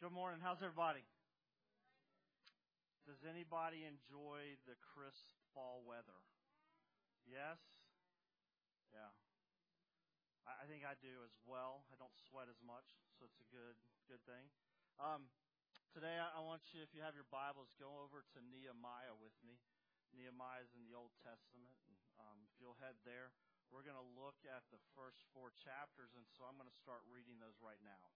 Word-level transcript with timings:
Good 0.00 0.16
morning. 0.16 0.40
How's 0.40 0.64
everybody? 0.64 1.04
Does 3.04 3.20
anybody 3.20 3.84
enjoy 3.84 4.56
the 4.64 4.72
crisp 4.80 5.28
fall 5.52 5.84
weather? 5.84 6.24
Yes? 7.28 7.60
Yeah. 8.88 9.12
I, 10.48 10.56
I 10.56 10.64
think 10.72 10.88
I 10.88 10.96
do 11.04 11.20
as 11.20 11.36
well. 11.44 11.84
I 11.92 12.00
don't 12.00 12.16
sweat 12.32 12.48
as 12.48 12.56
much, 12.64 12.88
so 13.20 13.28
it's 13.28 13.44
a 13.44 13.48
good 13.52 13.76
good 14.08 14.24
thing. 14.24 14.48
Um, 14.96 15.28
today 15.92 16.16
I, 16.16 16.32
I 16.32 16.40
want 16.48 16.64
you, 16.72 16.80
if 16.80 16.96
you 16.96 17.04
have 17.04 17.12
your 17.12 17.28
Bibles, 17.28 17.68
go 17.76 18.00
over 18.00 18.24
to 18.24 18.38
Nehemiah 18.40 19.12
with 19.20 19.36
me. 19.44 19.60
Nehemiah 20.16 20.64
is 20.64 20.72
in 20.72 20.80
the 20.80 20.96
Old 20.96 21.12
Testament. 21.20 21.76
And, 21.84 22.00
um, 22.24 22.48
if 22.48 22.56
you'll 22.56 22.80
head 22.80 22.96
there, 23.04 23.36
we're 23.68 23.84
going 23.84 24.00
to 24.00 24.10
look 24.16 24.40
at 24.48 24.64
the 24.72 24.80
first 24.96 25.20
four 25.36 25.52
chapters, 25.60 26.16
and 26.16 26.24
so 26.32 26.48
I'm 26.48 26.56
going 26.56 26.72
to 26.72 26.80
start 26.80 27.04
reading 27.04 27.36
those 27.36 27.60
right 27.60 27.84
now. 27.84 28.08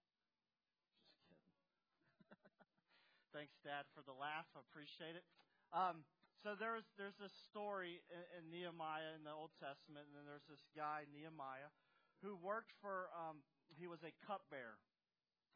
Thanks, 3.34 3.58
Dad, 3.66 3.82
for 3.90 4.06
the 4.06 4.14
laugh. 4.14 4.46
I 4.54 4.62
appreciate 4.62 5.18
it. 5.18 5.26
Um, 5.74 6.06
so 6.38 6.54
there's 6.54 6.86
there's 6.94 7.18
this 7.18 7.34
story 7.50 7.98
in, 8.06 8.22
in 8.38 8.42
Nehemiah 8.46 9.18
in 9.18 9.26
the 9.26 9.34
Old 9.34 9.50
Testament, 9.58 10.06
and 10.06 10.14
then 10.14 10.22
there's 10.22 10.46
this 10.46 10.62
guy 10.70 11.02
Nehemiah 11.10 11.74
who 12.22 12.38
worked 12.38 12.70
for. 12.78 13.10
Um, 13.10 13.42
he 13.74 13.90
was 13.90 14.06
a 14.06 14.14
cupbearer, 14.22 14.78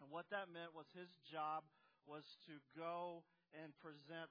and 0.02 0.10
what 0.10 0.26
that 0.34 0.50
meant 0.50 0.74
was 0.74 0.90
his 0.90 1.14
job 1.22 1.70
was 2.02 2.26
to 2.50 2.58
go 2.74 3.22
and 3.54 3.70
present 3.78 4.26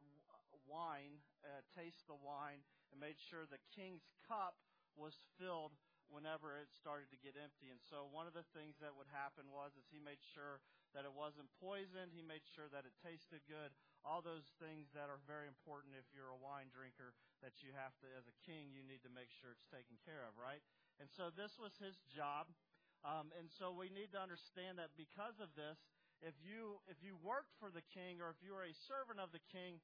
wine, 0.68 1.24
uh, 1.48 1.64
taste 1.72 2.04
the 2.12 2.20
wine, 2.20 2.68
and 2.92 3.00
made 3.00 3.16
sure 3.16 3.48
the 3.48 3.64
king's 3.72 4.12
cup 4.28 4.60
was 5.00 5.16
filled 5.40 5.72
whenever 6.12 6.60
it 6.60 6.68
started 6.76 7.08
to 7.16 7.20
get 7.24 7.40
empty. 7.40 7.72
And 7.72 7.80
so 7.80 8.12
one 8.12 8.28
of 8.28 8.36
the 8.36 8.48
things 8.52 8.76
that 8.84 8.92
would 8.92 9.08
happen 9.08 9.48
was 9.56 9.72
is 9.80 9.88
he 9.88 10.04
made 10.04 10.20
sure 10.36 10.60
that 10.98 11.06
it 11.06 11.14
wasn't 11.14 11.46
poisoned, 11.62 12.10
he 12.10 12.26
made 12.26 12.42
sure 12.58 12.66
that 12.74 12.82
it 12.82 12.98
tasted 13.06 13.46
good, 13.46 13.70
all 14.02 14.26
those 14.26 14.50
things 14.58 14.90
that 14.98 15.14
are 15.14 15.22
very 15.30 15.46
important 15.46 15.94
if 15.94 16.10
you're 16.10 16.34
a 16.34 16.42
wine 16.42 16.74
drinker 16.74 17.14
that 17.46 17.62
you 17.62 17.70
have 17.78 17.94
to 18.02 18.10
as 18.18 18.26
a 18.26 18.34
king 18.42 18.74
you 18.74 18.82
need 18.82 19.06
to 19.06 19.14
make 19.14 19.30
sure 19.38 19.54
it's 19.54 19.70
taken 19.70 19.94
care 20.02 20.26
of, 20.26 20.34
right? 20.42 20.66
And 20.98 21.06
so 21.14 21.30
this 21.30 21.54
was 21.62 21.78
his 21.78 21.94
job. 22.10 22.50
Um, 23.06 23.30
and 23.38 23.46
so 23.62 23.70
we 23.70 23.94
need 23.94 24.10
to 24.18 24.22
understand 24.22 24.82
that 24.82 24.98
because 24.98 25.38
of 25.38 25.54
this, 25.54 25.78
if 26.26 26.34
you 26.42 26.82
if 26.90 26.98
you 27.06 27.14
worked 27.22 27.54
for 27.62 27.70
the 27.70 27.86
king 27.94 28.26
or 28.26 28.34
if 28.34 28.42
you 28.42 28.58
were 28.58 28.66
a 28.66 28.74
servant 28.90 29.22
of 29.22 29.30
the 29.30 29.44
king, 29.54 29.78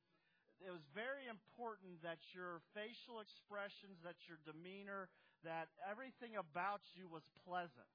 it 0.57 0.73
was 0.73 0.81
very 0.97 1.29
important 1.29 2.01
that 2.01 2.17
your 2.33 2.65
facial 2.73 3.21
expressions, 3.21 4.01
that 4.01 4.17
your 4.25 4.41
demeanor, 4.41 5.13
that 5.45 5.69
everything 5.85 6.33
about 6.41 6.81
you 6.97 7.05
was 7.05 7.21
pleasant. 7.45 7.85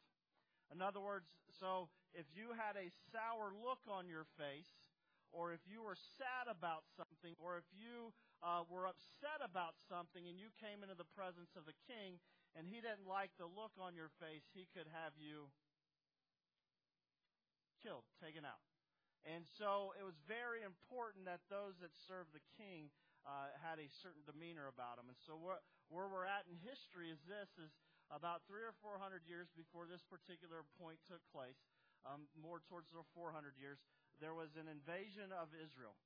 In 0.68 0.84
other 0.84 1.00
words, 1.00 1.28
so 1.60 1.88
if 2.12 2.28
you 2.36 2.52
had 2.52 2.76
a 2.76 2.92
sour 3.10 3.52
look 3.56 3.80
on 3.88 4.08
your 4.08 4.28
face, 4.36 4.68
or 5.32 5.52
if 5.52 5.60
you 5.68 5.84
were 5.84 5.96
sad 6.16 6.48
about 6.48 6.88
something, 6.96 7.36
or 7.36 7.60
if 7.60 7.68
you 7.72 8.12
uh, 8.40 8.64
were 8.68 8.88
upset 8.88 9.44
about 9.44 9.76
something 9.88 10.24
and 10.24 10.40
you 10.40 10.48
came 10.56 10.80
into 10.80 10.96
the 10.96 11.08
presence 11.12 11.52
of 11.56 11.68
the 11.68 11.76
king 11.84 12.16
and 12.56 12.64
he 12.64 12.80
didn't 12.80 13.04
like 13.04 13.32
the 13.36 13.48
look 13.48 13.72
on 13.76 13.92
your 13.92 14.08
face, 14.16 14.44
he 14.56 14.64
could 14.72 14.88
have 14.88 15.12
you 15.20 15.52
killed, 17.84 18.08
taken 18.24 18.44
out. 18.44 18.60
And 19.28 19.44
so 19.60 19.92
it 19.98 20.04
was 20.06 20.16
very 20.24 20.64
important 20.64 21.28
that 21.28 21.44
those 21.52 21.76
that 21.84 21.92
served 22.08 22.32
the 22.32 22.44
king 22.56 22.88
uh, 23.26 23.52
had 23.60 23.76
a 23.76 23.88
certain 24.00 24.24
demeanor 24.24 24.70
about 24.70 24.96
them. 24.96 25.12
And 25.12 25.18
so 25.28 25.36
where, 25.36 25.60
where 25.92 26.08
we're 26.08 26.24
at 26.24 26.48
in 26.48 26.56
history 26.64 27.12
is 27.12 27.20
this: 27.28 27.50
is 27.60 27.74
about 28.08 28.44
three 28.48 28.64
or 28.64 28.72
four 28.80 28.96
hundred 28.96 29.28
years 29.28 29.48
before 29.52 29.84
this 29.84 30.04
particular 30.04 30.64
point 30.80 31.00
took 31.08 31.20
place, 31.32 31.60
um, 32.06 32.30
more 32.38 32.62
towards 32.68 32.88
the 32.94 33.02
400 33.14 33.58
years, 33.58 33.82
there 34.22 34.34
was 34.34 34.54
an 34.54 34.70
invasion 34.70 35.34
of 35.34 35.50
Israel. 35.54 35.96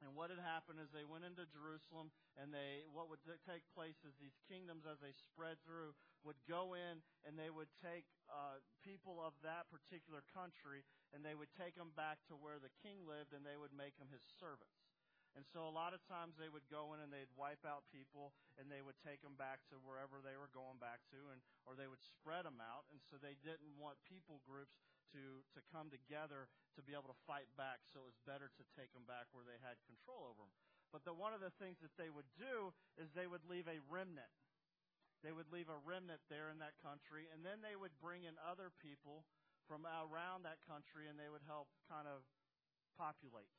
And 0.00 0.16
what 0.16 0.32
had 0.32 0.40
happened 0.40 0.80
is 0.80 0.88
they 0.88 1.04
went 1.04 1.28
into 1.28 1.44
Jerusalem, 1.52 2.08
and 2.40 2.48
they 2.48 2.88
what 2.88 3.12
would 3.12 3.20
take 3.44 3.68
place 3.76 4.00
is 4.00 4.16
these 4.16 4.40
kingdoms, 4.48 4.88
as 4.88 4.96
they 4.96 5.12
spread 5.12 5.60
through, 5.60 5.92
would 6.24 6.40
go 6.48 6.72
in 6.72 7.04
and 7.28 7.36
they 7.36 7.52
would 7.52 7.68
take 7.84 8.08
uh, 8.32 8.64
people 8.80 9.20
of 9.20 9.36
that 9.44 9.68
particular 9.68 10.24
country, 10.32 10.88
and 11.12 11.20
they 11.20 11.36
would 11.36 11.52
take 11.52 11.76
them 11.76 11.92
back 12.00 12.16
to 12.32 12.34
where 12.36 12.56
the 12.56 12.72
king 12.80 13.04
lived, 13.04 13.36
and 13.36 13.44
they 13.44 13.60
would 13.60 13.76
make 13.76 13.92
them 14.00 14.08
his 14.08 14.24
servants. 14.40 14.89
And 15.38 15.46
so 15.46 15.62
a 15.62 15.70
lot 15.70 15.94
of 15.94 16.02
times 16.10 16.34
they 16.34 16.50
would 16.50 16.66
go 16.66 16.90
in 16.90 16.98
and 16.98 17.14
they'd 17.14 17.30
wipe 17.38 17.62
out 17.62 17.86
people 17.94 18.34
and 18.58 18.66
they 18.66 18.82
would 18.82 18.98
take 18.98 19.22
them 19.22 19.38
back 19.38 19.62
to 19.70 19.78
wherever 19.86 20.18
they 20.18 20.34
were 20.34 20.50
going 20.50 20.82
back 20.82 21.06
to 21.14 21.20
and 21.30 21.38
or 21.70 21.78
they 21.78 21.86
would 21.86 22.02
spread 22.02 22.42
them 22.42 22.58
out 22.58 22.90
and 22.90 22.98
so 22.98 23.14
they 23.14 23.38
didn't 23.46 23.78
want 23.78 23.94
people 24.10 24.42
groups 24.42 24.82
to 25.14 25.42
to 25.54 25.62
come 25.70 25.86
together 25.86 26.50
to 26.74 26.82
be 26.82 26.94
able 26.94 27.10
to 27.10 27.20
fight 27.30 27.46
back 27.54 27.82
so 27.86 28.02
it 28.02 28.10
was 28.10 28.18
better 28.26 28.50
to 28.50 28.64
take 28.74 28.90
them 28.90 29.06
back 29.06 29.30
where 29.30 29.46
they 29.46 29.58
had 29.62 29.78
control 29.86 30.26
over 30.26 30.42
them. 30.42 30.54
But 30.90 31.06
the 31.06 31.14
one 31.14 31.30
of 31.30 31.38
the 31.38 31.54
things 31.62 31.78
that 31.78 31.94
they 31.94 32.10
would 32.10 32.26
do 32.34 32.74
is 32.98 33.14
they 33.14 33.30
would 33.30 33.46
leave 33.46 33.70
a 33.70 33.78
remnant. 33.86 34.34
They 35.22 35.30
would 35.30 35.52
leave 35.54 35.70
a 35.70 35.78
remnant 35.86 36.26
there 36.26 36.50
in 36.50 36.58
that 36.58 36.74
country 36.82 37.30
and 37.30 37.46
then 37.46 37.62
they 37.62 37.78
would 37.78 37.94
bring 38.02 38.26
in 38.26 38.34
other 38.42 38.74
people 38.82 39.22
from 39.70 39.86
around 39.86 40.42
that 40.42 40.58
country 40.66 41.06
and 41.06 41.14
they 41.14 41.30
would 41.30 41.46
help 41.46 41.70
kind 41.86 42.10
of 42.10 42.26
populate 42.98 43.54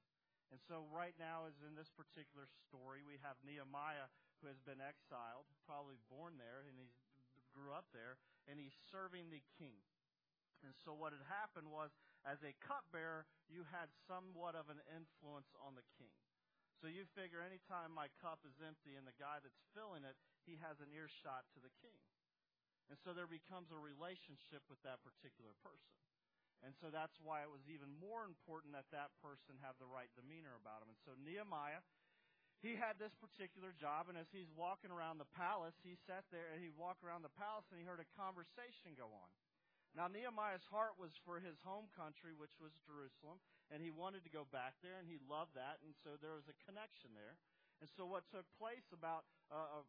and 0.51 0.59
so 0.67 0.84
right 0.91 1.16
now 1.16 1.47
is 1.47 1.56
in 1.63 1.79
this 1.79 1.89
particular 1.95 2.45
story, 2.67 3.01
we 3.01 3.16
have 3.23 3.39
Nehemiah 3.41 4.12
who 4.44 4.51
has 4.51 4.59
been 4.67 4.84
exiled, 4.84 5.47
probably 5.63 5.95
born 6.12 6.35
there, 6.35 6.67
and 6.67 6.75
he 6.75 6.91
grew 7.56 7.72
up 7.72 7.88
there, 7.95 8.19
and 8.51 8.59
he's 8.59 8.75
serving 8.91 9.31
the 9.31 9.44
king. 9.56 9.79
And 10.62 10.75
so 10.84 10.94
what 10.94 11.16
had 11.16 11.25
happened 11.25 11.72
was, 11.72 11.95
as 12.28 12.44
a 12.45 12.53
cupbearer, 12.62 13.25
you 13.50 13.66
had 13.69 13.89
somewhat 14.06 14.53
of 14.53 14.69
an 14.69 14.84
influence 14.94 15.50
on 15.57 15.73
the 15.73 15.88
king. 15.97 16.13
So 16.81 16.89
you 16.89 17.06
figure 17.13 17.45
anytime 17.45 17.94
my 17.94 18.09
cup 18.22 18.41
is 18.41 18.57
empty 18.62 18.97
and 18.97 19.06
the 19.06 19.18
guy 19.22 19.38
that's 19.41 19.62
filling 19.78 20.01
it, 20.01 20.18
he 20.45 20.57
has 20.62 20.81
an 20.81 20.89
earshot 20.89 21.45
to 21.53 21.62
the 21.62 21.73
king. 21.81 21.97
And 22.89 22.97
so 22.97 23.13
there 23.13 23.29
becomes 23.29 23.69
a 23.69 23.78
relationship 23.78 24.66
with 24.66 24.81
that 24.81 25.06
particular 25.06 25.53
person. 25.62 25.95
And 26.61 26.77
so 26.77 26.94
that's 26.94 27.17
why 27.25 27.41
it 27.41 27.49
was 27.49 27.66
even 27.66 27.89
more 27.97 28.22
important 28.22 28.77
that 28.77 28.89
that 28.94 29.09
person 29.17 29.57
have 29.66 29.77
the 29.81 29.89
right 29.89 30.09
demeanor 30.13 30.53
about 30.53 30.85
him. 30.85 30.94
And 30.94 31.01
so 31.01 31.17
Nehemiah, 31.17 31.81
he 32.61 32.77
had 32.77 33.01
this 33.01 33.17
particular 33.17 33.73
job, 33.73 34.13
and 34.13 34.17
as 34.17 34.29
he's 34.29 34.53
walking 34.53 34.94
around 34.94 35.17
the 35.17 35.29
palace, 35.33 35.73
he 35.81 35.97
sat 36.05 36.29
there 36.29 36.53
and 36.53 36.61
he 36.61 36.69
walked 36.69 37.01
around 37.01 37.25
the 37.25 37.33
palace 37.33 37.66
and 37.73 37.81
he 37.81 37.85
heard 37.89 37.97
a 37.97 38.09
conversation 38.13 38.94
go 38.94 39.09
on. 39.09 39.29
Now 39.97 40.07
Nehemiah's 40.07 40.63
heart 40.69 40.95
was 40.95 41.11
for 41.27 41.41
his 41.41 41.59
home 41.66 41.91
country, 41.91 42.31
which 42.31 42.55
was 42.61 42.71
Jerusalem, 42.88 43.44
and 43.73 43.83
he 43.83 43.91
wanted 43.91 44.23
to 44.23 44.31
go 44.31 44.47
back 44.47 44.79
there, 44.79 44.95
and 45.01 45.09
he 45.09 45.19
loved 45.27 45.57
that, 45.59 45.83
and 45.83 45.91
so 46.00 46.16
there 46.16 46.38
was 46.38 46.47
a 46.47 46.55
connection 46.63 47.11
there. 47.11 47.35
And 47.83 47.89
so 47.97 48.07
what 48.07 48.23
took 48.29 48.47
place 48.55 48.88
about 48.94 49.27
uh, 49.51 49.83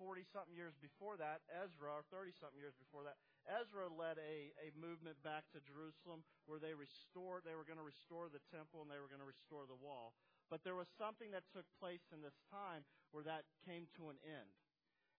40 0.00 0.24
something 0.32 0.56
years 0.56 0.74
before 0.82 1.14
that, 1.20 1.44
Ezra, 1.52 2.00
or 2.00 2.04
30 2.10 2.32
something 2.34 2.58
years 2.58 2.74
before 2.74 3.04
that, 3.06 3.20
Ezra 3.46 3.86
led 3.86 4.18
a, 4.18 4.50
a 4.58 4.74
movement 4.74 5.18
back 5.22 5.46
to 5.54 5.62
Jerusalem 5.62 6.26
where 6.50 6.58
they 6.58 6.74
restored, 6.74 7.46
they 7.46 7.54
were 7.54 7.66
going 7.66 7.80
to 7.80 7.86
restore 7.86 8.26
the 8.26 8.42
temple 8.50 8.82
and 8.82 8.90
they 8.90 8.98
were 8.98 9.10
going 9.10 9.22
to 9.22 9.28
restore 9.28 9.66
the 9.70 9.78
wall. 9.78 10.14
But 10.50 10.62
there 10.62 10.78
was 10.78 10.90
something 10.98 11.34
that 11.34 11.46
took 11.50 11.66
place 11.78 12.02
in 12.14 12.22
this 12.22 12.38
time 12.50 12.86
where 13.10 13.26
that 13.26 13.46
came 13.66 13.90
to 13.98 14.10
an 14.10 14.18
end. 14.22 14.50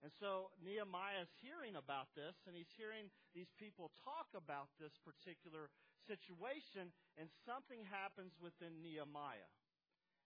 And 0.06 0.14
so 0.14 0.54
Nehemiah 0.62 1.26
is 1.26 1.34
hearing 1.42 1.74
about 1.74 2.14
this, 2.14 2.38
and 2.46 2.54
he's 2.54 2.70
hearing 2.78 3.10
these 3.34 3.50
people 3.58 3.90
talk 4.06 4.30
about 4.38 4.70
this 4.78 4.94
particular 5.02 5.74
situation, 6.06 6.94
and 7.18 7.34
something 7.50 7.82
happens 7.82 8.38
within 8.38 8.78
Nehemiah. 8.86 9.50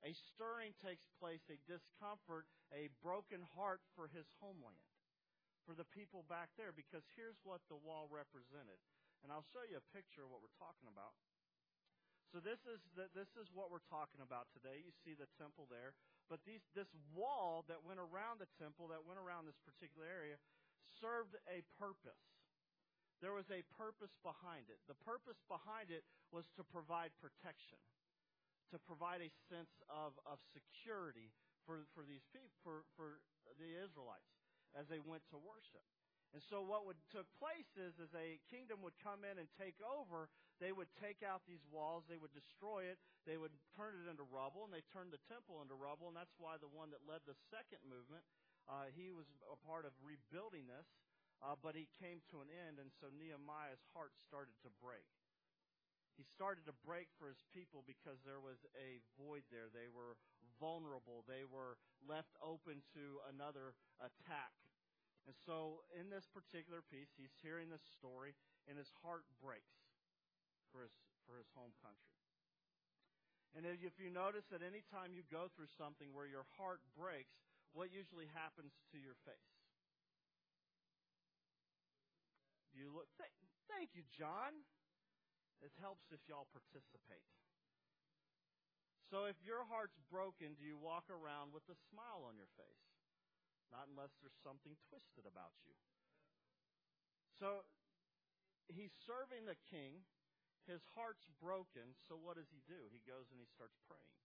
A 0.04 0.12
stirring 0.12 0.76
takes 0.84 1.08
place, 1.24 1.46
a 1.48 1.58
discomfort, 1.64 2.52
a 2.76 2.92
broken 3.00 3.48
heart 3.56 3.80
for 3.96 4.12
his 4.12 4.28
homeland 4.44 4.82
for 5.66 5.78
the 5.78 5.88
people 5.94 6.26
back 6.26 6.50
there 6.58 6.74
because 6.74 7.06
here's 7.14 7.38
what 7.46 7.62
the 7.70 7.78
wall 7.78 8.10
represented. 8.10 8.82
And 9.22 9.30
I'll 9.30 9.46
show 9.54 9.62
you 9.66 9.78
a 9.78 9.88
picture 9.94 10.26
of 10.26 10.34
what 10.34 10.42
we're 10.42 10.58
talking 10.58 10.90
about. 10.90 11.14
So 12.34 12.40
this 12.40 12.64
is 12.64 12.80
the, 12.96 13.12
this 13.12 13.28
is 13.36 13.52
what 13.52 13.68
we're 13.68 13.84
talking 13.92 14.24
about 14.24 14.48
today. 14.56 14.80
You 14.82 14.96
see 15.04 15.14
the 15.14 15.28
temple 15.36 15.68
there, 15.68 15.92
but 16.32 16.40
these, 16.48 16.64
this 16.72 16.88
wall 17.12 17.68
that 17.68 17.84
went 17.84 18.00
around 18.00 18.40
the 18.40 18.48
temple, 18.56 18.88
that 18.88 19.04
went 19.04 19.20
around 19.20 19.46
this 19.46 19.60
particular 19.68 20.08
area, 20.08 20.40
served 21.04 21.36
a 21.52 21.60
purpose. 21.76 22.24
There 23.20 23.36
was 23.36 23.52
a 23.52 23.68
purpose 23.76 24.16
behind 24.24 24.72
it. 24.72 24.80
The 24.88 24.98
purpose 25.04 25.44
behind 25.46 25.92
it 25.92 26.08
was 26.32 26.48
to 26.56 26.64
provide 26.64 27.12
protection, 27.20 27.78
to 28.74 28.80
provide 28.80 29.22
a 29.22 29.30
sense 29.52 29.76
of, 29.92 30.16
of 30.24 30.40
security 30.56 31.36
for, 31.68 31.86
for 31.94 32.08
these 32.08 32.24
people, 32.32 32.50
for, 32.64 32.88
for 32.96 33.20
the 33.60 33.76
Israelites 33.76 34.41
as 34.78 34.88
they 34.88 35.00
went 35.00 35.24
to 35.32 35.38
worship. 35.38 35.84
And 36.32 36.40
so 36.48 36.64
what 36.64 36.88
would 36.88 36.96
took 37.12 37.28
place 37.44 37.68
is 37.76 38.00
as 38.00 38.16
a 38.16 38.40
kingdom 38.48 38.80
would 38.88 38.96
come 39.04 39.28
in 39.28 39.36
and 39.36 39.52
take 39.60 39.76
over, 39.84 40.32
they 40.64 40.72
would 40.72 40.88
take 40.96 41.20
out 41.28 41.44
these 41.44 41.64
walls, 41.68 42.08
they 42.08 42.16
would 42.16 42.32
destroy 42.32 42.88
it, 42.88 42.96
they 43.28 43.36
would 43.36 43.52
turn 43.76 44.00
it 44.00 44.08
into 44.08 44.24
rubble, 44.24 44.64
and 44.64 44.72
they 44.72 44.86
turned 44.96 45.12
the 45.12 45.20
temple 45.28 45.60
into 45.60 45.76
rubble, 45.76 46.08
and 46.08 46.16
that's 46.16 46.32
why 46.40 46.56
the 46.56 46.72
one 46.72 46.88
that 46.96 47.04
led 47.04 47.20
the 47.28 47.36
second 47.52 47.84
movement, 47.84 48.24
uh, 48.72 48.88
he 48.96 49.12
was 49.12 49.28
a 49.52 49.60
part 49.68 49.84
of 49.84 49.92
rebuilding 50.00 50.72
this, 50.72 50.88
uh, 51.44 51.60
but 51.60 51.76
he 51.76 51.92
came 52.00 52.24
to 52.32 52.40
an 52.40 52.48
end, 52.48 52.80
and 52.80 52.96
so 53.04 53.12
Nehemiah's 53.12 53.84
heart 53.92 54.16
started 54.24 54.56
to 54.64 54.72
break. 54.80 55.04
he 56.20 56.24
started 56.24 56.64
to 56.70 56.76
break 56.86 57.10
for 57.18 57.28
his 57.32 57.42
people 57.50 57.84
because 57.88 58.20
there 58.22 58.40
was 58.40 58.62
a 58.78 59.02
void 59.18 59.42
there. 59.50 59.72
They 59.74 59.90
were 59.90 60.20
vulnerable. 60.62 61.26
They 61.26 61.42
were 61.42 61.82
left 62.06 62.38
open 62.38 62.86
to 62.94 63.18
another 63.26 63.74
attack. 63.98 64.54
And 65.26 65.34
so, 65.34 65.86
in 65.94 66.14
this 66.14 66.30
particular 66.30 66.86
piece, 66.86 67.14
he's 67.18 67.34
hearing 67.42 67.70
this 67.70 67.86
story, 67.98 68.38
and 68.70 68.78
his 68.78 68.90
heart 69.02 69.26
breaks 69.42 69.82
for 70.70 70.86
his, 70.86 70.94
for 71.26 71.38
his 71.38 71.50
home 71.58 71.74
country. 71.82 72.18
And 73.54 73.68
if 73.68 74.00
you 74.00 74.10
notice 74.10 74.48
that 74.50 74.64
any 74.64 74.82
time 74.88 75.12
you 75.12 75.28
go 75.28 75.52
through 75.52 75.70
something 75.76 76.16
where 76.16 76.26
your 76.26 76.48
heart 76.56 76.80
breaks, 76.96 77.36
what 77.76 77.92
usually 77.92 78.32
happens 78.32 78.72
to 78.96 78.98
your 78.98 79.20
face? 79.28 79.52
You 82.72 82.88
look. 82.96 83.12
Th- 83.20 83.36
thank 83.68 83.92
you, 83.92 84.08
John. 84.08 84.64
It 85.60 85.76
helps 85.84 86.08
if 86.16 86.24
y'all 86.26 86.48
participate. 86.56 87.28
So 89.12 89.28
if 89.28 89.36
your 89.44 89.68
heart's 89.68 90.00
broken, 90.08 90.56
do 90.56 90.64
you 90.64 90.80
walk 90.80 91.12
around 91.12 91.52
with 91.52 91.68
a 91.68 91.76
smile 91.92 92.24
on 92.24 92.40
your 92.40 92.48
face? 92.56 92.88
Not 93.68 93.92
unless 93.92 94.16
there's 94.24 94.40
something 94.40 94.80
twisted 94.88 95.28
about 95.28 95.52
you. 95.68 95.76
So 97.36 97.68
he's 98.72 98.96
serving 99.04 99.52
the 99.52 99.60
king. 99.68 100.08
His 100.64 100.80
heart's 100.96 101.28
broken. 101.44 101.92
So 102.08 102.16
what 102.16 102.40
does 102.40 102.48
he 102.56 102.64
do? 102.64 102.88
He 102.88 103.04
goes 103.04 103.28
and 103.36 103.44
he 103.44 103.52
starts 103.52 103.76
praying. 103.84 104.16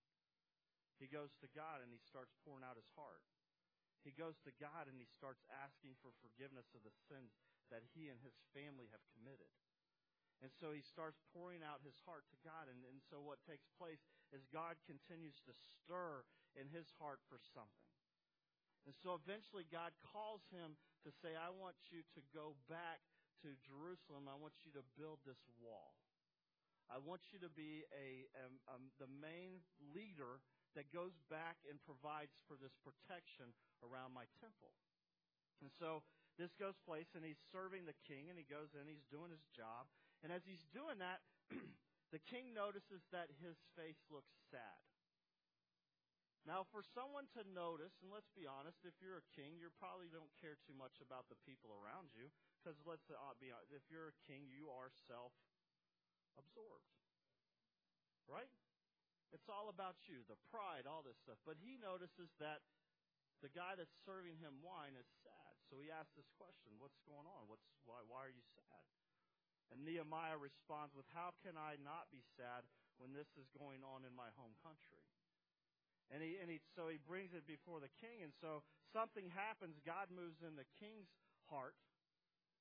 He 1.02 1.10
goes 1.10 1.34
to 1.42 1.50
God 1.50 1.82
and 1.82 1.90
he 1.90 1.98
starts 1.98 2.38
pouring 2.46 2.62
out 2.62 2.78
his 2.78 2.86
heart. 2.94 3.26
He 4.06 4.14
goes 4.14 4.38
to 4.46 4.54
God 4.62 4.86
and 4.86 5.02
he 5.02 5.10
starts 5.10 5.42
asking 5.50 5.98
for 5.98 6.14
forgiveness 6.22 6.70
of 6.78 6.86
the 6.86 6.94
sins 7.10 7.34
that 7.74 7.82
he 7.90 8.06
and 8.06 8.22
his 8.22 8.38
family 8.54 8.86
have 8.94 9.02
committed. 9.10 9.50
And 10.44 10.52
so 10.52 10.72
he 10.72 10.84
starts 10.84 11.16
pouring 11.32 11.64
out 11.64 11.80
his 11.80 11.96
heart 12.04 12.28
to 12.28 12.38
God. 12.44 12.68
And, 12.68 12.84
and 12.84 13.00
so 13.08 13.24
what 13.24 13.40
takes 13.48 13.66
place 13.80 14.04
is 14.32 14.44
God 14.52 14.76
continues 14.84 15.40
to 15.48 15.56
stir 15.56 16.28
in 16.56 16.68
his 16.68 16.92
heart 17.00 17.24
for 17.28 17.40
something. 17.40 17.92
And 18.84 18.94
so 18.94 19.18
eventually 19.18 19.66
God 19.66 19.96
calls 20.12 20.46
him 20.52 20.78
to 21.02 21.10
say, 21.10 21.34
I 21.34 21.50
want 21.50 21.74
you 21.90 22.06
to 22.14 22.20
go 22.30 22.54
back 22.70 23.02
to 23.42 23.56
Jerusalem. 23.64 24.30
I 24.30 24.38
want 24.38 24.54
you 24.62 24.70
to 24.78 24.84
build 24.94 25.24
this 25.26 25.40
wall. 25.58 25.98
I 26.86 27.02
want 27.02 27.34
you 27.34 27.42
to 27.42 27.50
be 27.50 27.82
a, 27.90 28.30
a, 28.38 28.46
a, 28.70 28.76
the 29.02 29.10
main 29.10 29.58
leader 29.90 30.38
that 30.78 30.94
goes 30.94 31.18
back 31.26 31.58
and 31.66 31.82
provides 31.82 32.38
for 32.46 32.54
this 32.54 32.78
protection 32.86 33.50
around 33.82 34.14
my 34.14 34.30
temple. 34.38 34.70
And 35.58 35.72
so 35.82 36.06
this 36.38 36.54
goes 36.54 36.78
place, 36.84 37.10
and 37.16 37.24
he's 37.24 37.40
serving 37.50 37.88
the 37.88 37.96
king, 38.06 38.28
and 38.28 38.38
he 38.38 38.46
goes 38.46 38.76
in, 38.76 38.86
he's 38.86 39.08
doing 39.08 39.32
his 39.32 39.42
job. 39.50 39.88
And 40.24 40.32
as 40.32 40.44
he's 40.44 40.64
doing 40.72 40.98
that, 41.00 41.20
the 42.14 42.22
king 42.24 42.54
notices 42.56 43.04
that 43.12 43.28
his 43.42 43.56
face 43.76 44.00
looks 44.08 44.32
sad. 44.48 44.80
Now, 46.46 46.62
for 46.70 46.86
someone 46.94 47.26
to 47.34 47.42
notice, 47.42 47.98
and 47.98 48.14
let's 48.14 48.30
be 48.30 48.46
honest, 48.46 48.86
if 48.86 48.94
you're 49.02 49.18
a 49.18 49.28
king, 49.34 49.58
you 49.58 49.66
probably 49.82 50.06
don't 50.06 50.30
care 50.38 50.54
too 50.62 50.78
much 50.78 51.02
about 51.02 51.26
the 51.26 51.34
people 51.42 51.74
around 51.74 52.14
you, 52.14 52.30
because 52.62 52.78
let's 52.86 53.02
uh, 53.10 53.34
be 53.42 53.50
honest, 53.50 53.74
if 53.74 53.82
you're 53.90 54.14
a 54.14 54.18
king, 54.30 54.46
you 54.46 54.70
are 54.70 54.94
self-absorbed, 55.10 56.86
right? 58.30 58.46
It's 59.34 59.50
all 59.50 59.74
about 59.74 59.98
you, 60.06 60.22
the 60.30 60.38
pride, 60.54 60.86
all 60.86 61.02
this 61.02 61.18
stuff. 61.18 61.42
But 61.42 61.58
he 61.58 61.82
notices 61.82 62.30
that 62.38 62.62
the 63.42 63.50
guy 63.50 63.74
that's 63.74 63.92
serving 64.06 64.38
him 64.38 64.62
wine 64.62 64.94
is 64.94 65.10
sad. 65.26 65.52
So 65.66 65.82
he 65.82 65.90
asks 65.90 66.14
this 66.14 66.30
question, 66.38 66.78
what's 66.78 67.02
going 67.02 67.26
on? 67.26 67.50
What's 67.50 67.66
why 67.84 67.98
why 68.06 68.30
are 68.30 68.32
you 68.32 68.46
sad? 68.54 68.86
And 69.72 69.82
Nehemiah 69.82 70.38
responds 70.38 70.94
with, 70.94 71.06
How 71.10 71.34
can 71.42 71.58
I 71.58 71.78
not 71.82 72.10
be 72.14 72.22
sad 72.38 72.66
when 73.02 73.12
this 73.12 73.28
is 73.34 73.50
going 73.56 73.82
on 73.82 74.06
in 74.06 74.14
my 74.14 74.30
home 74.38 74.54
country? 74.62 75.02
And 76.10 76.22
he, 76.22 76.38
and 76.38 76.46
he, 76.46 76.62
so 76.78 76.86
he 76.86 77.02
brings 77.02 77.34
it 77.34 77.50
before 77.50 77.82
the 77.82 77.90
king. 77.98 78.22
And 78.22 78.30
so 78.38 78.62
something 78.94 79.26
happens. 79.34 79.82
God 79.82 80.06
moves 80.14 80.38
in 80.38 80.54
the 80.54 80.68
king's 80.78 81.10
heart. 81.50 81.74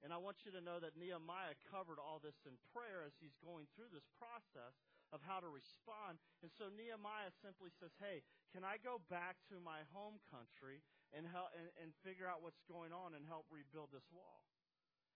And 0.02 0.10
I 0.10 0.18
want 0.18 0.46
you 0.46 0.52
to 0.54 0.62
know 0.62 0.82
that 0.82 0.98
Nehemiah 0.98 1.58
covered 1.70 2.02
all 2.02 2.18
this 2.22 2.38
in 2.46 2.58
prayer 2.74 3.06
as 3.06 3.14
he's 3.22 3.38
going 3.42 3.70
through 3.74 3.94
this 3.94 4.06
process 4.18 4.76
of 5.14 5.22
how 5.24 5.40
to 5.40 5.50
respond. 5.50 6.18
And 6.42 6.50
so 6.52 6.68
Nehemiah 6.74 7.32
simply 7.42 7.70
says, 7.78 7.94
Hey, 8.02 8.26
can 8.50 8.66
I 8.66 8.82
go 8.82 9.02
back 9.08 9.38
to 9.54 9.62
my 9.62 9.86
home 9.94 10.18
country 10.34 10.82
and, 11.14 11.30
help, 11.30 11.54
and, 11.54 11.70
and 11.80 11.90
figure 12.02 12.26
out 12.26 12.42
what's 12.42 12.62
going 12.66 12.92
on 12.92 13.14
and 13.14 13.24
help 13.26 13.46
rebuild 13.54 13.94
this 13.94 14.06
wall? 14.10 14.42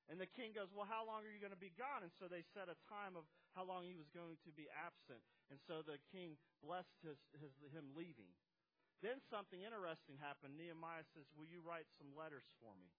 And 0.10 0.18
the 0.18 0.26
king 0.26 0.58
goes, 0.58 0.74
Well, 0.74 0.90
how 0.90 1.06
long 1.06 1.22
are 1.22 1.30
you 1.30 1.38
going 1.38 1.54
to 1.54 1.60
be 1.60 1.70
gone? 1.78 2.02
And 2.02 2.10
so 2.18 2.26
they 2.26 2.42
set 2.58 2.66
a 2.66 2.78
time 2.90 3.14
of 3.14 3.30
how 3.54 3.62
long 3.62 3.86
he 3.86 3.94
was 3.94 4.10
going 4.10 4.42
to 4.42 4.52
be 4.52 4.66
absent. 4.74 5.22
And 5.54 5.62
so 5.70 5.86
the 5.86 6.02
king 6.10 6.34
blessed 6.66 6.98
his, 7.06 7.22
his, 7.38 7.54
him 7.70 7.94
leaving. 7.94 8.34
Then 9.06 9.22
something 9.30 9.62
interesting 9.62 10.18
happened. 10.18 10.58
Nehemiah 10.58 11.06
says, 11.14 11.30
Will 11.38 11.46
you 11.46 11.62
write 11.62 11.86
some 12.02 12.10
letters 12.18 12.50
for 12.58 12.74
me? 12.74 12.90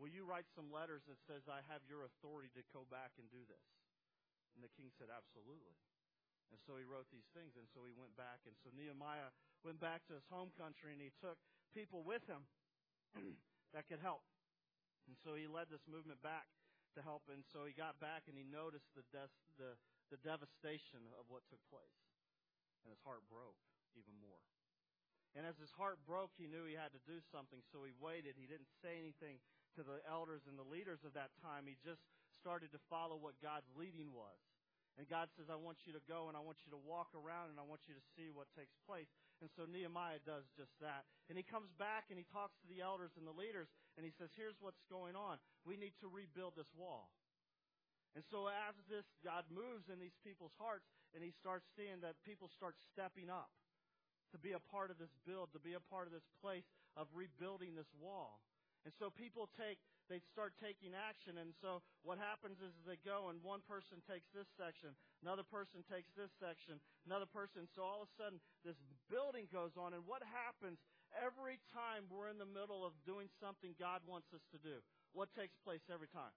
Will 0.00 0.08
you 0.08 0.24
write 0.24 0.48
some 0.56 0.72
letters 0.72 1.04
that 1.04 1.20
says, 1.28 1.44
I 1.44 1.60
have 1.68 1.84
your 1.84 2.08
authority 2.08 2.48
to 2.56 2.64
go 2.72 2.88
back 2.88 3.12
and 3.20 3.28
do 3.28 3.44
this? 3.44 3.68
And 4.56 4.64
the 4.64 4.72
king 4.72 4.88
said, 4.96 5.12
Absolutely. 5.12 5.76
And 6.50 6.58
so 6.66 6.74
he 6.80 6.88
wrote 6.88 7.06
these 7.14 7.28
things, 7.30 7.54
and 7.54 7.68
so 7.70 7.86
he 7.86 7.94
went 7.94 8.16
back. 8.18 8.42
And 8.48 8.56
so 8.64 8.72
Nehemiah 8.74 9.30
went 9.62 9.78
back 9.78 10.02
to 10.10 10.18
his 10.18 10.26
home 10.26 10.50
country, 10.58 10.96
and 10.96 10.98
he 10.98 11.14
took 11.22 11.38
people 11.70 12.02
with 12.02 12.26
him 12.26 12.42
that 13.76 13.86
could 13.86 14.02
help. 14.02 14.26
And 15.10 15.18
so 15.18 15.34
he 15.34 15.50
led 15.50 15.66
this 15.66 15.82
movement 15.90 16.22
back 16.22 16.46
to 16.94 17.02
help. 17.02 17.26
And 17.26 17.42
so 17.50 17.66
he 17.66 17.74
got 17.74 17.98
back 17.98 18.30
and 18.30 18.38
he 18.38 18.46
noticed 18.46 18.86
the, 18.94 19.02
des- 19.10 19.42
the, 19.58 19.74
the 20.14 20.22
devastation 20.22 21.02
of 21.18 21.26
what 21.26 21.42
took 21.50 21.58
place. 21.66 21.98
And 22.86 22.94
his 22.94 23.02
heart 23.02 23.26
broke 23.26 23.58
even 23.98 24.14
more. 24.22 24.38
And 25.34 25.42
as 25.42 25.58
his 25.58 25.74
heart 25.74 25.98
broke, 26.06 26.30
he 26.38 26.46
knew 26.46 26.62
he 26.62 26.78
had 26.78 26.94
to 26.94 27.02
do 27.10 27.18
something. 27.34 27.58
So 27.74 27.82
he 27.82 27.90
waited. 27.98 28.38
He 28.38 28.46
didn't 28.46 28.70
say 28.78 29.02
anything 29.02 29.42
to 29.74 29.82
the 29.82 29.98
elders 30.06 30.46
and 30.46 30.54
the 30.54 30.66
leaders 30.66 31.02
of 31.02 31.18
that 31.18 31.34
time. 31.42 31.66
He 31.66 31.74
just 31.82 32.06
started 32.38 32.70
to 32.70 32.80
follow 32.86 33.18
what 33.18 33.38
God's 33.42 33.70
leading 33.74 34.14
was. 34.14 34.38
And 34.98 35.06
God 35.06 35.30
says, 35.38 35.46
I 35.46 35.56
want 35.56 35.86
you 35.86 35.94
to 35.94 36.02
go 36.10 36.26
and 36.26 36.34
I 36.34 36.42
want 36.42 36.60
you 36.66 36.70
to 36.74 36.80
walk 36.82 37.14
around 37.14 37.54
and 37.54 37.62
I 37.62 37.64
want 37.64 37.86
you 37.86 37.94
to 37.94 38.04
see 38.18 38.28
what 38.28 38.50
takes 38.58 38.74
place. 38.84 39.08
And 39.38 39.48
so 39.54 39.64
Nehemiah 39.64 40.18
does 40.26 40.50
just 40.58 40.74
that. 40.82 41.06
And 41.30 41.38
he 41.38 41.46
comes 41.46 41.70
back 41.78 42.10
and 42.10 42.18
he 42.18 42.26
talks 42.26 42.58
to 42.60 42.68
the 42.68 42.82
elders 42.82 43.14
and 43.14 43.22
the 43.22 43.32
leaders 43.32 43.70
and 44.00 44.08
he 44.08 44.16
says, 44.16 44.32
Here's 44.32 44.56
what's 44.64 44.80
going 44.88 45.12
on. 45.12 45.36
We 45.68 45.76
need 45.76 45.92
to 46.00 46.08
rebuild 46.08 46.56
this 46.56 46.72
wall. 46.72 47.12
And 48.16 48.24
so 48.32 48.48
as 48.48 48.72
this, 48.88 49.04
God 49.20 49.44
moves 49.52 49.92
in 49.92 50.00
these 50.00 50.16
people's 50.24 50.56
hearts 50.56 50.88
and 51.12 51.20
he 51.20 51.36
starts 51.36 51.68
seeing 51.76 52.00
that 52.00 52.16
people 52.24 52.48
start 52.48 52.80
stepping 52.80 53.28
up 53.28 53.52
to 54.32 54.40
be 54.40 54.56
a 54.56 54.62
part 54.72 54.88
of 54.88 54.96
this 54.96 55.12
build, 55.28 55.52
to 55.52 55.60
be 55.60 55.76
a 55.76 55.84
part 55.92 56.08
of 56.08 56.16
this 56.16 56.24
place 56.40 56.64
of 56.96 57.12
rebuilding 57.12 57.76
this 57.76 57.92
wall. 58.00 58.40
And 58.84 58.92
so 58.96 59.12
people 59.12 59.48
take 59.60 59.76
they 60.10 60.18
start 60.34 60.58
taking 60.58 60.90
action. 60.90 61.38
And 61.38 61.54
so 61.62 61.86
what 62.02 62.18
happens 62.18 62.58
is 62.58 62.74
they 62.82 62.98
go 63.06 63.30
and 63.30 63.38
one 63.46 63.62
person 63.62 64.02
takes 64.10 64.26
this 64.34 64.50
section, 64.58 64.90
another 65.22 65.46
person 65.46 65.86
takes 65.86 66.10
this 66.18 66.34
section, 66.42 66.82
another 67.06 67.30
person. 67.30 67.70
So 67.70 67.86
all 67.86 68.02
of 68.02 68.10
a 68.10 68.14
sudden 68.18 68.42
this 68.66 68.74
building 69.06 69.46
goes 69.54 69.78
on. 69.78 69.94
And 69.94 70.02
what 70.02 70.26
happens 70.26 70.82
every 71.14 71.62
time 71.70 72.10
we're 72.10 72.26
in 72.26 72.42
the 72.42 72.48
middle 72.48 72.82
of 72.82 72.98
doing 73.06 73.30
something 73.38 73.78
God 73.78 74.02
wants 74.02 74.34
us 74.34 74.42
to 74.50 74.58
do? 74.58 74.82
What 75.14 75.30
takes 75.38 75.54
place 75.62 75.86
every 75.86 76.10
time? 76.10 76.34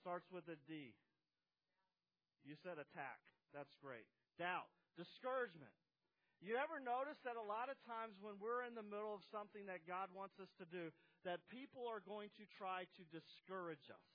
Starts 0.00 0.26
with 0.32 0.48
a 0.48 0.56
D. 0.64 0.96
You 2.42 2.56
said 2.64 2.80
attack. 2.80 3.20
That's 3.52 3.76
great. 3.78 4.08
Doubt. 4.40 4.72
Discouragement. 4.96 5.76
You 6.42 6.58
ever 6.58 6.82
notice 6.82 7.22
that 7.22 7.38
a 7.38 7.46
lot 7.46 7.70
of 7.70 7.78
times 7.86 8.18
when 8.18 8.34
we're 8.42 8.66
in 8.66 8.74
the 8.74 8.82
middle 8.82 9.14
of 9.14 9.22
something 9.30 9.70
that 9.70 9.86
God 9.86 10.10
wants 10.10 10.42
us 10.42 10.50
to 10.58 10.66
do, 10.66 10.90
that 11.22 11.38
people 11.46 11.86
are 11.86 12.02
going 12.02 12.34
to 12.34 12.44
try 12.58 12.90
to 12.98 13.02
discourage 13.14 13.86
us? 13.86 14.08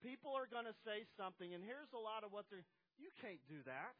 People 0.00 0.32
are 0.32 0.48
going 0.48 0.64
to 0.64 0.72
say 0.80 1.04
something, 1.20 1.52
and 1.52 1.60
here's 1.60 1.92
a 1.92 2.00
lot 2.00 2.24
of 2.24 2.32
what 2.32 2.48
they're, 2.48 2.64
you 2.96 3.12
can't 3.20 3.40
do 3.52 3.60
that. 3.68 3.92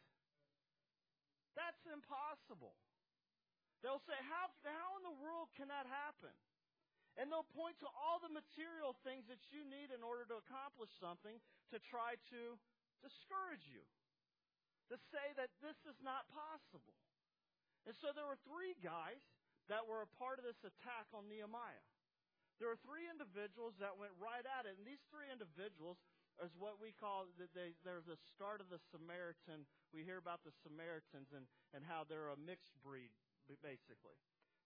That's 1.60 1.84
impossible. 1.84 2.72
They'll 3.84 4.04
say, 4.08 4.16
how, 4.32 4.48
how 4.64 4.96
in 4.96 5.04
the 5.04 5.16
world 5.20 5.52
can 5.60 5.68
that 5.68 5.84
happen? 5.84 6.32
And 7.20 7.28
they'll 7.28 7.48
point 7.52 7.76
to 7.84 7.88
all 7.92 8.16
the 8.16 8.32
material 8.32 8.96
things 9.04 9.28
that 9.28 9.40
you 9.52 9.60
need 9.60 9.92
in 9.92 10.00
order 10.00 10.24
to 10.32 10.40
accomplish 10.40 10.92
something 10.96 11.36
to 11.68 11.76
try 11.84 12.16
to 12.32 12.56
discourage 13.04 13.68
you, 13.68 13.84
to 14.88 14.96
say 15.12 15.36
that 15.36 15.52
this 15.60 15.76
is 15.84 16.00
not 16.00 16.24
possible. 16.32 16.96
And 17.86 17.94
so 17.94 18.10
there 18.10 18.26
were 18.26 18.38
three 18.42 18.74
guys 18.82 19.22
that 19.70 19.86
were 19.86 20.02
a 20.02 20.10
part 20.18 20.42
of 20.42 20.44
this 20.46 20.58
attack 20.66 21.06
on 21.14 21.30
Nehemiah. 21.30 21.86
There 22.58 22.72
were 22.72 22.80
three 22.82 23.06
individuals 23.06 23.76
that 23.78 23.94
went 23.94 24.16
right 24.16 24.42
at 24.42 24.64
it, 24.64 24.80
and 24.80 24.86
these 24.86 25.02
three 25.12 25.28
individuals 25.28 26.00
is 26.40 26.52
what 26.56 26.80
we 26.80 26.92
call 26.92 27.28
they, 27.36 27.76
the 27.84 28.18
start 28.32 28.60
of 28.60 28.68
the 28.68 28.80
Samaritan. 28.92 29.68
We 29.92 30.04
hear 30.04 30.20
about 30.20 30.44
the 30.44 30.52
Samaritans 30.64 31.32
and, 31.32 31.44
and 31.76 31.84
how 31.84 32.04
they're 32.08 32.32
a 32.32 32.38
mixed 32.40 32.76
breed, 32.80 33.12
basically. 33.60 34.16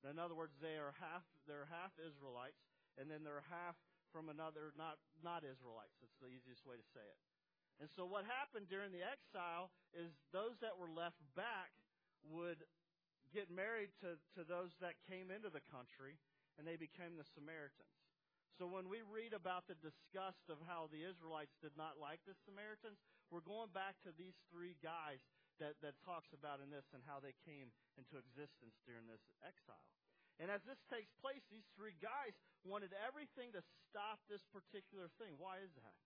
In 0.06 0.16
other 0.16 0.38
words, 0.38 0.56
they 0.58 0.80
are 0.80 0.96
half 0.96 1.26
they're 1.44 1.68
half 1.68 1.92
Israelites, 2.00 2.62
and 2.96 3.10
then 3.10 3.20
they're 3.20 3.44
half 3.52 3.76
from 4.14 4.32
another 4.32 4.72
not 4.80 4.96
not 5.20 5.44
Israelites. 5.44 5.92
That's 6.00 6.16
the 6.18 6.32
easiest 6.32 6.64
way 6.64 6.80
to 6.80 6.86
say 6.96 7.04
it. 7.04 7.20
And 7.84 7.88
so 7.92 8.08
what 8.08 8.24
happened 8.24 8.68
during 8.68 8.92
the 8.92 9.04
exile 9.04 9.72
is 9.92 10.12
those 10.32 10.56
that 10.64 10.76
were 10.76 10.88
left 10.88 11.20
back 11.36 11.72
would 12.24 12.64
get 13.30 13.48
married 13.50 13.94
to, 14.02 14.18
to 14.36 14.42
those 14.42 14.74
that 14.82 15.00
came 15.06 15.30
into 15.30 15.48
the 15.48 15.64
country, 15.70 16.18
and 16.58 16.66
they 16.66 16.76
became 16.76 17.16
the 17.16 17.26
Samaritans. 17.26 17.96
So 18.58 18.68
when 18.68 18.92
we 18.92 19.00
read 19.06 19.32
about 19.32 19.64
the 19.70 19.78
disgust 19.80 20.50
of 20.52 20.60
how 20.68 20.92
the 20.92 21.00
Israelites 21.00 21.56
did 21.64 21.72
not 21.80 21.96
like 21.96 22.20
the 22.28 22.36
Samaritans, 22.44 23.00
we're 23.32 23.46
going 23.46 23.72
back 23.72 23.96
to 24.04 24.12
these 24.12 24.36
three 24.52 24.76
guys 24.84 25.24
that, 25.62 25.80
that 25.80 25.96
talks 26.04 26.34
about 26.36 26.60
in 26.60 26.68
this 26.68 26.84
and 26.92 27.00
how 27.08 27.22
they 27.22 27.32
came 27.46 27.72
into 27.96 28.20
existence 28.20 28.76
during 28.84 29.08
this 29.08 29.24
exile. 29.40 29.88
And 30.36 30.52
as 30.52 30.60
this 30.68 30.80
takes 30.92 31.12
place, 31.20 31.44
these 31.48 31.68
three 31.72 31.96
guys 32.04 32.36
wanted 32.64 32.92
everything 32.96 33.52
to 33.56 33.62
stop 33.88 34.20
this 34.28 34.44
particular 34.52 35.08
thing. 35.16 35.40
Why 35.40 35.60
is 35.64 35.72
that? 35.80 35.96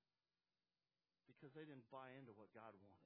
because 1.44 1.52
they 1.52 1.68
didn't 1.68 1.84
buy 1.92 2.08
into 2.16 2.32
what 2.32 2.48
God 2.56 2.72
wanted. 2.80 3.04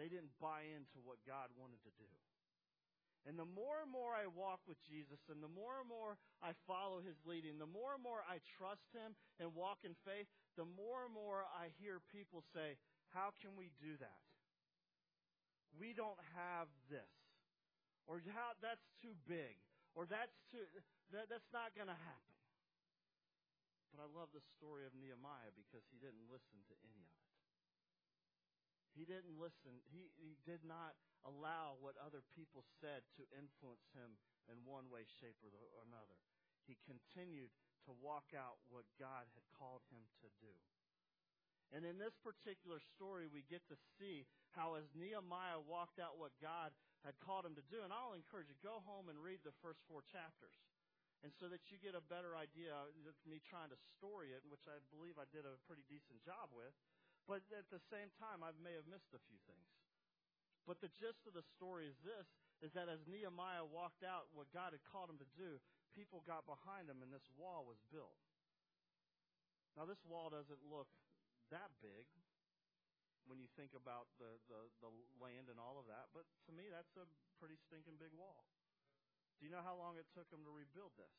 They 0.00 0.08
didn't 0.08 0.32
buy 0.40 0.64
into 0.72 1.04
what 1.04 1.20
God 1.26 1.52
wanted 1.58 1.84
to 1.84 1.92
do. 2.00 2.08
And 3.26 3.34
the 3.36 3.48
more 3.48 3.82
and 3.82 3.90
more 3.90 4.14
I 4.14 4.30
walk 4.30 4.62
with 4.64 4.78
Jesus, 4.86 5.18
and 5.26 5.42
the 5.42 5.50
more 5.50 5.82
and 5.82 5.90
more 5.90 6.16
I 6.38 6.54
follow 6.64 7.02
his 7.02 7.18
leading, 7.26 7.58
the 7.58 7.68
more 7.68 7.98
and 7.98 8.02
more 8.02 8.22
I 8.24 8.38
trust 8.56 8.88
him 8.94 9.18
and 9.42 9.52
walk 9.52 9.82
in 9.82 9.98
faith, 10.06 10.30
the 10.54 10.64
more 10.64 11.04
and 11.04 11.12
more 11.12 11.44
I 11.50 11.74
hear 11.82 12.00
people 12.14 12.46
say, 12.54 12.78
How 13.10 13.34
can 13.42 13.58
we 13.58 13.74
do 13.82 13.98
that? 14.00 14.22
We 15.76 15.92
don't 15.92 16.18
have 16.38 16.70
this. 16.88 17.12
Or 18.08 18.24
how 18.32 18.56
that's 18.64 18.88
too 19.04 19.12
big. 19.28 19.60
Or 19.92 20.08
that's 20.08 20.32
too 20.48 20.64
that, 21.12 21.28
that's 21.28 21.52
not 21.52 21.76
gonna 21.76 21.96
happen. 21.96 22.36
But 23.92 24.04
I 24.04 24.08
love 24.12 24.32
the 24.32 24.44
story 24.56 24.88
of 24.88 24.96
Nehemiah 24.96 25.52
because 25.52 25.84
he 25.92 26.00
didn't 26.00 26.28
listen 26.32 26.60
to 26.72 26.74
any 26.84 27.04
of 27.04 27.18
it. 27.20 27.27
He 28.98 29.06
didn't 29.06 29.38
listen. 29.38 29.78
He, 29.94 30.10
he 30.18 30.34
did 30.42 30.66
not 30.66 30.98
allow 31.22 31.78
what 31.78 31.94
other 32.02 32.26
people 32.34 32.66
said 32.82 33.06
to 33.14 33.22
influence 33.30 33.86
him 33.94 34.18
in 34.50 34.58
one 34.66 34.90
way, 34.90 35.06
shape, 35.22 35.38
or, 35.46 35.54
the, 35.54 35.62
or 35.70 35.86
another. 35.86 36.18
He 36.66 36.74
continued 36.82 37.54
to 37.86 37.94
walk 38.02 38.34
out 38.34 38.58
what 38.66 38.90
God 38.98 39.30
had 39.38 39.46
called 39.54 39.86
him 39.94 40.02
to 40.18 40.28
do. 40.42 40.50
And 41.70 41.86
in 41.86 42.00
this 42.00 42.18
particular 42.26 42.82
story, 42.98 43.30
we 43.30 43.46
get 43.46 43.62
to 43.70 43.78
see 44.00 44.26
how 44.50 44.74
as 44.74 44.90
Nehemiah 44.98 45.62
walked 45.62 46.02
out 46.02 46.18
what 46.18 46.34
God 46.42 46.74
had 47.06 47.14
called 47.22 47.46
him 47.46 47.54
to 47.54 47.66
do. 47.70 47.86
And 47.86 47.94
I'll 47.94 48.18
encourage 48.18 48.50
you, 48.50 48.58
go 48.64 48.82
home 48.82 49.06
and 49.06 49.20
read 49.20 49.46
the 49.46 49.54
first 49.62 49.78
four 49.86 50.02
chapters. 50.10 50.58
And 51.22 51.30
so 51.38 51.46
that 51.50 51.70
you 51.70 51.78
get 51.78 51.98
a 51.98 52.02
better 52.02 52.34
idea 52.34 52.74
of 52.74 52.90
me 53.26 53.38
trying 53.42 53.70
to 53.70 53.78
story 53.94 54.34
it, 54.34 54.42
which 54.48 54.64
I 54.66 54.82
believe 54.90 55.20
I 55.20 55.28
did 55.30 55.44
a 55.46 55.60
pretty 55.68 55.86
decent 55.86 56.24
job 56.24 56.50
with. 56.50 56.72
But 57.28 57.44
at 57.52 57.68
the 57.68 57.84
same 57.92 58.08
time, 58.16 58.40
I 58.40 58.56
may 58.56 58.72
have 58.72 58.88
missed 58.88 59.12
a 59.12 59.20
few 59.28 59.36
things. 59.44 59.68
But 60.64 60.80
the 60.80 60.92
gist 60.96 61.28
of 61.28 61.36
the 61.36 61.44
story 61.44 61.84
is 61.84 62.00
this, 62.00 62.28
is 62.64 62.72
that 62.72 62.88
as 62.88 63.04
Nehemiah 63.04 63.68
walked 63.68 64.00
out 64.00 64.32
what 64.32 64.48
God 64.50 64.72
had 64.72 64.84
called 64.88 65.12
him 65.12 65.20
to 65.20 65.30
do, 65.36 65.60
people 65.92 66.24
got 66.24 66.48
behind 66.48 66.88
him 66.88 67.04
and 67.04 67.12
this 67.12 67.28
wall 67.36 67.68
was 67.68 67.80
built. 67.92 68.16
Now 69.76 69.84
this 69.86 70.00
wall 70.08 70.32
doesn't 70.32 70.64
look 70.66 70.90
that 71.54 71.70
big 71.84 72.08
when 73.28 73.38
you 73.38 73.48
think 73.54 73.76
about 73.76 74.08
the, 74.16 74.40
the, 74.48 74.60
the 74.80 74.90
land 75.20 75.52
and 75.52 75.60
all 75.60 75.76
of 75.76 75.86
that, 75.86 76.08
but 76.16 76.24
to 76.48 76.52
me 76.52 76.66
that's 76.72 76.96
a 76.96 77.04
pretty 77.36 77.60
stinking 77.60 78.00
big 78.00 78.10
wall. 78.16 78.48
Do 79.38 79.46
you 79.46 79.52
know 79.52 79.62
how 79.62 79.76
long 79.76 80.00
it 80.00 80.08
took 80.16 80.26
them 80.32 80.42
to 80.42 80.50
rebuild 80.50 80.96
this? 80.98 81.16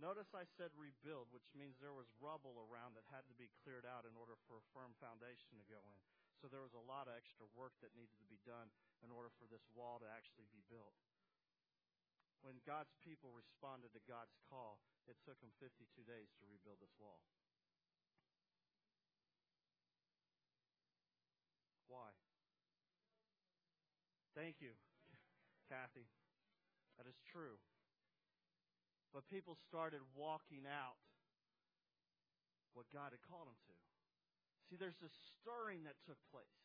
Notice 0.00 0.32
I 0.32 0.48
said 0.56 0.72
rebuild, 0.72 1.28
which 1.30 1.46
means 1.52 1.76
there 1.78 1.94
was 1.94 2.08
rubble 2.18 2.56
around 2.58 2.96
that 2.96 3.06
had 3.12 3.28
to 3.28 3.36
be 3.36 3.52
cleared 3.62 3.84
out 3.84 4.08
in 4.08 4.16
order 4.16 4.34
for 4.48 4.58
a 4.58 4.70
firm 4.72 4.96
foundation 4.98 5.60
to 5.60 5.70
go 5.70 5.78
in. 5.78 6.00
So 6.40 6.50
there 6.50 6.64
was 6.64 6.74
a 6.74 6.88
lot 6.88 7.06
of 7.06 7.14
extra 7.14 7.46
work 7.54 7.76
that 7.84 7.94
needed 7.94 8.18
to 8.18 8.26
be 8.26 8.42
done 8.42 8.72
in 9.04 9.14
order 9.14 9.30
for 9.38 9.46
this 9.46 9.62
wall 9.76 10.02
to 10.02 10.08
actually 10.10 10.50
be 10.50 10.64
built. 10.66 10.96
When 12.42 12.58
God's 12.66 12.90
people 12.98 13.30
responded 13.30 13.94
to 13.94 14.02
God's 14.02 14.34
call, 14.50 14.82
it 15.06 15.14
took 15.22 15.38
them 15.38 15.54
52 15.62 15.86
days 16.02 16.34
to 16.38 16.50
rebuild 16.50 16.82
this 16.82 16.98
wall. 16.98 17.22
Why? 21.86 22.10
Thank 24.34 24.58
you, 24.58 24.74
Kathy. 25.70 26.10
That 26.98 27.06
is 27.06 27.20
true. 27.22 27.62
But 29.12 29.28
people 29.28 29.54
started 29.68 30.00
walking 30.16 30.64
out 30.64 30.96
what 32.72 32.88
God 32.88 33.12
had 33.12 33.20
called 33.28 33.52
them 33.52 33.60
to. 33.68 33.76
See, 34.68 34.80
there's 34.80 34.96
this 35.04 35.12
stirring 35.36 35.84
that 35.84 36.00
took 36.08 36.16
place. 36.32 36.56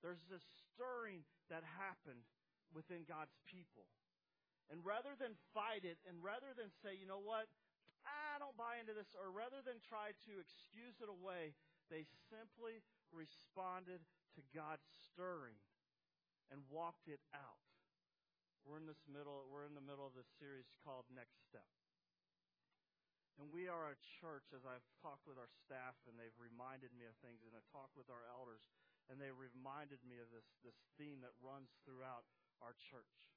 There's 0.00 0.24
this 0.32 0.44
stirring 0.72 1.24
that 1.52 1.64
happened 1.76 2.24
within 2.72 3.04
God's 3.04 3.36
people. 3.44 3.84
And 4.72 4.80
rather 4.80 5.12
than 5.16 5.36
fight 5.52 5.84
it, 5.84 6.00
and 6.08 6.24
rather 6.24 6.56
than 6.56 6.72
say, 6.80 6.96
you 6.96 7.04
know 7.04 7.20
what, 7.20 7.48
I 8.04 8.40
don't 8.40 8.56
buy 8.56 8.80
into 8.80 8.96
this, 8.96 9.12
or 9.16 9.32
rather 9.32 9.60
than 9.64 9.80
try 9.84 10.16
to 10.28 10.32
excuse 10.40 11.00
it 11.00 11.08
away, 11.08 11.56
they 11.92 12.08
simply 12.32 12.80
responded 13.12 14.00
to 14.36 14.40
God's 14.52 14.84
stirring 15.12 15.56
and 16.52 16.64
walked 16.68 17.08
it 17.08 17.20
out. 17.32 17.63
We're 18.64 18.80
in 18.80 18.88
this 18.88 19.04
middle, 19.04 19.44
we're 19.52 19.68
in 19.68 19.76
the 19.76 19.84
middle 19.84 20.08
of 20.08 20.16
this 20.16 20.28
series 20.40 20.64
called 20.80 21.04
Next 21.12 21.36
Step. 21.44 21.68
And 23.36 23.52
we 23.52 23.68
are 23.68 23.92
a 23.92 24.04
church, 24.24 24.56
as 24.56 24.64
I've 24.64 24.88
talked 25.04 25.28
with 25.28 25.36
our 25.36 25.52
staff, 25.52 26.00
and 26.08 26.16
they've 26.16 26.40
reminded 26.40 26.96
me 26.96 27.04
of 27.04 27.12
things, 27.20 27.44
and 27.44 27.52
I've 27.52 27.68
talked 27.68 27.92
with 27.92 28.08
our 28.08 28.24
elders, 28.24 28.64
and 29.12 29.20
they 29.20 29.28
reminded 29.28 30.00
me 30.08 30.16
of 30.16 30.32
this, 30.32 30.48
this 30.64 30.80
theme 30.96 31.20
that 31.20 31.36
runs 31.44 31.76
throughout 31.84 32.24
our 32.64 32.72
church. 32.88 33.36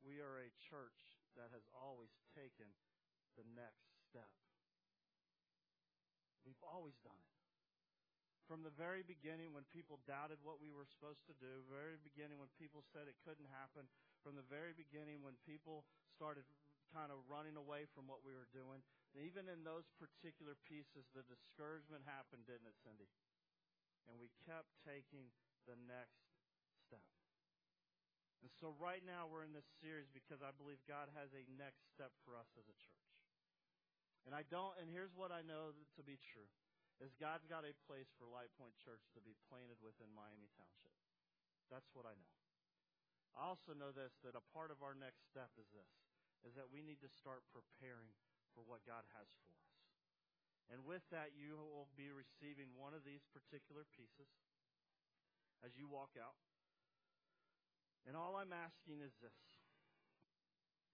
We 0.00 0.24
are 0.24 0.40
a 0.40 0.48
church 0.72 0.96
that 1.36 1.52
has 1.52 1.68
always 1.76 2.16
taken 2.32 2.72
the 3.36 3.44
next 3.52 4.00
step. 4.08 4.32
We've 6.46 6.64
always 6.64 6.96
done 7.04 7.20
it. 7.20 7.37
From 8.48 8.64
the 8.64 8.72
very 8.72 9.04
beginning, 9.04 9.52
when 9.52 9.68
people 9.68 10.00
doubted 10.08 10.40
what 10.40 10.56
we 10.56 10.72
were 10.72 10.88
supposed 10.88 11.20
to 11.28 11.36
do, 11.36 11.68
very 11.68 12.00
beginning 12.00 12.40
when 12.40 12.48
people 12.56 12.80
said 12.80 13.04
it 13.04 13.20
couldn't 13.20 13.52
happen, 13.52 13.84
from 14.24 14.40
the 14.40 14.48
very 14.48 14.72
beginning 14.72 15.20
when 15.20 15.36
people 15.44 15.84
started 16.16 16.48
kind 16.88 17.12
of 17.12 17.20
running 17.28 17.60
away 17.60 17.84
from 17.92 18.08
what 18.08 18.24
we 18.24 18.32
were 18.32 18.48
doing. 18.48 18.80
even 19.12 19.48
in 19.52 19.64
those 19.64 19.88
particular 20.00 20.56
pieces, 20.64 21.04
the 21.12 21.24
discouragement 21.28 22.04
happened, 22.08 22.48
didn't 22.48 22.68
it, 22.68 22.76
Cindy? 22.80 23.08
And 24.08 24.16
we 24.16 24.32
kept 24.48 24.72
taking 24.84 25.28
the 25.68 25.76
next 25.84 26.24
step. 26.88 27.04
And 28.40 28.48
so 28.48 28.72
right 28.80 29.04
now 29.04 29.28
we're 29.28 29.44
in 29.44 29.52
this 29.52 29.68
series 29.84 30.08
because 30.08 30.40
I 30.40 30.56
believe 30.56 30.80
God 30.88 31.12
has 31.12 31.28
a 31.36 31.44
next 31.60 31.84
step 31.92 32.16
for 32.24 32.38
us 32.38 32.48
as 32.56 32.64
a 32.64 32.76
church. 32.80 33.08
And 34.24 34.32
I 34.36 34.44
don't, 34.48 34.76
and 34.80 34.88
here's 34.88 35.12
what 35.16 35.32
I 35.32 35.44
know 35.44 35.76
to 35.96 36.02
be 36.04 36.20
true, 36.20 36.48
is 36.98 37.14
God's 37.14 37.46
got 37.46 37.62
a 37.62 37.74
place 37.86 38.10
for 38.18 38.26
Light 38.26 38.50
Point 38.58 38.74
Church 38.82 39.06
to 39.14 39.22
be 39.22 39.38
planted 39.46 39.78
within 39.78 40.10
Miami 40.10 40.50
Township. 40.58 40.94
That's 41.70 41.90
what 41.94 42.08
I 42.08 42.14
know. 42.18 42.34
I 43.38 43.46
also 43.46 43.76
know 43.76 43.94
this 43.94 44.18
that 44.26 44.34
a 44.34 44.50
part 44.50 44.74
of 44.74 44.82
our 44.82 44.98
next 44.98 45.28
step 45.30 45.54
is 45.60 45.70
this 45.70 45.92
is 46.46 46.54
that 46.54 46.70
we 46.70 46.82
need 46.82 47.02
to 47.02 47.10
start 47.10 47.42
preparing 47.50 48.14
for 48.54 48.62
what 48.66 48.86
God 48.86 49.02
has 49.14 49.26
for 49.42 49.50
us. 49.50 49.70
And 50.70 50.86
with 50.86 51.02
that, 51.10 51.34
you 51.34 51.58
will 51.58 51.90
be 51.98 52.14
receiving 52.14 52.70
one 52.78 52.94
of 52.94 53.02
these 53.02 53.24
particular 53.34 53.88
pieces 53.90 54.30
as 55.64 55.74
you 55.74 55.90
walk 55.90 56.14
out. 56.14 56.38
And 58.06 58.14
all 58.14 58.38
I'm 58.38 58.54
asking 58.54 59.02
is 59.02 59.16
this. 59.18 59.34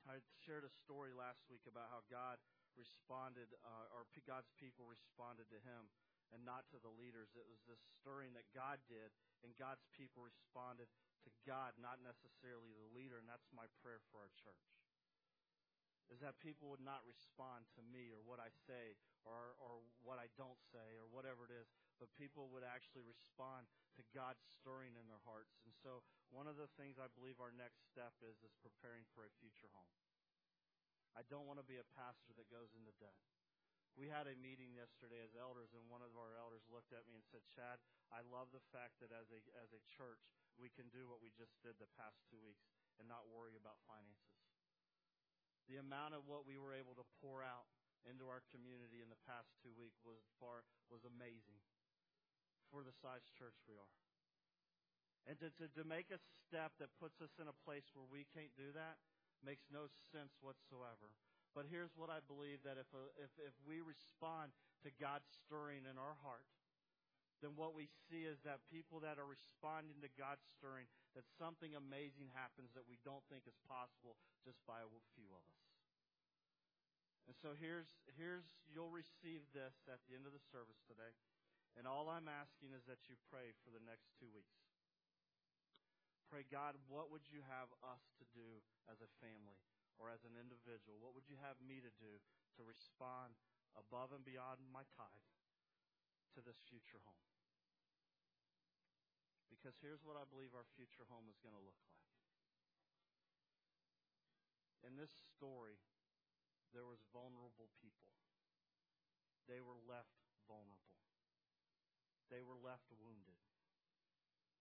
I 0.09 0.21
shared 0.45 0.65
a 0.65 0.73
story 0.85 1.17
last 1.17 1.45
week 1.49 1.65
about 1.65 1.89
how 1.89 2.05
God 2.13 2.37
responded, 2.75 3.51
uh, 3.63 3.95
or 3.95 4.05
God's 4.25 4.51
people 4.57 4.89
responded 4.89 5.51
to 5.53 5.61
him 5.61 5.93
and 6.33 6.43
not 6.43 6.67
to 6.73 6.81
the 6.81 6.91
leaders. 6.91 7.31
It 7.37 7.47
was 7.47 7.61
this 7.69 7.81
stirring 8.01 8.33
that 8.35 8.49
God 8.57 8.81
did, 8.89 9.13
and 9.45 9.53
God's 9.55 9.85
people 9.93 10.25
responded 10.25 10.89
to 11.23 11.31
God, 11.45 11.77
not 11.77 12.01
necessarily 12.01 12.73
the 12.73 12.91
leader, 12.91 13.21
and 13.21 13.29
that's 13.29 13.49
my 13.53 13.69
prayer 13.85 14.01
for 14.09 14.25
our 14.25 14.33
church. 14.35 14.65
Is 16.13 16.21
that 16.21 16.37
people 16.37 16.69
would 16.69 16.85
not 16.85 17.01
respond 17.09 17.65
to 17.81 17.83
me 17.83 18.13
or 18.13 18.21
what 18.21 18.37
I 18.37 18.53
say 18.69 18.93
or, 19.25 19.57
or 19.57 19.81
what 20.05 20.21
I 20.21 20.29
don't 20.37 20.61
say 20.69 21.01
or 21.01 21.09
whatever 21.09 21.49
it 21.49 21.55
is, 21.55 21.65
but 21.97 22.13
people 22.13 22.53
would 22.53 22.61
actually 22.61 23.09
respond 23.09 23.65
to 23.97 24.05
God's 24.13 24.45
stirring 24.45 25.01
in 25.01 25.09
their 25.09 25.25
hearts. 25.25 25.57
And 25.65 25.73
so 25.73 26.05
one 26.29 26.45
of 26.45 26.61
the 26.61 26.69
things 26.77 27.01
I 27.01 27.09
believe 27.17 27.41
our 27.41 27.57
next 27.57 27.89
step 27.89 28.13
is 28.21 28.37
is 28.45 28.53
preparing 28.61 29.09
for 29.17 29.25
a 29.25 29.33
future 29.41 29.73
home. 29.73 29.89
I 31.15 31.23
don't 31.31 31.47
want 31.47 31.63
to 31.63 31.67
be 31.67 31.79
a 31.79 31.95
pastor 31.95 32.35
that 32.35 32.51
goes 32.51 32.75
into 32.75 32.91
debt. 32.99 33.15
We 33.95 34.11
had 34.11 34.27
a 34.27 34.35
meeting 34.43 34.75
yesterday 34.75 35.23
as 35.23 35.39
elders, 35.39 35.71
and 35.71 35.87
one 35.87 36.03
of 36.03 36.19
our 36.19 36.35
elders 36.35 36.67
looked 36.67 36.91
at 36.91 37.07
me 37.07 37.15
and 37.15 37.23
said, 37.31 37.47
Chad, 37.47 37.79
I 38.11 38.27
love 38.27 38.51
the 38.51 38.63
fact 38.75 38.99
that 38.99 39.15
as 39.15 39.31
a, 39.31 39.39
as 39.63 39.71
a 39.71 39.87
church, 39.87 40.19
we 40.59 40.67
can 40.67 40.91
do 40.91 41.07
what 41.07 41.23
we 41.23 41.31
just 41.31 41.55
did 41.63 41.79
the 41.79 41.91
past 41.95 42.19
two 42.27 42.43
weeks 42.43 42.67
and 42.99 43.07
not 43.07 43.31
worry 43.31 43.55
about 43.55 43.79
finances. 43.87 44.43
The 45.71 45.79
amount 45.79 46.19
of 46.19 46.27
what 46.27 46.43
we 46.43 46.59
were 46.59 46.75
able 46.75 46.99
to 46.99 47.07
pour 47.23 47.47
out 47.47 47.71
into 48.03 48.27
our 48.27 48.43
community 48.51 48.99
in 49.01 49.09
the 49.09 49.23
past 49.25 49.55
two 49.63 49.73
weeks 49.79 50.03
was 50.03 50.21
far 50.43 50.67
was 50.93 51.07
amazing 51.09 51.63
for 52.69 52.85
the 52.85 52.93
size 52.93 53.25
church 53.39 53.57
we 53.65 53.79
are. 53.79 53.95
And 55.25 55.41
to, 55.41 55.49
to, 55.63 55.71
to 55.81 55.85
make 55.89 56.13
a 56.13 56.21
step 56.45 56.77
that 56.83 56.93
puts 57.01 57.23
us 57.25 57.33
in 57.41 57.49
a 57.49 57.57
place 57.65 57.89
where 57.97 58.05
we 58.05 58.29
can't 58.29 58.53
do 58.59 58.75
that 58.77 59.01
makes 59.45 59.69
no 59.69 59.87
sense 60.11 60.35
whatsoever. 60.41 61.13
But 61.55 61.71
here's 61.71 61.95
what 61.95 62.11
I 62.11 62.19
believe 62.27 62.67
that 62.67 62.81
if, 62.81 62.91
a, 62.91 63.05
if, 63.21 63.31
if 63.39 63.55
we 63.63 63.79
respond 63.79 64.51
to 64.83 64.91
God's 64.99 65.31
stirring 65.47 65.87
in 65.87 65.95
our 65.95 66.19
heart, 66.27 66.49
then 67.39 67.55
what 67.55 67.77
we 67.77 67.87
see 68.09 68.25
is 68.25 68.41
that 68.43 68.65
people 68.73 69.05
that 69.05 69.21
are 69.21 69.29
responding 69.29 70.01
to 70.03 70.11
God's 70.19 70.43
stirring, 70.57 70.89
that 71.13 71.29
something 71.39 71.77
amazing 71.77 72.33
happens 72.35 72.73
that 72.73 72.89
we 72.89 72.97
don't 73.05 73.23
think 73.29 73.45
is 73.45 73.61
possible 73.69 74.19
just 74.43 74.65
by 74.65 74.81
a 74.81 74.89
few 75.15 75.29
of 75.31 75.45
us. 75.45 75.63
And 77.29 77.37
so 77.37 77.53
here's, 77.57 77.89
here's, 78.17 78.49
you'll 78.69 78.93
receive 78.93 79.45
this 79.53 79.77
at 79.89 80.01
the 80.09 80.17
end 80.17 80.25
of 80.25 80.33
the 80.33 80.45
service 80.53 80.81
today. 80.89 81.13
And 81.77 81.85
all 81.85 82.09
I'm 82.09 82.33
asking 82.33 82.73
is 82.73 82.89
that 82.89 83.13
you 83.13 83.21
pray 83.29 83.53
for 83.61 83.69
the 83.69 83.83
next 83.83 84.09
two 84.17 84.31
weeks. 84.33 84.64
Pray, 86.29 86.43
God, 86.49 86.75
what 86.91 87.13
would 87.13 87.29
you 87.31 87.45
have 87.47 87.71
us 87.85 88.03
to 88.19 88.25
do 88.35 88.65
as 88.91 88.99
a 89.05 89.11
family 89.23 89.61
or 90.01 90.11
as 90.11 90.27
an 90.27 90.35
individual? 90.35 90.99
What 90.99 91.15
would 91.15 91.31
you 91.31 91.39
have 91.45 91.61
me 91.63 91.79
to 91.79 91.93
do 92.01 92.19
to 92.59 92.63
respond 92.67 93.39
above 93.79 94.11
and 94.11 94.27
beyond 94.27 94.65
my 94.73 94.83
tithe 94.99 95.31
to 96.35 96.41
this 96.43 96.59
future 96.67 96.99
home? 97.07 97.25
Because 99.53 99.79
here's 99.79 100.03
what 100.03 100.19
I 100.19 100.27
believe 100.27 100.53
our 100.53 100.67
future 100.75 101.07
home 101.07 101.31
is 101.31 101.39
going 101.39 101.55
to 101.55 101.63
look 101.63 101.79
like. 101.87 102.05
In 104.85 104.99
this 104.99 105.15
story, 105.33 105.81
there 106.75 106.85
was 106.85 107.01
vulnerable 107.15 107.73
people. 107.79 108.13
They 109.47 109.63
were 109.63 109.79
left 109.87 110.21
vulnerable. 110.45 110.99
They 112.29 112.43
were 112.43 112.59
left 112.59 112.91
wounded. 112.99 113.44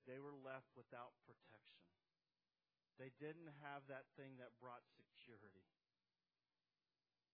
They 0.03 0.19
were 0.19 0.35
left 0.35 0.71
without 0.75 1.15
protection. 1.23 1.87
They 2.99 3.15
didn't 3.17 3.49
have 3.63 3.87
that 3.89 4.11
thing 4.13 4.37
that 4.37 4.59
brought 4.59 4.85
security. 4.93 5.65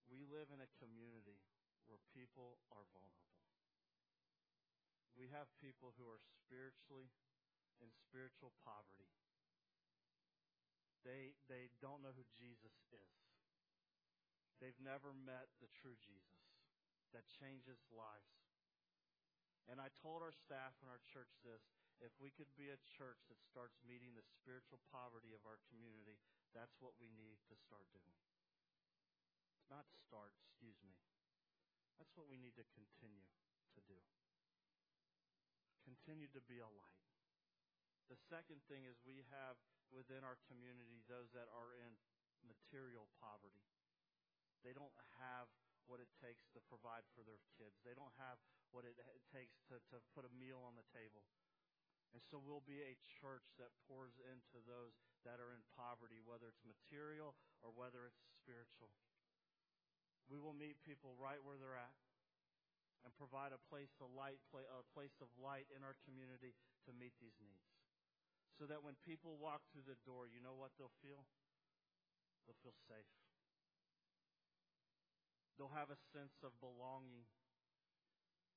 We 0.07 0.25
live 0.25 0.49
in 0.49 0.61
a 0.63 0.75
community 0.79 1.41
where 1.85 2.01
people 2.13 2.61
are 2.71 2.85
vulnerable. 2.93 3.41
We 5.17 5.27
have 5.35 5.51
people 5.59 5.91
who 5.99 6.07
are 6.07 6.21
spiritually 6.21 7.11
in 7.81 7.91
spiritual 7.91 8.55
poverty. 8.63 9.09
They, 11.03 11.35
they 11.51 11.71
don't 11.79 12.03
know 12.03 12.15
who 12.15 12.27
Jesus 12.38 12.75
is. 12.91 13.13
They've 14.59 14.79
never 14.83 15.15
met 15.15 15.47
the 15.63 15.71
true 15.71 15.95
Jesus 15.99 16.43
that 17.15 17.25
changes 17.27 17.79
lives. 17.89 18.35
And 19.71 19.79
I 19.79 19.93
told 19.95 20.19
our 20.25 20.35
staff 20.35 20.75
in 20.83 20.91
our 20.91 20.99
church 21.07 21.31
this 21.45 21.78
if 22.00 22.15
we 22.20 22.32
could 22.32 22.51
be 22.56 22.72
a 22.72 22.79
church 22.88 23.27
that 23.27 23.44
starts 23.44 23.79
meeting 23.84 24.15
the 24.15 24.24
spiritual 24.24 24.79
poverty 24.88 25.36
of 25.36 25.44
our 25.44 25.60
community, 25.68 26.15
that's 26.56 26.79
what 26.79 26.96
we 27.00 27.12
need 27.12 27.39
to 27.51 27.56
start 27.60 27.88
doing. 27.91 28.20
Not 29.68 29.86
start, 29.91 30.34
excuse 30.39 30.79
me. 30.82 30.96
That's 32.00 32.15
what 32.15 32.32
we 32.32 32.39
need 32.39 32.56
to 32.56 32.65
continue 32.72 33.27
to 33.75 33.82
do. 33.84 34.00
Continue 35.84 36.32
to 36.32 36.41
be 36.48 36.63
a 36.63 36.72
light. 36.72 37.03
The 38.08 38.18
second 38.32 38.65
thing 38.65 38.88
is 38.89 38.98
we 39.06 39.22
have 39.29 39.60
within 39.94 40.25
our 40.25 40.39
community 40.50 41.06
those 41.06 41.29
that 41.38 41.51
are 41.53 41.77
in 41.77 41.94
material 42.48 43.06
poverty. 43.22 43.68
They 44.65 44.74
don't 44.74 44.96
have 45.22 45.51
what 45.86 46.01
it 46.01 46.10
takes 46.18 46.50
to 46.53 46.62
provide 46.65 47.06
for 47.13 47.22
their 47.25 47.41
kids. 47.58 47.77
They 47.86 47.94
don't 47.94 48.13
have 48.18 48.41
what 48.74 48.86
it 48.86 48.98
takes 49.34 49.62
to, 49.70 49.82
to 49.94 49.98
put 50.13 50.25
a 50.25 50.32
meal 50.34 50.62
on 50.62 50.77
the 50.77 50.86
table. 50.94 51.25
And 52.13 52.21
so 52.25 52.41
we'll 52.41 52.65
be 52.65 52.81
a 52.81 52.97
church 53.21 53.45
that 53.61 53.69
pours 53.85 54.17
into 54.25 54.57
those 54.65 54.98
that 55.22 55.37
are 55.37 55.53
in 55.53 55.61
poverty, 55.77 56.25
whether 56.25 56.50
it's 56.50 56.65
material 56.65 57.37
or 57.61 57.69
whether 57.69 58.09
it's 58.09 58.22
spiritual. 58.41 58.89
We 60.25 60.41
will 60.41 60.57
meet 60.57 60.81
people 60.81 61.13
right 61.17 61.41
where 61.41 61.57
they're 61.57 61.77
at 61.77 61.98
and 63.05 63.13
provide 63.15 63.53
a 63.53 63.61
place 63.69 63.93
of 64.01 64.11
light, 64.11 64.41
a 64.53 64.85
place 64.91 65.15
of 65.22 65.29
light 65.37 65.69
in 65.72 65.85
our 65.85 65.95
community 66.03 66.57
to 66.85 66.91
meet 66.91 67.13
these 67.22 67.37
needs. 67.39 67.69
So 68.57 68.67
that 68.67 68.83
when 68.83 69.00
people 69.07 69.39
walk 69.39 69.63
through 69.72 69.87
the 69.87 69.98
door, 70.03 70.27
you 70.27 70.43
know 70.43 70.57
what 70.57 70.75
they'll 70.75 71.00
feel? 71.00 71.24
They'll 72.43 72.59
feel 72.59 72.75
safe. 72.89 73.07
They'll 75.55 75.75
have 75.75 75.91
a 75.91 76.00
sense 76.11 76.39
of 76.43 76.55
belonging. 76.59 77.27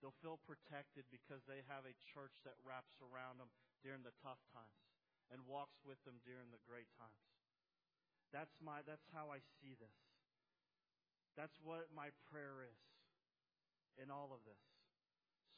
They'll 0.03 0.19
feel 0.19 0.43
protected 0.43 1.07
because 1.15 1.47
they 1.47 1.63
have 1.71 1.87
a 1.87 1.95
church 2.03 2.43
that 2.43 2.59
wraps 2.67 2.99
around 2.99 3.39
them 3.39 3.55
during 3.87 4.03
the 4.03 4.13
tough 4.19 4.43
times 4.51 4.83
and 5.31 5.47
walks 5.47 5.79
with 5.87 6.03
them 6.03 6.19
during 6.27 6.51
the 6.51 6.59
great 6.67 6.91
times. 6.99 7.31
That's 8.35 8.59
my 8.59 8.83
that's 8.83 9.07
how 9.15 9.31
I 9.31 9.39
see 9.63 9.79
this. 9.79 9.95
That's 11.39 11.57
what 11.63 11.89
my 11.95 12.11
prayer 12.27 12.67
is 12.67 12.83
in 13.97 14.11
all 14.11 14.35
of 14.35 14.43
this. 14.43 14.61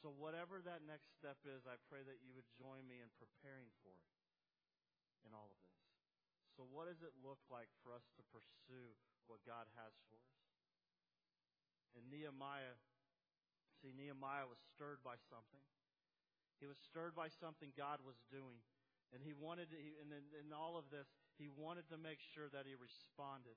So 0.05 0.13
whatever 0.13 0.61
that 0.61 0.85
next 0.85 1.17
step 1.17 1.41
is, 1.49 1.65
I 1.65 1.81
pray 1.89 2.05
that 2.05 2.21
you 2.21 2.37
would 2.37 2.45
join 2.53 2.85
me 2.85 3.01
in 3.01 3.09
preparing 3.17 3.73
for 3.81 3.97
it 3.97 4.07
in 5.25 5.33
all 5.33 5.49
of 5.49 5.57
this. 5.65 5.81
So 6.53 6.63
what 6.69 6.87
does 6.87 7.01
it 7.01 7.11
look 7.25 7.41
like 7.49 7.67
for 7.81 7.91
us 7.91 8.05
to 8.15 8.21
pursue 8.31 8.93
what 9.25 9.41
God 9.43 9.65
has 9.75 9.97
for 10.07 10.15
us? 10.21 10.37
And 11.97 12.07
Nehemiah, 12.07 12.79
see, 13.85 13.93
Nehemiah 13.93 14.49
was 14.49 14.57
stirred 14.73 15.05
by 15.05 15.21
something. 15.29 15.61
He 16.57 16.65
was 16.65 16.81
stirred 16.81 17.13
by 17.13 17.29
something 17.29 17.69
God 17.77 18.01
was 18.01 18.17
doing. 18.33 18.65
And 19.13 19.21
he 19.21 19.37
wanted 19.37 19.69
to, 19.69 19.77
and 20.01 20.09
in, 20.09 20.25
in 20.33 20.49
all 20.49 20.81
of 20.81 20.89
this, 20.89 21.05
he 21.37 21.45
wanted 21.45 21.85
to 21.93 22.01
make 22.01 22.17
sure 22.33 22.49
that 22.49 22.65
he 22.65 22.73
responded. 22.73 23.53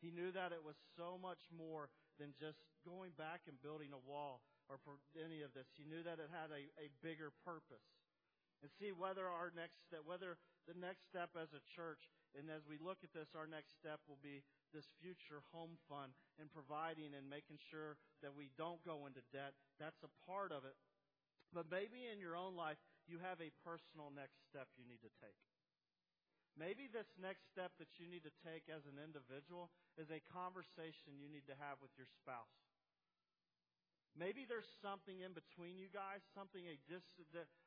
He 0.00 0.08
knew 0.08 0.32
that 0.32 0.56
it 0.56 0.64
was 0.64 0.80
so 0.96 1.20
much 1.20 1.52
more 1.52 1.92
than 2.16 2.32
just 2.32 2.64
going 2.80 3.12
back 3.20 3.44
and 3.44 3.60
building 3.60 3.92
a 3.92 4.00
wall 4.00 4.40
or 4.72 4.80
for 4.80 4.96
any 5.20 5.44
of 5.44 5.52
this. 5.52 5.68
He 5.76 5.84
knew 5.84 6.00
that 6.08 6.16
it 6.16 6.32
had 6.32 6.48
a, 6.48 6.72
a 6.80 6.88
bigger 7.04 7.28
purpose. 7.44 7.84
And 8.64 8.72
see 8.72 8.88
whether 8.88 9.28
our 9.28 9.52
next 9.52 9.84
step, 9.84 10.08
whether 10.08 10.40
the 10.64 10.78
next 10.80 11.04
step 11.04 11.36
as 11.36 11.52
a 11.52 11.60
church, 11.68 12.08
and 12.32 12.48
as 12.48 12.64
we 12.64 12.80
look 12.80 13.04
at 13.04 13.12
this, 13.12 13.36
our 13.36 13.44
next 13.44 13.76
step 13.76 14.00
will 14.08 14.20
be 14.24 14.40
this 14.76 14.92
future 15.00 15.40
home 15.56 15.80
fund 15.88 16.12
and 16.36 16.52
providing 16.52 17.16
and 17.16 17.24
making 17.24 17.56
sure 17.56 17.96
that 18.20 18.36
we 18.36 18.52
don't 18.60 18.84
go 18.84 19.08
into 19.08 19.24
debt. 19.32 19.56
That's 19.80 20.04
a 20.04 20.12
part 20.28 20.52
of 20.52 20.68
it. 20.68 20.76
But 21.56 21.72
maybe 21.72 22.04
in 22.04 22.20
your 22.20 22.36
own 22.36 22.52
life, 22.52 22.76
you 23.08 23.16
have 23.24 23.40
a 23.40 23.54
personal 23.64 24.12
next 24.12 24.44
step 24.44 24.68
you 24.76 24.84
need 24.84 25.00
to 25.00 25.12
take. 25.24 25.40
Maybe 26.52 26.88
this 26.88 27.08
next 27.16 27.48
step 27.48 27.72
that 27.80 27.96
you 27.96 28.04
need 28.04 28.24
to 28.28 28.34
take 28.44 28.68
as 28.68 28.84
an 28.84 29.00
individual 29.00 29.72
is 29.96 30.12
a 30.12 30.24
conversation 30.28 31.16
you 31.16 31.32
need 31.32 31.48
to 31.48 31.56
have 31.56 31.80
with 31.80 31.92
your 31.96 32.08
spouse. 32.08 32.65
Maybe 34.16 34.48
there's 34.48 34.68
something 34.80 35.20
in 35.20 35.36
between 35.36 35.76
you 35.76 35.92
guys, 35.92 36.24
something 36.32 36.64
a, 36.64 36.80
dis, 36.88 37.04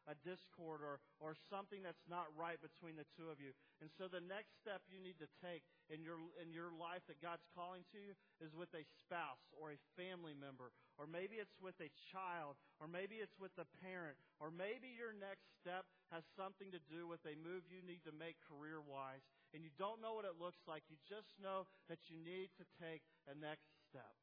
a 0.09 0.17
discord 0.25 0.81
or, 0.81 0.97
or 1.21 1.38
something 1.45 1.85
that's 1.85 2.01
not 2.09 2.25
right 2.33 2.57
between 2.57 2.97
the 2.97 3.05
two 3.13 3.29
of 3.29 3.38
you. 3.38 3.53
And 3.85 3.93
so 4.01 4.09
the 4.09 4.25
next 4.25 4.57
step 4.57 4.81
you 4.89 4.97
need 4.97 5.21
to 5.21 5.29
take 5.45 5.62
in 5.93 6.01
your, 6.01 6.17
in 6.41 6.49
your 6.49 6.73
life 6.73 7.05
that 7.05 7.21
God's 7.21 7.45
calling 7.53 7.85
to 7.93 8.01
you 8.01 8.17
is 8.41 8.57
with 8.57 8.73
a 8.73 8.81
spouse 9.05 9.45
or 9.53 9.77
a 9.77 9.83
family 9.93 10.33
member, 10.33 10.73
or 10.97 11.05
maybe 11.05 11.38
it's 11.38 11.53
with 11.62 11.77
a 11.77 11.93
child, 12.09 12.57
or 12.81 12.89
maybe 12.89 13.21
it's 13.21 13.38
with 13.38 13.53
a 13.62 13.69
parent, 13.85 14.17
or 14.41 14.49
maybe 14.49 14.89
your 14.89 15.13
next 15.13 15.45
step 15.62 15.85
has 16.09 16.25
something 16.33 16.73
to 16.73 16.81
do 16.89 17.05
with 17.05 17.21
a 17.29 17.38
move 17.45 17.69
you 17.69 17.85
need 17.85 18.01
to 18.09 18.13
make 18.13 18.41
career 18.41 18.81
wise, 18.81 19.21
and 19.53 19.62
you 19.62 19.69
don't 19.77 20.01
know 20.01 20.17
what 20.17 20.25
it 20.25 20.41
looks 20.41 20.65
like. 20.65 20.81
You 20.89 20.97
just 21.05 21.29
know 21.38 21.69
that 21.93 22.09
you 22.09 22.17
need 22.17 22.49
to 22.57 22.65
take 22.81 23.05
a 23.29 23.38
next 23.38 23.69
step. 23.85 24.17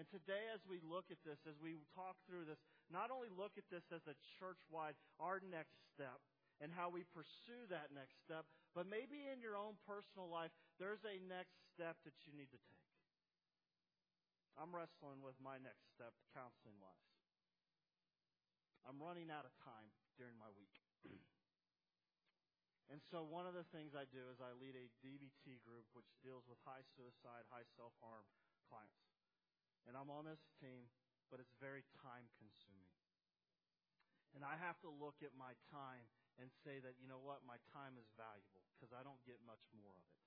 And 0.00 0.08
today, 0.08 0.48
as 0.48 0.64
we 0.64 0.80
look 0.80 1.12
at 1.12 1.20
this, 1.20 1.36
as 1.44 1.60
we 1.60 1.76
talk 1.92 2.16
through 2.24 2.48
this, 2.48 2.56
not 2.88 3.12
only 3.12 3.28
look 3.28 3.60
at 3.60 3.68
this 3.68 3.84
as 3.92 4.00
a 4.08 4.16
church 4.40 4.60
wide, 4.72 4.96
our 5.20 5.44
next 5.52 5.76
step, 5.92 6.16
and 6.64 6.72
how 6.72 6.88
we 6.88 7.04
pursue 7.12 7.68
that 7.68 7.92
next 7.92 8.16
step, 8.24 8.48
but 8.72 8.88
maybe 8.88 9.28
in 9.28 9.44
your 9.44 9.58
own 9.58 9.76
personal 9.84 10.32
life, 10.32 10.54
there's 10.80 11.04
a 11.04 11.20
next 11.28 11.60
step 11.76 12.00
that 12.08 12.16
you 12.24 12.32
need 12.32 12.48
to 12.56 12.60
take. 12.72 12.88
I'm 14.56 14.72
wrestling 14.72 15.20
with 15.20 15.36
my 15.40 15.60
next 15.60 15.84
step, 15.92 16.12
counseling 16.32 16.76
wise. 16.80 17.12
I'm 18.88 18.96
running 19.00 19.28
out 19.28 19.44
of 19.44 19.52
time 19.60 19.92
during 20.16 20.36
my 20.40 20.48
week. 20.56 20.76
and 22.92 23.00
so, 23.12 23.24
one 23.24 23.44
of 23.44 23.52
the 23.56 23.68
things 23.72 23.92
I 23.92 24.08
do 24.08 24.24
is 24.32 24.40
I 24.40 24.56
lead 24.56 24.76
a 24.76 24.92
DBT 25.04 25.60
group 25.64 25.88
which 25.92 26.08
deals 26.24 26.44
with 26.48 26.60
high 26.64 26.84
suicide, 26.96 27.48
high 27.48 27.68
self 27.76 27.94
harm 28.00 28.26
clients. 28.68 29.11
And 29.86 29.98
I'm 29.98 30.10
on 30.10 30.28
this 30.28 30.42
team, 30.62 30.86
but 31.30 31.42
it's 31.42 31.54
very 31.58 31.82
time 31.98 32.30
consuming. 32.38 32.94
And 34.32 34.46
I 34.46 34.56
have 34.56 34.80
to 34.86 34.90
look 34.90 35.20
at 35.20 35.36
my 35.36 35.52
time 35.68 36.08
and 36.40 36.48
say 36.64 36.80
that, 36.80 36.96
you 36.96 37.06
know 37.10 37.20
what, 37.20 37.44
my 37.44 37.60
time 37.76 38.00
is 38.00 38.08
valuable 38.16 38.64
because 38.72 38.94
I 38.96 39.04
don't 39.04 39.20
get 39.28 39.36
much 39.44 39.60
more 39.76 39.92
of 39.92 40.06
it. 40.08 40.22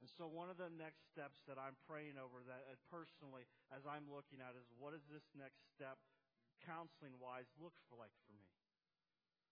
And 0.00 0.08
so 0.08 0.24
one 0.24 0.48
of 0.48 0.56
the 0.56 0.72
next 0.72 1.04
steps 1.12 1.44
that 1.44 1.60
I'm 1.60 1.76
praying 1.84 2.16
over 2.16 2.40
that 2.48 2.64
uh, 2.72 2.76
personally 2.88 3.44
as 3.68 3.84
I'm 3.84 4.08
looking 4.08 4.40
at 4.40 4.56
is 4.56 4.64
what 4.80 4.96
does 4.96 5.04
this 5.12 5.28
next 5.36 5.60
step 5.76 6.00
counseling 6.64 7.20
wise 7.20 7.48
look 7.60 7.76
for 7.88 8.00
like 8.00 8.12
for 8.24 8.32
me? 8.32 8.48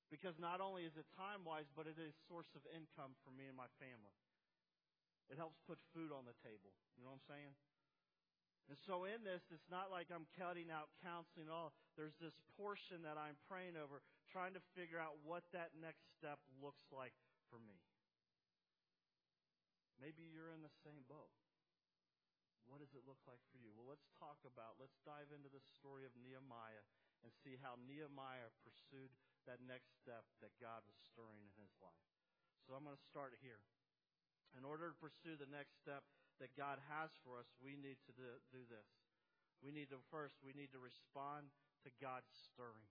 Because 0.09 0.41
not 0.41 0.65
only 0.65 0.89
is 0.89 0.97
it 0.97 1.05
time 1.13 1.45
wise, 1.45 1.69
but 1.77 1.85
it 1.85 2.01
is 2.01 2.17
a 2.17 2.25
source 2.33 2.49
of 2.57 2.65
income 2.73 3.13
for 3.21 3.29
me 3.29 3.45
and 3.45 3.57
my 3.61 3.69
family. 3.77 4.17
It 5.29 5.37
helps 5.37 5.61
put 5.69 5.77
food 5.93 6.09
on 6.17 6.25
the 6.25 6.37
table. 6.41 6.73
You 6.97 7.05
know 7.05 7.13
what 7.13 7.21
I'm 7.21 7.29
saying? 7.29 7.53
And 8.69 8.77
so 8.85 9.09
in 9.09 9.25
this, 9.25 9.41
it's 9.49 9.73
not 9.73 9.89
like 9.89 10.13
I'm 10.13 10.29
cutting 10.37 10.69
out 10.69 10.93
counseling 11.01 11.49
all. 11.49 11.73
There's 11.97 12.17
this 12.21 12.37
portion 12.61 13.01
that 13.01 13.17
I'm 13.17 13.41
praying 13.49 13.81
over, 13.81 14.05
trying 14.29 14.53
to 14.53 14.63
figure 14.77 15.01
out 15.01 15.17
what 15.25 15.49
that 15.57 15.73
next 15.81 16.05
step 16.21 16.37
looks 16.61 16.85
like 16.93 17.17
for 17.49 17.57
me. 17.57 17.81
Maybe 19.97 20.29
you're 20.29 20.53
in 20.53 20.61
the 20.61 20.77
same 20.85 21.01
boat. 21.09 21.33
What 22.69 22.85
does 22.85 22.93
it 22.93 23.09
look 23.09 23.25
like 23.25 23.41
for 23.49 23.57
you? 23.57 23.73
Well, 23.73 23.89
let's 23.89 24.13
talk 24.21 24.37
about, 24.45 24.77
let's 24.77 25.01
dive 25.01 25.33
into 25.33 25.49
the 25.49 25.65
story 25.81 26.05
of 26.05 26.13
Nehemiah 26.21 26.85
and 27.25 27.33
see 27.41 27.57
how 27.59 27.81
Nehemiah 27.89 28.53
pursued 28.61 29.09
that 29.49 29.65
next 29.65 29.97
step 29.97 30.29
that 30.45 30.53
God 30.61 30.85
was 30.85 31.01
stirring 31.09 31.41
in 31.41 31.57
his 31.57 31.73
life. 31.81 32.05
So 32.69 32.77
I'm 32.77 32.85
going 32.85 33.01
to 33.01 33.09
start 33.09 33.41
here. 33.41 33.65
In 34.53 34.69
order 34.69 34.93
to 34.93 34.97
pursue 35.01 35.41
the 35.41 35.49
next 35.49 35.81
step 35.81 36.05
that 36.39 36.55
God 36.55 36.79
has 36.87 37.11
for 37.27 37.39
us, 37.39 37.51
we 37.59 37.75
need 37.75 37.99
to 38.07 38.13
do, 38.15 38.27
do 38.51 38.63
this. 38.67 38.89
We 39.59 39.75
need 39.75 39.91
to 39.91 39.99
first, 40.11 40.39
we 40.39 40.55
need 40.55 40.71
to 40.71 40.79
respond 40.79 41.51
to 41.83 41.91
God's 41.99 42.31
stirring. 42.31 42.91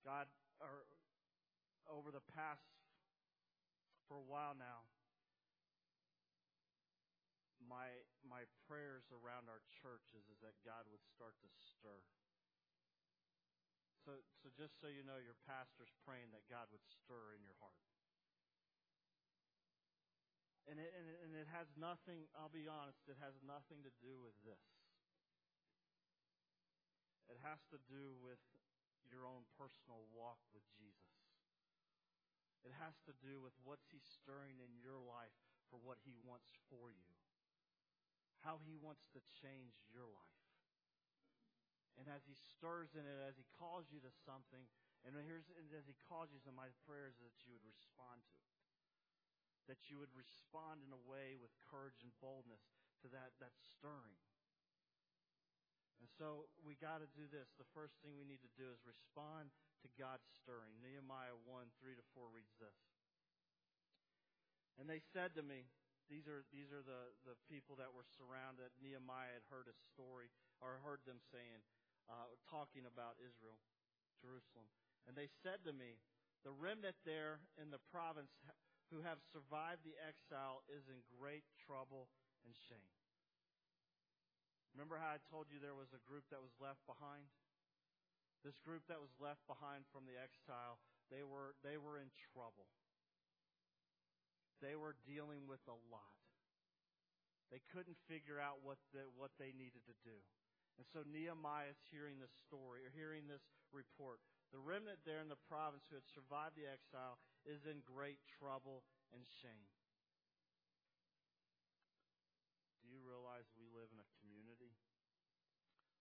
God, 0.00 0.28
or 0.60 0.88
over 1.84 2.08
the 2.08 2.24
past, 2.32 2.64
for 4.08 4.16
a 4.16 4.24
while 4.24 4.56
now, 4.56 4.88
my 7.60 7.92
my 8.24 8.48
prayers 8.64 9.06
around 9.12 9.46
our 9.52 9.60
churches 9.68 10.26
is 10.26 10.40
that 10.40 10.56
God 10.64 10.88
would 10.88 11.04
start 11.04 11.36
to 11.44 11.48
stir. 11.52 12.00
So 14.00 14.16
so 14.40 14.48
just 14.56 14.80
so 14.80 14.88
you 14.88 15.04
know, 15.04 15.20
your 15.20 15.36
pastor's 15.44 15.92
praying 16.02 16.32
that 16.32 16.48
God 16.48 16.72
would 16.72 16.82
stir 16.88 17.36
in 17.36 17.44
your 17.44 17.60
heart. 17.60 17.76
And 20.70 20.78
it, 20.78 20.94
and 20.94 21.06
it, 21.10 21.18
and 21.26 21.32
it 21.34 21.50
has 21.50 21.66
nothing, 21.74 22.30
I'll 22.38 22.52
be 22.52 22.70
honest, 22.70 23.02
it 23.10 23.18
has 23.18 23.34
nothing 23.42 23.82
to 23.82 23.90
do 23.98 24.22
with 24.22 24.38
this. 24.46 24.62
It 27.26 27.42
has 27.42 27.58
to 27.74 27.78
do 27.90 28.14
with 28.22 28.38
your 29.10 29.26
own 29.26 29.42
personal 29.58 30.06
walk 30.14 30.38
with 30.54 30.62
Jesus. 30.78 31.18
It 32.62 32.70
has 32.78 32.94
to 33.10 33.14
do 33.18 33.42
with 33.42 33.56
what's 33.66 33.90
He 33.90 33.98
stirring 33.98 34.62
in 34.62 34.70
your 34.78 35.02
life 35.02 35.34
for 35.66 35.82
what 35.82 35.98
He 36.06 36.14
wants 36.22 36.54
for 36.70 36.94
you 36.94 37.10
how 38.40 38.60
He 38.64 38.76
wants 38.76 39.04
to 39.12 39.20
change 39.40 39.76
your 39.92 40.08
life. 40.08 40.40
And 42.00 42.08
as 42.08 42.24
He 42.24 42.32
stirs 42.32 42.96
in 42.96 43.04
it, 43.04 43.20
as 43.28 43.36
He 43.36 43.44
calls 43.56 43.92
you 43.92 44.00
to 44.00 44.12
something, 44.24 44.64
and 45.04 45.12
here's 45.24 45.48
as 45.76 45.88
He 45.88 45.96
calls 46.08 46.32
you, 46.32 46.40
so 46.40 46.52
my 46.52 46.72
prayer 46.88 47.12
is 47.12 47.20
that 47.20 47.36
you 47.44 47.52
would 47.52 47.64
respond 47.64 48.24
to 48.24 48.40
it. 48.40 48.59
That 49.68 49.90
you 49.92 50.00
would 50.00 50.12
respond 50.16 50.82
in 50.84 50.92
a 50.94 51.02
way 51.08 51.36
with 51.36 51.52
courage 51.68 52.00
and 52.00 52.14
boldness 52.22 52.62
to 53.04 53.08
that, 53.12 53.36
that 53.38 53.54
stirring. 53.58 54.18
And 56.00 56.08
so 56.08 56.48
we 56.64 56.80
got 56.80 57.04
to 57.04 57.08
do 57.12 57.28
this. 57.28 57.52
The 57.60 57.68
first 57.76 58.00
thing 58.00 58.16
we 58.16 58.24
need 58.24 58.40
to 58.40 58.56
do 58.56 58.72
is 58.72 58.80
respond 58.88 59.52
to 59.84 59.88
God's 60.00 60.24
stirring. 60.32 60.80
Nehemiah 60.80 61.36
1 61.44 61.76
3 61.76 61.92
to 61.96 62.04
4 62.16 62.32
reads 62.32 62.56
this. 62.56 62.76
And 64.80 64.88
they 64.88 65.04
said 65.12 65.36
to 65.36 65.44
me, 65.44 65.68
these 66.08 66.26
are, 66.26 66.42
these 66.50 66.72
are 66.74 66.82
the, 66.82 67.14
the 67.22 67.38
people 67.46 67.78
that 67.78 67.92
were 67.94 68.08
surrounded. 68.18 68.74
Nehemiah 68.82 69.38
had 69.38 69.46
heard 69.46 69.70
a 69.70 69.76
story, 69.94 70.26
or 70.58 70.82
heard 70.82 71.04
them 71.06 71.22
saying, 71.30 71.62
uh, 72.10 72.34
talking 72.50 72.82
about 72.82 73.14
Israel, 73.22 73.62
Jerusalem. 74.18 74.66
And 75.06 75.14
they 75.14 75.30
said 75.44 75.62
to 75.68 75.72
me, 75.76 76.02
The 76.42 76.50
remnant 76.50 76.98
there 77.06 77.44
in 77.60 77.70
the 77.70 77.78
province 77.94 78.34
who 78.90 79.06
have 79.06 79.22
survived 79.30 79.86
the 79.86 79.94
exile 80.02 80.66
is 80.66 80.90
in 80.90 80.98
great 81.06 81.46
trouble 81.62 82.10
and 82.42 82.52
shame. 82.68 82.90
Remember 84.74 84.98
how 84.98 85.14
I 85.14 85.22
told 85.30 85.50
you 85.50 85.58
there 85.58 85.78
was 85.78 85.94
a 85.94 86.02
group 86.06 86.26
that 86.30 86.42
was 86.42 86.54
left 86.58 86.82
behind? 86.86 87.26
This 88.42 88.58
group 88.62 88.86
that 88.86 89.02
was 89.02 89.14
left 89.18 89.42
behind 89.46 89.86
from 89.90 90.06
the 90.06 90.18
exile, 90.18 90.78
they 91.10 91.26
were, 91.26 91.58
they 91.62 91.78
were 91.78 91.98
in 91.98 92.10
trouble. 92.34 92.70
They 94.62 94.78
were 94.78 94.98
dealing 95.06 95.46
with 95.46 95.62
a 95.66 95.78
lot. 95.90 96.18
They 97.50 97.60
couldn't 97.74 97.98
figure 98.06 98.38
out 98.38 98.62
what, 98.62 98.78
the, 98.94 99.10
what 99.18 99.34
they 99.36 99.50
needed 99.50 99.82
to 99.90 99.96
do. 100.06 100.18
And 100.78 100.86
so 100.86 101.02
Nehemiah 101.02 101.74
is 101.74 101.82
hearing 101.90 102.22
this 102.22 102.32
story, 102.46 102.86
or 102.86 102.94
hearing 102.94 103.26
this 103.26 103.44
report. 103.74 104.22
The 104.54 104.62
remnant 104.62 105.02
there 105.04 105.20
in 105.20 105.28
the 105.28 105.40
province 105.50 105.84
who 105.90 105.98
had 105.98 106.08
survived 106.08 106.56
the 106.56 106.70
exile 106.70 107.20
is 107.48 107.64
in 107.64 107.80
great 107.84 108.20
trouble 108.26 108.84
and 109.10 109.24
shame. 109.24 109.70
Do 112.84 112.88
you 112.88 113.00
realize 113.00 113.48
we 113.56 113.70
live 113.70 113.88
in 113.92 114.00
a 114.02 114.12
community 114.20 114.76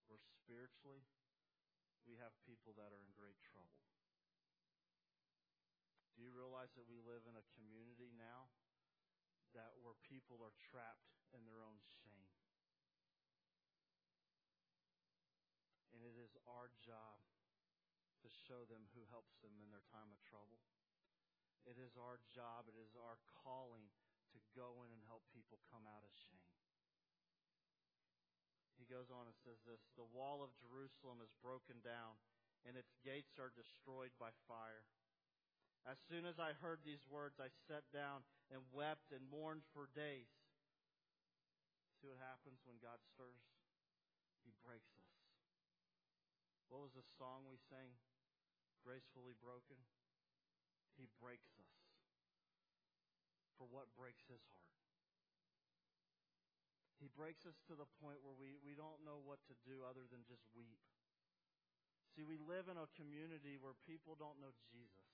where 0.10 0.20
spiritually 0.20 1.06
we 2.04 2.18
have 2.18 2.34
people 2.44 2.74
that 2.76 2.90
are 2.90 3.04
in 3.04 3.14
great 3.14 3.38
trouble? 3.46 3.80
Do 6.18 6.26
you 6.26 6.36
realize 6.36 6.76
that 6.76 6.90
we 6.90 7.00
live 7.00 7.24
in 7.30 7.40
a 7.40 7.50
community 7.56 8.12
now 8.12 8.52
that 9.56 9.78
where 9.80 9.96
people 10.04 10.44
are 10.44 10.52
trapped 10.60 11.16
in 11.32 11.48
their 11.48 11.64
own 11.64 11.80
shame? 12.04 12.28
And 15.96 16.04
it 16.04 16.20
is 16.20 16.36
our 16.44 16.68
job 16.84 17.24
to 18.24 18.28
show 18.28 18.68
them 18.68 18.92
who 18.92 19.08
helps 19.08 19.40
them 19.40 19.56
in 19.64 19.72
their 19.72 19.86
time 19.88 20.12
of 20.12 20.20
trouble. 20.28 20.60
It 21.68 21.76
is 21.80 21.96
our 22.00 22.22
job, 22.32 22.68
it 22.68 22.78
is 22.80 22.96
our 22.96 23.20
calling 23.44 23.88
to 24.36 24.40
go 24.54 24.86
in 24.86 24.90
and 24.94 25.04
help 25.10 25.26
people 25.34 25.60
come 25.68 25.84
out 25.90 26.06
of 26.06 26.14
shame. 26.14 26.54
He 28.80 28.88
goes 28.88 29.12
on 29.12 29.28
and 29.28 29.36
says 29.44 29.60
this 29.68 29.84
The 30.00 30.08
wall 30.16 30.40
of 30.40 30.56
Jerusalem 30.56 31.20
is 31.20 31.34
broken 31.44 31.84
down, 31.84 32.16
and 32.64 32.80
its 32.80 32.96
gates 33.04 33.36
are 33.36 33.52
destroyed 33.52 34.16
by 34.16 34.32
fire. 34.48 34.88
As 35.88 36.00
soon 36.08 36.28
as 36.28 36.40
I 36.40 36.56
heard 36.60 36.84
these 36.84 37.04
words, 37.08 37.40
I 37.40 37.52
sat 37.68 37.88
down 37.92 38.24
and 38.52 38.64
wept 38.76 39.16
and 39.16 39.24
mourned 39.32 39.64
for 39.72 39.88
days. 39.96 40.32
See 42.00 42.08
what 42.08 42.20
happens 42.20 42.64
when 42.64 42.80
God 42.80 43.00
stirs? 43.12 43.44
He 44.48 44.56
breaks 44.64 44.92
us. 44.96 45.12
What 46.72 46.84
was 46.84 46.96
the 46.96 47.08
song 47.20 47.48
we 47.48 47.60
sang? 47.68 47.92
Gracefully 48.84 49.36
broken. 49.40 49.76
He 51.00 51.08
breaks 51.24 51.56
us. 51.56 51.72
For 53.56 53.64
what 53.72 53.88
breaks 53.96 54.28
his 54.28 54.44
heart? 54.52 54.60
He 57.00 57.08
breaks 57.08 57.48
us 57.48 57.56
to 57.72 57.80
the 57.80 57.88
point 58.04 58.20
where 58.20 58.36
we, 58.36 58.60
we 58.60 58.76
don't 58.76 59.00
know 59.08 59.24
what 59.24 59.40
to 59.48 59.56
do 59.64 59.88
other 59.88 60.04
than 60.12 60.28
just 60.28 60.44
weep. 60.52 60.84
See, 62.12 62.28
we 62.28 62.36
live 62.36 62.68
in 62.68 62.76
a 62.76 62.92
community 63.00 63.56
where 63.56 63.80
people 63.88 64.20
don't 64.20 64.36
know 64.44 64.52
Jesus. 64.68 65.08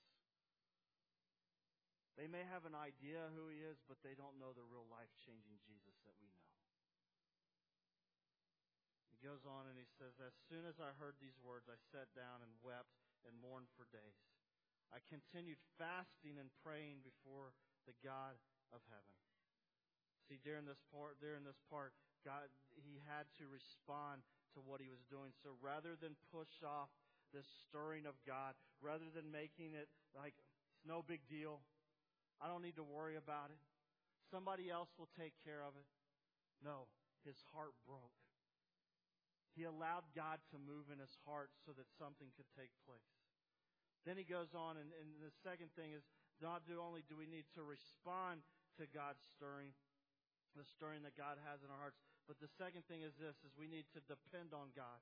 They 2.18 2.26
may 2.26 2.42
have 2.50 2.66
an 2.66 2.74
idea 2.74 3.30
who 3.38 3.52
he 3.54 3.62
is, 3.62 3.78
but 3.86 4.02
they 4.02 4.18
don't 4.18 4.42
know 4.42 4.56
the 4.56 4.66
real 4.66 4.90
life 4.90 5.14
changing 5.22 5.62
Jesus 5.62 5.94
that 6.10 6.18
we 6.18 6.32
know. 6.34 6.50
He 9.14 9.22
goes 9.22 9.46
on 9.46 9.70
and 9.70 9.78
he 9.78 9.86
says, 10.00 10.18
As 10.18 10.34
soon 10.50 10.66
as 10.66 10.82
I 10.82 10.96
heard 10.98 11.20
these 11.22 11.38
words, 11.44 11.70
I 11.70 11.78
sat 11.94 12.10
down 12.18 12.42
and 12.42 12.50
wept 12.66 12.98
and 13.28 13.38
mourned 13.38 13.70
for 13.78 13.86
days. 13.94 14.35
I 14.94 15.02
continued 15.06 15.62
fasting 15.78 16.38
and 16.38 16.50
praying 16.62 17.06
before 17.06 17.54
the 17.86 17.98
God 18.02 18.38
of 18.74 18.82
heaven. 18.90 19.16
See, 20.26 20.42
during 20.42 20.66
this 20.66 20.82
part, 20.90 21.22
during 21.22 21.46
this 21.46 21.62
part, 21.70 21.94
God, 22.26 22.50
he 22.74 22.98
had 23.06 23.30
to 23.38 23.46
respond 23.46 24.26
to 24.58 24.64
what 24.64 24.82
he 24.82 24.90
was 24.90 25.06
doing. 25.06 25.30
So 25.46 25.54
rather 25.62 25.94
than 25.94 26.18
push 26.34 26.66
off 26.66 26.90
this 27.30 27.46
stirring 27.70 28.10
of 28.10 28.18
God, 28.26 28.58
rather 28.82 29.06
than 29.14 29.30
making 29.30 29.78
it 29.78 29.92
like 30.18 30.34
it's 30.74 30.82
no 30.82 31.06
big 31.06 31.22
deal, 31.30 31.62
I 32.42 32.50
don't 32.50 32.66
need 32.66 32.80
to 32.82 32.88
worry 32.88 33.16
about 33.16 33.54
it. 33.54 33.62
Somebody 34.34 34.74
else 34.74 34.90
will 34.98 35.12
take 35.14 35.38
care 35.46 35.62
of 35.62 35.78
it. 35.78 35.86
No, 36.64 36.90
his 37.22 37.38
heart 37.54 37.78
broke. 37.86 38.18
He 39.54 39.64
allowed 39.64 40.10
God 40.12 40.44
to 40.52 40.58
move 40.60 40.92
in 40.92 41.00
his 41.00 41.16
heart 41.24 41.54
so 41.64 41.72
that 41.78 41.88
something 41.96 42.28
could 42.36 42.50
take 42.58 42.74
place. 42.84 43.15
Then 44.06 44.22
he 44.22 44.24
goes 44.24 44.54
on, 44.54 44.78
and, 44.78 44.94
and 45.02 45.10
the 45.18 45.34
second 45.42 45.74
thing 45.74 45.98
is 45.98 46.06
not 46.38 46.70
do 46.70 46.78
only 46.78 47.02
do 47.10 47.18
we 47.18 47.26
need 47.26 47.50
to 47.58 47.66
respond 47.66 48.46
to 48.78 48.86
God's 48.86 49.26
stirring, 49.34 49.74
the 50.54 50.64
stirring 50.64 51.02
that 51.04 51.18
God 51.18 51.42
has 51.42 51.66
in 51.66 51.74
our 51.74 51.82
hearts, 51.82 51.98
but 52.30 52.38
the 52.38 52.50
second 52.58 52.86
thing 52.86 53.02
is 53.02 53.18
this: 53.18 53.38
is 53.42 53.58
we 53.58 53.66
need 53.66 53.90
to 53.98 54.02
depend 54.06 54.54
on 54.54 54.70
God. 54.78 55.02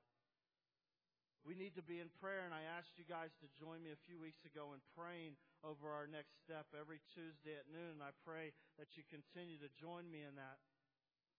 We 1.44 1.52
need 1.52 1.76
to 1.76 1.84
be 1.84 2.00
in 2.00 2.08
prayer, 2.24 2.48
and 2.48 2.56
I 2.56 2.64
asked 2.64 2.96
you 2.96 3.04
guys 3.04 3.36
to 3.44 3.52
join 3.60 3.84
me 3.84 3.92
a 3.92 4.06
few 4.08 4.16
weeks 4.16 4.48
ago 4.48 4.72
in 4.72 4.80
praying 4.96 5.36
over 5.60 5.92
our 5.92 6.08
next 6.08 6.40
step 6.40 6.64
every 6.72 7.04
Tuesday 7.12 7.60
at 7.60 7.68
noon, 7.68 8.00
and 8.00 8.04
I 8.04 8.16
pray 8.24 8.56
that 8.80 8.96
you 8.96 9.04
continue 9.12 9.60
to 9.60 9.68
join 9.76 10.08
me 10.08 10.24
in 10.24 10.40
that. 10.40 10.56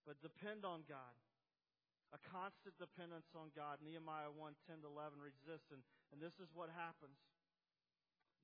But 0.06 0.22
depend 0.22 0.62
on 0.62 0.86
God. 0.86 1.18
A 2.14 2.22
constant 2.22 2.78
dependence 2.78 3.34
on 3.34 3.50
God. 3.58 3.82
Nehemiah 3.82 4.30
1 4.30 4.54
10 4.70 4.86
to 4.86 4.90
11 4.94 5.18
reads 5.18 5.42
this, 5.42 5.66
and, 5.74 5.82
and 6.14 6.22
this 6.22 6.38
is 6.38 6.54
what 6.54 6.70
happens. 6.70 7.18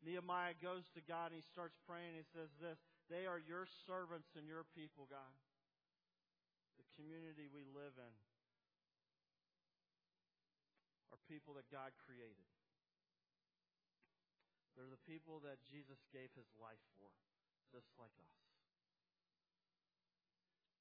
Nehemiah 0.01 0.57
goes 0.57 0.89
to 0.97 1.01
God 1.05 1.29
and 1.29 1.37
he 1.37 1.45
starts 1.45 1.77
praying. 1.85 2.17
He 2.17 2.25
says 2.33 2.49
this 2.57 2.81
They 3.05 3.29
are 3.29 3.37
your 3.37 3.69
servants 3.85 4.33
and 4.33 4.49
your 4.49 4.65
people, 4.73 5.05
God. 5.05 5.33
The 6.81 6.87
community 6.97 7.45
we 7.45 7.61
live 7.69 7.93
in 8.01 8.13
are 11.13 11.21
people 11.29 11.53
that 11.61 11.69
God 11.69 11.93
created. 12.01 12.49
They're 14.73 14.89
the 14.89 15.05
people 15.05 15.43
that 15.45 15.61
Jesus 15.67 16.01
gave 16.09 16.33
his 16.33 16.49
life 16.57 16.81
for, 16.97 17.11
just 17.69 17.93
like 18.01 18.15
us. 18.17 18.33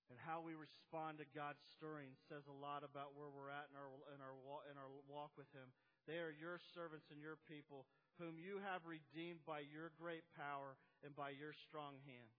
And 0.09 0.19
how 0.19 0.43
we 0.43 0.59
respond 0.59 1.23
to 1.23 1.27
God's 1.31 1.63
stirring 1.71 2.19
says 2.27 2.51
a 2.51 2.57
lot 2.57 2.83
about 2.83 3.15
where 3.15 3.31
we're 3.31 3.53
at 3.53 3.71
in 3.71 3.79
our, 3.79 3.91
in 4.11 4.19
our, 4.19 4.35
in 4.67 4.75
our 4.75 4.91
walk 5.07 5.31
with 5.39 5.47
him. 5.55 5.71
They 6.11 6.19
are 6.19 6.35
your 6.35 6.59
servants 6.75 7.07
and 7.15 7.23
your 7.23 7.39
people, 7.47 7.87
whom 8.19 8.35
you 8.35 8.59
have 8.67 8.83
redeemed 8.83 9.47
by 9.47 9.63
your 9.63 9.95
great 9.95 10.27
power 10.35 10.75
and 11.07 11.15
by 11.15 11.31
your 11.31 11.55
strong 11.55 12.03
hand. 12.03 12.35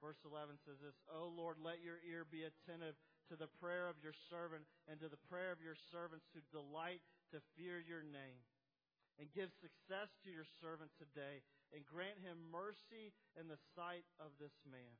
Verse 0.00 0.16
11 0.24 0.56
says 0.64 0.80
this, 0.80 0.96
O 1.12 1.28
Lord, 1.28 1.60
let 1.60 1.84
your 1.84 2.00
ear 2.00 2.24
be 2.24 2.48
attentive 2.48 2.96
to 3.28 3.36
the 3.36 3.52
prayer 3.60 3.84
of 3.84 4.00
your 4.00 4.16
servant 4.32 4.64
and 4.88 4.96
to 5.04 5.12
the 5.12 5.20
prayer 5.28 5.52
of 5.52 5.60
your 5.60 5.76
servants 5.92 6.24
who 6.32 6.40
delight 6.48 7.04
to 7.36 7.44
fear 7.52 7.76
your 7.76 8.00
name. 8.00 8.40
And 9.20 9.28
give 9.36 9.52
success 9.60 10.08
to 10.24 10.32
your 10.32 10.48
servant 10.64 10.88
today 10.96 11.44
and 11.76 11.84
grant 11.84 12.16
him 12.24 12.48
mercy 12.48 13.12
in 13.36 13.52
the 13.52 13.60
sight 13.76 14.08
of 14.16 14.32
this 14.40 14.56
man. 14.64 14.96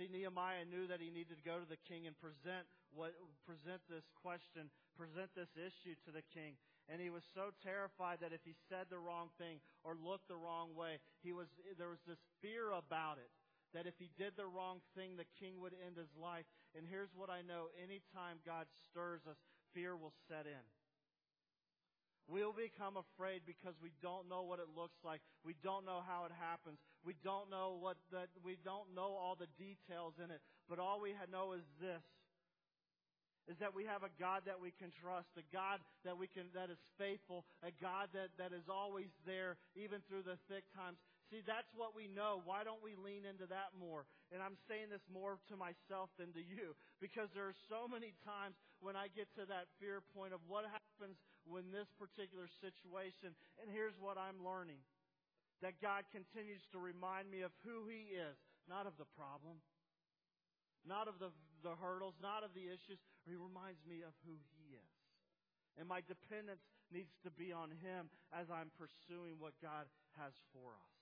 See, 0.00 0.08
Nehemiah 0.08 0.64
knew 0.64 0.88
that 0.88 1.04
he 1.04 1.12
needed 1.12 1.36
to 1.36 1.44
go 1.44 1.60
to 1.60 1.68
the 1.68 1.84
king 1.84 2.08
and 2.08 2.16
present 2.16 2.64
what, 2.94 3.12
present 3.44 3.82
this 3.90 4.06
question, 4.22 4.70
present 4.96 5.28
this 5.34 5.50
issue 5.58 5.98
to 6.06 6.10
the 6.14 6.24
king. 6.32 6.54
And 6.88 7.00
he 7.00 7.08
was 7.08 7.24
so 7.34 7.50
terrified 7.64 8.20
that 8.20 8.32
if 8.32 8.44
he 8.44 8.54
said 8.68 8.88
the 8.88 9.00
wrong 9.00 9.32
thing 9.36 9.58
or 9.82 9.96
looked 9.96 10.28
the 10.28 10.38
wrong 10.38 10.76
way, 10.76 11.00
he 11.24 11.32
was, 11.32 11.48
there 11.78 11.90
was 11.90 12.02
this 12.06 12.20
fear 12.40 12.70
about 12.70 13.16
it 13.18 13.32
that 13.74 13.90
if 13.90 13.98
he 13.98 14.08
did 14.16 14.38
the 14.38 14.46
wrong 14.46 14.78
thing, 14.94 15.18
the 15.18 15.28
king 15.42 15.58
would 15.58 15.74
end 15.82 15.98
his 15.98 16.14
life. 16.14 16.46
And 16.78 16.86
here's 16.86 17.10
what 17.10 17.28
I 17.28 17.42
know 17.42 17.74
anytime 17.74 18.38
God 18.46 18.70
stirs 18.86 19.26
us, 19.26 19.36
fear 19.74 19.98
will 19.98 20.14
set 20.30 20.46
in. 20.46 20.64
We'll 22.24 22.56
become 22.56 22.96
afraid 22.96 23.44
because 23.44 23.76
we 23.82 23.92
don't 24.00 24.30
know 24.32 24.48
what 24.48 24.56
it 24.56 24.72
looks 24.72 24.96
like. 25.04 25.20
We 25.44 25.52
don't 25.60 25.84
know 25.84 26.00
how 26.00 26.24
it 26.24 26.32
happens. 26.32 26.80
We 27.04 27.12
don't 27.20 27.50
know 27.50 27.76
what 27.76 28.00
that 28.16 28.32
we 28.40 28.56
don't 28.64 28.96
know 28.96 29.12
all 29.12 29.36
the 29.36 29.50
details 29.60 30.16
in 30.16 30.32
it. 30.32 30.40
But 30.64 30.80
all 30.80 31.04
we 31.04 31.12
know 31.28 31.52
is 31.52 31.68
this 31.76 32.00
is 33.44 33.60
that 33.60 33.76
we 33.76 33.84
have 33.84 34.00
a 34.00 34.12
God 34.16 34.48
that 34.48 34.56
we 34.56 34.72
can 34.72 34.88
trust, 34.88 35.28
a 35.36 35.44
God 35.52 35.84
that 36.04 36.16
we 36.16 36.24
can 36.26 36.48
that 36.56 36.72
is 36.72 36.80
faithful, 36.96 37.44
a 37.60 37.72
God 37.76 38.08
that, 38.16 38.32
that 38.40 38.56
is 38.56 38.72
always 38.72 39.12
there 39.28 39.60
even 39.76 40.00
through 40.08 40.24
the 40.24 40.40
thick 40.48 40.64
times. 40.72 40.96
See, 41.28 41.44
that's 41.44 41.68
what 41.76 41.92
we 41.92 42.08
know. 42.08 42.40
Why 42.44 42.64
don't 42.64 42.80
we 42.80 42.96
lean 42.96 43.28
into 43.28 43.44
that 43.52 43.76
more? 43.76 44.08
And 44.32 44.40
I'm 44.40 44.56
saying 44.68 44.88
this 44.88 45.04
more 45.12 45.36
to 45.52 45.56
myself 45.56 46.08
than 46.16 46.32
to 46.32 46.40
you 46.40 46.72
because 47.00 47.28
there 47.36 47.48
are 47.48 47.60
so 47.68 47.84
many 47.84 48.16
times 48.24 48.56
when 48.80 48.96
I 48.96 49.12
get 49.12 49.28
to 49.36 49.44
that 49.48 49.68
fear 49.76 50.00
point 50.16 50.32
of 50.32 50.40
what 50.48 50.64
happens 50.68 51.20
when 51.44 51.68
this 51.68 51.88
particular 52.00 52.48
situation. 52.60 53.36
And 53.60 53.68
here's 53.68 53.96
what 54.00 54.16
I'm 54.16 54.40
learning. 54.40 54.80
That 55.60 55.80
God 55.80 56.04
continues 56.12 56.60
to 56.72 56.78
remind 56.80 57.32
me 57.32 57.40
of 57.40 57.52
who 57.64 57.88
He 57.88 58.12
is, 58.12 58.36
not 58.68 58.84
of 58.84 58.96
the 59.00 59.08
problem 59.16 59.64
not 60.84 61.08
of 61.08 61.16
the, 61.18 61.32
the 61.64 61.74
hurdles, 61.80 62.14
not 62.20 62.44
of 62.44 62.52
the 62.52 62.68
issues. 62.68 63.00
He 63.24 63.34
reminds 63.34 63.80
me 63.88 64.04
of 64.04 64.12
who 64.28 64.36
He 64.60 64.76
is. 64.76 64.94
And 65.74 65.88
my 65.88 66.04
dependence 66.04 66.62
needs 66.92 67.16
to 67.26 67.32
be 67.34 67.50
on 67.50 67.72
Him 67.82 68.12
as 68.30 68.52
I'm 68.52 68.70
pursuing 68.78 69.40
what 69.40 69.56
God 69.58 69.88
has 70.20 70.36
for 70.54 70.76
us. 70.76 70.94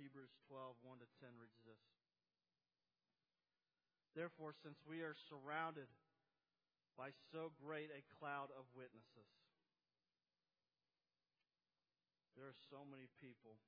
Hebrews 0.00 0.32
12, 0.48 0.76
1 0.84 1.00
to 1.02 1.08
10 1.20 1.36
reads 1.40 1.60
this. 1.64 1.84
Therefore, 4.16 4.56
since 4.56 4.80
we 4.84 5.04
are 5.04 5.16
surrounded 5.28 5.88
by 6.96 7.12
so 7.32 7.52
great 7.60 7.92
a 7.92 8.04
cloud 8.16 8.48
of 8.56 8.64
witnesses, 8.72 9.28
there 12.36 12.48
are 12.48 12.56
so 12.68 12.84
many 12.84 13.08
people 13.20 13.60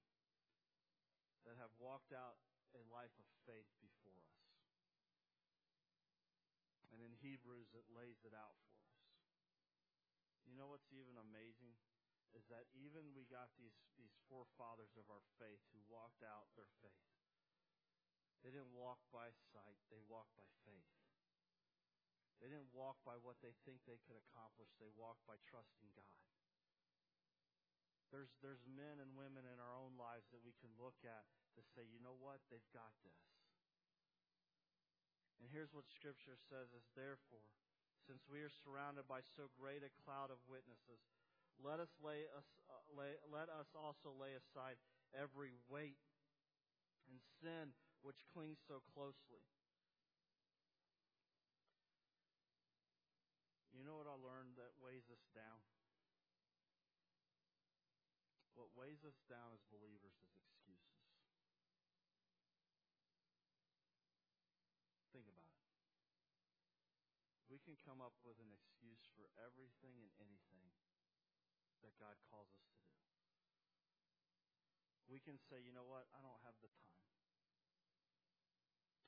that 1.48 1.56
have 1.56 1.72
walked 1.80 2.12
out 2.12 2.37
a 2.76 2.84
life 2.92 3.12
of 3.16 3.28
faith 3.48 3.68
before 3.80 4.20
us. 4.20 4.44
And 6.92 7.00
in 7.00 7.08
Hebrews, 7.18 7.74
it 7.74 7.87
lays 7.90 8.22
it 8.24 8.35
out 8.35 8.57
for 8.66 8.78
us. 8.83 8.98
You 10.48 10.57
know 10.57 10.70
what's 10.72 10.88
even 10.94 11.18
amazing? 11.20 11.76
Is 12.37 12.44
that 12.52 12.68
even 12.76 13.12
we 13.16 13.24
got 13.28 13.52
these, 13.57 13.76
these 13.96 14.12
forefathers 14.28 14.92
of 14.96 15.09
our 15.09 15.24
faith 15.40 15.61
who 15.72 15.81
walked 15.88 16.20
out 16.24 16.48
their 16.57 16.68
faith. 16.85 17.09
They 18.44 18.54
didn't 18.54 18.76
walk 18.76 19.02
by 19.11 19.35
sight, 19.50 19.81
they 19.90 20.00
walked 20.07 20.37
by 20.38 20.46
faith. 20.62 20.92
They 22.38 22.46
didn't 22.46 22.70
walk 22.70 23.02
by 23.02 23.18
what 23.18 23.42
they 23.42 23.50
think 23.66 23.83
they 23.83 23.98
could 24.07 24.14
accomplish, 24.14 24.70
they 24.78 24.92
walked 24.94 25.26
by 25.26 25.42
trusting 25.42 25.90
God. 25.98 26.22
There's, 28.09 28.33
there's 28.40 28.64
men 28.64 29.04
and 29.04 29.12
women 29.18 29.44
in 29.44 29.61
our 29.61 29.74
own 29.76 29.98
lives 30.00 30.24
that 30.33 30.40
we 30.40 30.57
can 30.57 30.72
look 30.81 30.96
at 31.04 31.28
to 31.59 31.62
say, 31.76 31.85
you 31.85 32.00
know 32.00 32.16
what? 32.16 32.40
They've 32.48 32.72
got 32.72 32.94
this. 33.04 33.38
Here's 35.59 35.75
what 35.75 35.90
Scripture 35.90 36.38
says 36.47 36.71
is 36.71 36.87
therefore, 36.94 37.42
since 38.07 38.23
we 38.31 38.47
are 38.47 38.55
surrounded 38.62 39.11
by 39.11 39.27
so 39.35 39.51
great 39.59 39.83
a 39.83 39.90
cloud 40.07 40.31
of 40.31 40.38
witnesses, 40.47 41.03
let 41.59 41.83
us 41.83 41.90
lay 41.99 42.31
us 42.31 42.47
uh, 42.71 42.79
lay, 42.94 43.18
let 43.27 43.51
us 43.51 43.66
also 43.75 44.14
lay 44.14 44.38
aside 44.38 44.79
every 45.11 45.59
weight 45.66 45.99
and 47.11 47.18
sin 47.42 47.75
which 48.07 48.23
clings 48.31 48.62
so 48.71 48.87
closely. 48.94 49.42
You 53.75 53.83
know 53.83 53.99
what 53.99 54.07
I 54.07 54.14
learned 54.14 54.62
that 54.62 54.79
weighs 54.79 55.11
us 55.11 55.27
down? 55.35 55.59
What 58.55 58.71
weighs 58.79 59.03
us 59.03 59.18
down 59.27 59.59
is 59.59 59.66
excuses. 59.66 60.38
we 67.59 67.64
can 67.64 67.78
come 67.88 68.05
up 68.05 68.12
with 68.20 68.37
an 68.37 68.53
excuse 68.53 69.01
for 69.16 69.33
everything 69.40 69.96
and 69.96 70.12
anything 70.20 70.68
that 71.81 71.96
God 71.96 72.20
calls 72.29 72.53
us 72.53 72.68
to 72.68 72.85
do. 72.85 73.01
We 75.09 75.24
can 75.24 75.40
say, 75.40 75.64
you 75.64 75.72
know 75.72 75.88
what, 75.88 76.05
I 76.12 76.20
don't 76.20 76.37
have 76.44 76.61
the 76.61 76.68
time. 76.68 77.09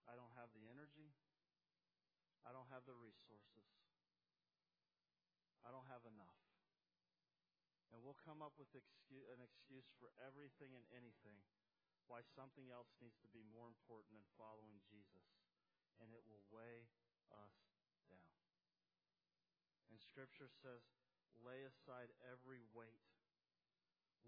I 0.08 0.16
don't 0.16 0.32
have 0.32 0.48
the 0.56 0.64
energy. 0.64 1.12
I 2.40 2.56
don't 2.56 2.72
have 2.72 2.88
the 2.88 2.96
resources. 2.96 3.68
I 5.60 5.68
don't 5.68 5.84
have 5.92 6.08
enough. 6.08 6.40
And 7.92 8.00
we'll 8.00 8.16
come 8.24 8.40
up 8.40 8.56
with 8.56 8.72
an 8.72 9.44
excuse 9.44 9.92
for 10.00 10.08
everything 10.24 10.72
and 10.72 10.88
anything 10.88 11.36
why 12.08 12.24
something 12.32 12.72
else 12.72 12.96
needs 13.04 13.20
to 13.20 13.28
be 13.28 13.44
more 13.44 13.68
important 13.68 14.16
than 14.16 14.24
following 14.40 14.80
Jesus. 14.88 15.28
And 16.00 16.16
it 16.16 16.24
will 16.24 16.48
weigh 16.48 16.88
us. 17.28 17.69
And 19.90 19.98
Scripture 19.98 20.48
says, 20.62 20.86
lay 21.42 21.66
aside 21.66 22.14
every 22.30 22.62
weight. 22.72 23.02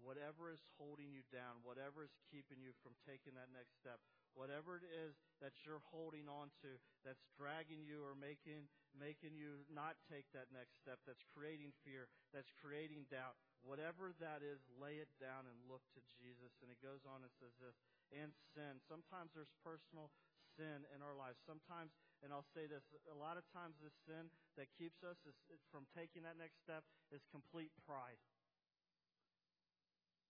Whatever 0.01 0.51
is 0.51 0.59
holding 0.75 1.13
you 1.15 1.23
down, 1.31 1.63
whatever 1.63 2.03
is 2.03 2.11
keeping 2.27 2.59
you 2.59 2.75
from 2.83 2.97
taking 3.07 3.37
that 3.39 3.53
next 3.55 3.77
step, 3.79 4.01
whatever 4.33 4.81
it 4.81 4.85
is 4.89 5.13
that 5.39 5.53
you're 5.63 5.85
holding 5.93 6.25
on 6.25 6.49
to 6.65 6.75
that's 7.05 7.29
dragging 7.37 7.85
you 7.85 8.01
or 8.01 8.17
making 8.17 8.65
making 8.93 9.33
you 9.33 9.61
not 9.69 9.97
take 10.09 10.25
that 10.33 10.49
next 10.53 10.77
step 10.81 11.01
that's 11.05 11.25
creating 11.33 11.73
fear 11.85 12.09
that's 12.33 12.49
creating 12.57 13.05
doubt 13.09 13.37
whatever 13.61 14.13
that 14.17 14.41
is 14.41 14.61
lay 14.77 14.97
it 15.01 15.09
down 15.21 15.45
and 15.49 15.57
look 15.69 15.81
to 15.93 16.01
jesus 16.17 16.53
and 16.61 16.69
it 16.69 16.81
goes 16.81 17.05
on 17.05 17.21
and 17.21 17.33
says 17.37 17.53
this 17.61 17.77
and 18.13 18.33
sin 18.53 18.81
sometimes 18.85 19.33
there's 19.33 19.53
personal 19.61 20.09
sin 20.57 20.85
in 20.93 20.99
our 21.01 21.17
lives 21.17 21.41
sometimes 21.45 21.93
and 22.23 22.31
I'll 22.31 22.47
say 22.55 22.71
this 22.71 22.87
a 23.11 23.17
lot 23.19 23.35
of 23.35 23.43
times, 23.51 23.75
this 23.83 23.93
sin 24.07 24.31
that 24.55 24.71
keeps 24.79 25.03
us 25.03 25.19
is, 25.27 25.35
from 25.67 25.83
taking 25.91 26.23
that 26.23 26.39
next 26.39 26.63
step 26.63 26.87
is 27.11 27.19
complete 27.27 27.75
pride. 27.83 28.17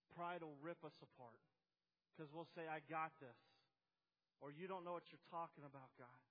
Pride 0.09 0.41
will 0.41 0.57
rip 0.57 0.81
us 0.81 0.97
apart 1.05 1.37
because 2.09 2.33
we'll 2.33 2.49
say, 2.57 2.65
I 2.65 2.81
got 2.89 3.13
this. 3.21 3.37
Or 4.41 4.49
you 4.49 4.65
don't 4.65 4.81
know 4.81 4.97
what 4.97 5.05
you're 5.13 5.29
talking 5.29 5.63
about, 5.63 5.93
God. 6.01 6.21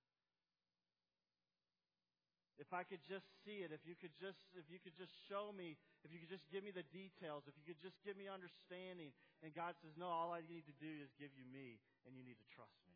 If 2.59 2.75
I 2.75 2.83
could 2.83 3.01
just 3.07 3.27
see 3.47 3.65
it, 3.65 3.73
if 3.73 3.83
you 3.87 3.97
could 3.97 4.13
just 4.21 4.39
if 4.53 4.69
you 4.69 4.77
could 4.77 4.95
just 4.95 5.15
show 5.27 5.51
me, 5.57 5.75
if 6.05 6.13
you 6.13 6.21
could 6.21 6.31
just 6.31 6.45
give 6.53 6.63
me 6.63 6.71
the 6.71 6.85
details, 6.93 7.49
if 7.49 7.57
you 7.57 7.65
could 7.65 7.81
just 7.81 7.97
give 8.05 8.15
me 8.15 8.29
understanding. 8.29 9.11
And 9.41 9.51
God 9.57 9.75
says, 9.81 9.97
No, 9.97 10.07
all 10.07 10.31
I 10.31 10.45
need 10.47 10.69
to 10.69 10.77
do 10.77 10.91
is 11.01 11.11
give 11.17 11.33
you 11.35 11.49
me, 11.49 11.81
and 12.05 12.13
you 12.15 12.23
need 12.23 12.39
to 12.39 12.49
trust 12.53 12.77
me. 12.87 12.92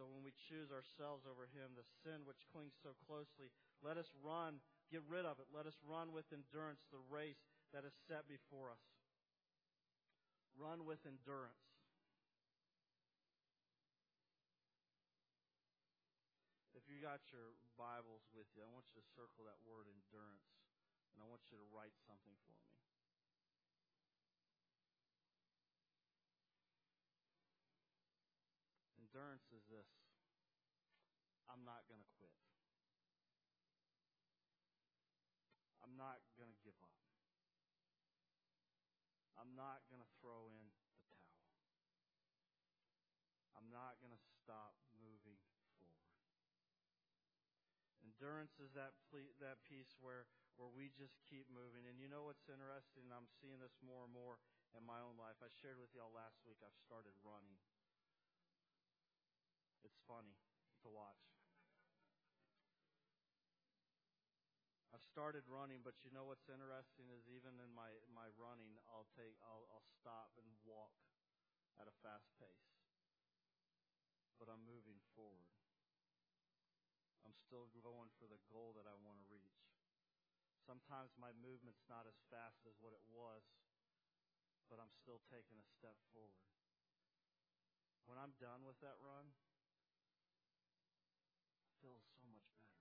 So 0.00 0.08
when 0.08 0.24
we 0.24 0.32
choose 0.48 0.72
ourselves 0.72 1.28
over 1.28 1.44
Him, 1.52 1.76
the 1.76 1.84
sin 2.00 2.24
which 2.24 2.48
clings 2.48 2.72
so 2.80 2.96
closely, 3.04 3.52
let 3.84 4.00
us 4.00 4.08
run, 4.24 4.64
get 4.88 5.04
rid 5.04 5.28
of 5.28 5.36
it. 5.36 5.52
Let 5.52 5.68
us 5.68 5.76
run 5.84 6.16
with 6.16 6.24
endurance 6.32 6.88
the 6.88 7.04
race 7.12 7.44
that 7.76 7.84
is 7.84 7.92
set 8.08 8.24
before 8.24 8.72
us. 8.72 8.80
Run 10.56 10.88
with 10.88 11.04
endurance. 11.04 11.68
If 16.72 16.88
you 16.88 17.04
got 17.04 17.20
your 17.28 17.52
Bibles 17.76 18.24
with 18.32 18.48
you, 18.56 18.64
I 18.64 18.72
want 18.72 18.88
you 18.96 19.04
to 19.04 19.06
circle 19.12 19.44
that 19.52 19.60
word 19.68 19.84
endurance, 19.84 20.48
and 21.12 21.20
I 21.20 21.28
want 21.28 21.44
you 21.52 21.60
to 21.60 21.68
write 21.76 21.92
something 22.08 22.40
for 22.48 22.56
me. 22.56 22.70
Endurance 29.10 29.50
is 29.50 29.66
this 29.66 29.90
I'm 31.50 31.66
not 31.66 31.82
going 31.90 31.98
to 31.98 32.06
quit. 32.14 32.30
I'm 35.82 35.89
not 36.00 36.24
going 36.40 36.48
to 36.48 36.60
give 36.64 36.80
up. 36.80 36.96
I'm 39.36 39.52
not 39.52 39.84
going 39.92 40.00
to 40.00 40.12
throw 40.24 40.48
in 40.48 40.64
the 40.64 40.80
towel. 40.96 41.20
I'm 43.52 43.68
not 43.68 44.00
going 44.00 44.16
to 44.16 44.24
stop 44.40 44.80
moving 44.96 45.36
forward. 45.52 46.00
Endurance 48.00 48.56
is 48.56 48.72
that 48.72 48.96
ple- 49.12 49.36
that 49.44 49.60
piece 49.68 49.92
where 50.00 50.24
where 50.56 50.72
we 50.72 50.92
just 50.92 51.20
keep 51.24 51.48
moving. 51.48 51.88
And 51.88 51.96
you 51.96 52.08
know 52.08 52.28
what's 52.28 52.48
interesting? 52.48 53.08
I'm 53.12 53.28
seeing 53.40 53.60
this 53.60 53.76
more 53.80 54.04
and 54.04 54.12
more 54.12 54.36
in 54.76 54.84
my 54.84 55.00
own 55.00 55.16
life. 55.20 55.40
I 55.40 55.48
shared 55.48 55.80
with 55.80 55.92
y'all 55.96 56.12
last 56.12 56.40
week. 56.44 56.60
I've 56.60 56.76
started 56.84 57.16
running. 57.24 57.56
It's 59.84 60.00
funny 60.04 60.36
to 60.84 60.88
watch. 60.92 61.29
Started 65.10 65.42
running, 65.50 65.82
but 65.82 65.98
you 66.06 66.14
know 66.14 66.22
what's 66.30 66.46
interesting 66.46 67.10
is 67.10 67.26
even 67.26 67.58
in 67.58 67.74
my, 67.74 67.90
my 68.14 68.30
running, 68.38 68.78
I'll 68.86 69.10
take 69.18 69.34
I'll, 69.42 69.66
I'll 69.74 69.90
stop 69.98 70.30
and 70.38 70.46
walk 70.62 70.94
at 71.82 71.90
a 71.90 71.94
fast 71.98 72.30
pace. 72.38 72.70
But 74.38 74.46
I'm 74.46 74.62
moving 74.62 75.02
forward. 75.18 75.50
I'm 77.26 77.36
still 77.36 77.68
going 77.82 78.08
for 78.16 78.30
the 78.30 78.40
goal 78.48 78.72
that 78.78 78.88
I 78.88 78.96
want 79.02 79.20
to 79.20 79.26
reach. 79.28 79.60
Sometimes 80.64 81.12
my 81.18 81.34
movement's 81.34 81.84
not 81.90 82.06
as 82.06 82.16
fast 82.30 82.62
as 82.64 82.78
what 82.78 82.94
it 82.94 83.04
was, 83.10 83.42
but 84.70 84.78
I'm 84.78 84.92
still 84.94 85.20
taking 85.28 85.58
a 85.58 85.66
step 85.66 85.98
forward. 86.14 86.46
When 88.06 88.16
I'm 88.16 88.38
done 88.38 88.62
with 88.62 88.78
that 88.80 88.96
run, 89.02 89.34
it 91.60 91.74
feels 91.82 92.06
so 92.22 92.26
much 92.30 92.46
better. 92.62 92.80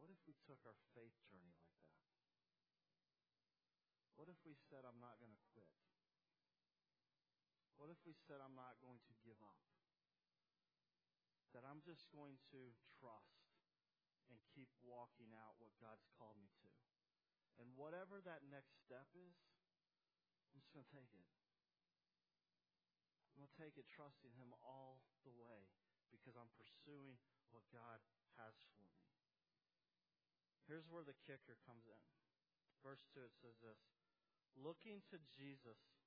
What 0.00 0.08
if 0.08 0.20
we 0.26 0.34
took 0.48 0.58
our 0.66 0.78
faith 0.96 1.14
journey 1.28 1.54
like 1.60 1.76
that? 1.86 2.02
What 4.16 4.26
if 4.26 4.40
we 4.42 4.58
said, 4.68 4.82
I'm 4.82 4.98
not 4.98 5.20
going 5.22 5.30
to 5.30 5.42
quit? 5.54 5.70
We 8.04 8.16
said, 8.26 8.40
I'm 8.40 8.56
not 8.56 8.80
going 8.80 8.98
to 9.06 9.14
give 9.20 9.38
up? 9.44 9.60
That 11.52 11.66
I'm 11.66 11.82
just 11.82 12.06
going 12.14 12.38
to 12.54 12.60
trust 12.98 13.50
and 14.30 14.38
keep 14.54 14.70
walking 14.80 15.34
out 15.34 15.58
what 15.58 15.74
God's 15.82 16.06
called 16.14 16.38
me 16.38 16.48
to. 16.62 16.70
And 17.58 17.74
whatever 17.76 18.22
that 18.22 18.46
next 18.46 18.78
step 18.80 19.10
is, 19.12 19.36
I'm 20.54 20.62
just 20.62 20.72
going 20.72 20.86
to 20.86 20.94
take 20.94 21.10
it. 21.12 21.26
I'm 23.34 23.44
going 23.44 23.52
to 23.52 23.60
take 23.60 23.76
it 23.76 23.90
trusting 23.90 24.32
Him 24.38 24.54
all 24.62 25.02
the 25.26 25.34
way 25.34 25.68
because 26.08 26.38
I'm 26.38 26.50
pursuing 26.56 27.18
what 27.50 27.66
God 27.74 28.00
has 28.38 28.54
for 28.70 28.78
me. 28.80 28.94
Here's 30.70 30.86
where 30.86 31.02
the 31.02 31.18
kicker 31.26 31.58
comes 31.66 31.90
in. 31.90 32.02
Verse 32.80 33.02
2, 33.12 33.26
it 33.26 33.34
says 33.42 33.58
this 33.60 33.80
Looking 34.54 35.02
to 35.10 35.18
Jesus, 35.34 35.99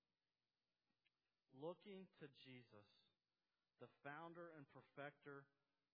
looking 1.58 2.10
to 2.20 2.26
Jesus, 2.42 2.90
the 3.78 3.92
founder 4.02 4.54
and 4.58 4.66
perfecter 4.74 5.46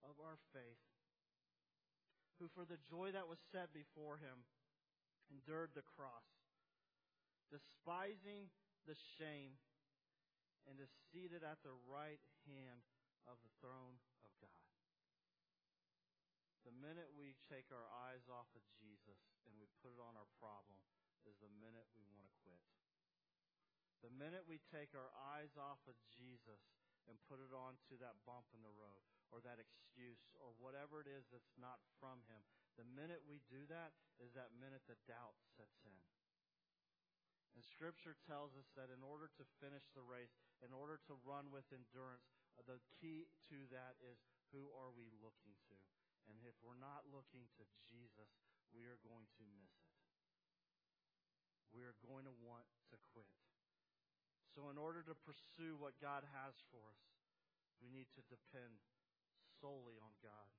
of 0.04 0.16
our 0.20 0.40
faith, 0.56 0.84
who 2.40 2.48
for 2.52 2.64
the 2.64 2.80
joy 2.88 3.12
that 3.12 3.28
was 3.28 3.40
set 3.52 3.76
before 3.76 4.20
him 4.20 4.48
endured 5.28 5.76
the 5.76 5.86
cross, 5.86 6.26
despising 7.52 8.48
the 8.88 8.96
shame, 9.20 9.60
and 10.70 10.80
is 10.80 10.92
seated 11.12 11.44
at 11.44 11.60
the 11.66 11.76
right 11.90 12.22
hand 12.48 12.86
of 13.28 13.42
the 13.44 13.54
throne 13.60 14.00
of 14.24 14.32
God. 14.40 14.70
The 16.68 16.76
minute 16.76 17.10
we 17.16 17.34
take 17.50 17.72
our 17.74 17.88
eyes 18.08 18.30
off 18.30 18.48
of 18.54 18.64
Jesus 18.78 19.20
and 19.48 19.56
we 19.58 19.66
put 19.82 19.96
it 19.96 20.02
on 20.02 20.14
our 20.14 20.30
problem 20.38 20.80
is 21.26 21.36
the 21.42 21.52
minute 21.60 21.88
we 21.98 22.06
want 22.14 22.28
to 22.28 22.34
quit. 22.46 22.62
The 24.00 24.16
minute 24.16 24.48
we 24.48 24.64
take 24.72 24.96
our 24.96 25.12
eyes 25.36 25.60
off 25.60 25.84
of 25.84 26.00
Jesus 26.08 26.64
and 27.08 27.20
put 27.28 27.44
it 27.44 27.52
onto 27.52 28.00
that 28.00 28.22
bump 28.24 28.48
in 28.56 28.64
the 28.64 28.72
road 28.72 29.04
or 29.28 29.44
that 29.44 29.60
excuse 29.60 30.24
or 30.40 30.56
whatever 30.56 31.04
it 31.04 31.10
is 31.10 31.28
that's 31.28 31.58
not 31.60 31.84
from 32.00 32.24
Him, 32.32 32.42
the 32.80 32.88
minute 32.88 33.28
we 33.28 33.44
do 33.52 33.68
that 33.68 33.92
is 34.24 34.32
that 34.40 34.56
minute 34.56 34.88
the 34.88 34.96
doubt 35.04 35.36
sets 35.60 35.84
in. 35.84 36.00
And 37.58 37.66
Scripture 37.66 38.16
tells 38.24 38.56
us 38.56 38.72
that 38.80 38.88
in 38.88 39.04
order 39.04 39.28
to 39.36 39.44
finish 39.60 39.84
the 39.92 40.06
race, 40.06 40.32
in 40.64 40.72
order 40.72 41.02
to 41.12 41.20
run 41.28 41.52
with 41.52 41.68
endurance, 41.76 42.24
uh, 42.56 42.64
the 42.64 42.80
key 43.02 43.28
to 43.52 43.68
that 43.74 44.00
is 44.00 44.22
who 44.56 44.72
are 44.80 44.96
we 44.96 45.12
looking 45.20 45.58
to? 45.68 45.76
And 46.30 46.40
if 46.46 46.56
we're 46.64 46.80
not 46.80 47.10
looking 47.10 47.50
to 47.58 47.64
Jesus, 47.90 48.32
we 48.72 48.86
are 48.86 49.02
going 49.02 49.28
to 49.42 49.44
miss 49.60 49.76
it. 49.82 49.98
We 51.74 51.84
are 51.84 51.98
going 52.06 52.30
to 52.30 52.36
want 52.40 52.70
to 52.94 52.98
quit. 53.12 53.28
So, 54.56 54.68
in 54.74 54.78
order 54.78 55.06
to 55.06 55.16
pursue 55.26 55.78
what 55.78 55.98
God 56.02 56.26
has 56.34 56.58
for 56.74 56.82
us, 56.90 57.02
we 57.80 57.88
need 57.88 58.10
to 58.18 58.24
depend 58.28 58.82
solely 59.62 59.96
on 60.02 60.14
God. 60.20 60.50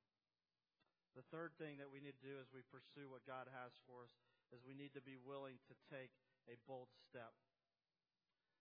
The 1.19 1.27
third 1.35 1.59
thing 1.59 1.83
that 1.83 1.91
we 1.91 1.99
need 1.99 2.15
to 2.23 2.29
do 2.31 2.39
as 2.39 2.55
we 2.55 2.63
pursue 2.71 3.11
what 3.11 3.27
God 3.27 3.51
has 3.51 3.75
for 3.83 4.07
us 4.07 4.15
is 4.55 4.63
we 4.63 4.79
need 4.79 4.95
to 4.95 5.03
be 5.03 5.19
willing 5.19 5.59
to 5.67 5.75
take 5.91 6.15
a 6.47 6.55
bold 6.71 6.89
step. 7.11 7.35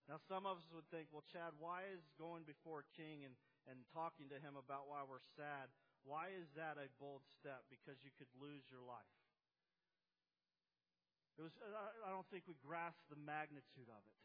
Now, 0.10 0.18
some 0.18 0.50
of 0.50 0.58
us 0.58 0.68
would 0.74 0.90
think, 0.90 1.14
well, 1.14 1.26
Chad, 1.30 1.54
why 1.62 1.86
is 1.94 2.02
going 2.18 2.42
before 2.50 2.82
a 2.82 2.90
king 2.98 3.22
and, 3.22 3.38
and 3.70 3.86
talking 3.94 4.26
to 4.34 4.42
him 4.42 4.58
about 4.58 4.90
why 4.90 5.06
we're 5.06 5.22
sad 5.38 5.70
why 6.08 6.32
is 6.32 6.48
that 6.56 6.80
a 6.80 6.88
bold 7.00 7.28
step? 7.28 7.68
Because 7.68 8.00
you 8.04 8.12
could 8.16 8.32
lose 8.40 8.64
your 8.72 8.84
life. 8.84 9.18
It 11.40 11.48
was, 11.48 11.56
I 12.04 12.12
don't 12.12 12.28
think 12.28 12.44
we 12.48 12.56
grasp 12.60 13.00
the 13.08 13.20
magnitude 13.20 13.88
of 13.88 14.04
it. 14.04 14.18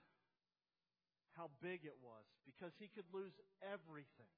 How 1.37 1.51
big 1.62 1.83
it 1.83 1.99
was. 1.99 2.27
Because 2.47 2.73
he 2.79 2.87
could 2.87 3.07
lose 3.11 3.35
everything. 3.62 4.31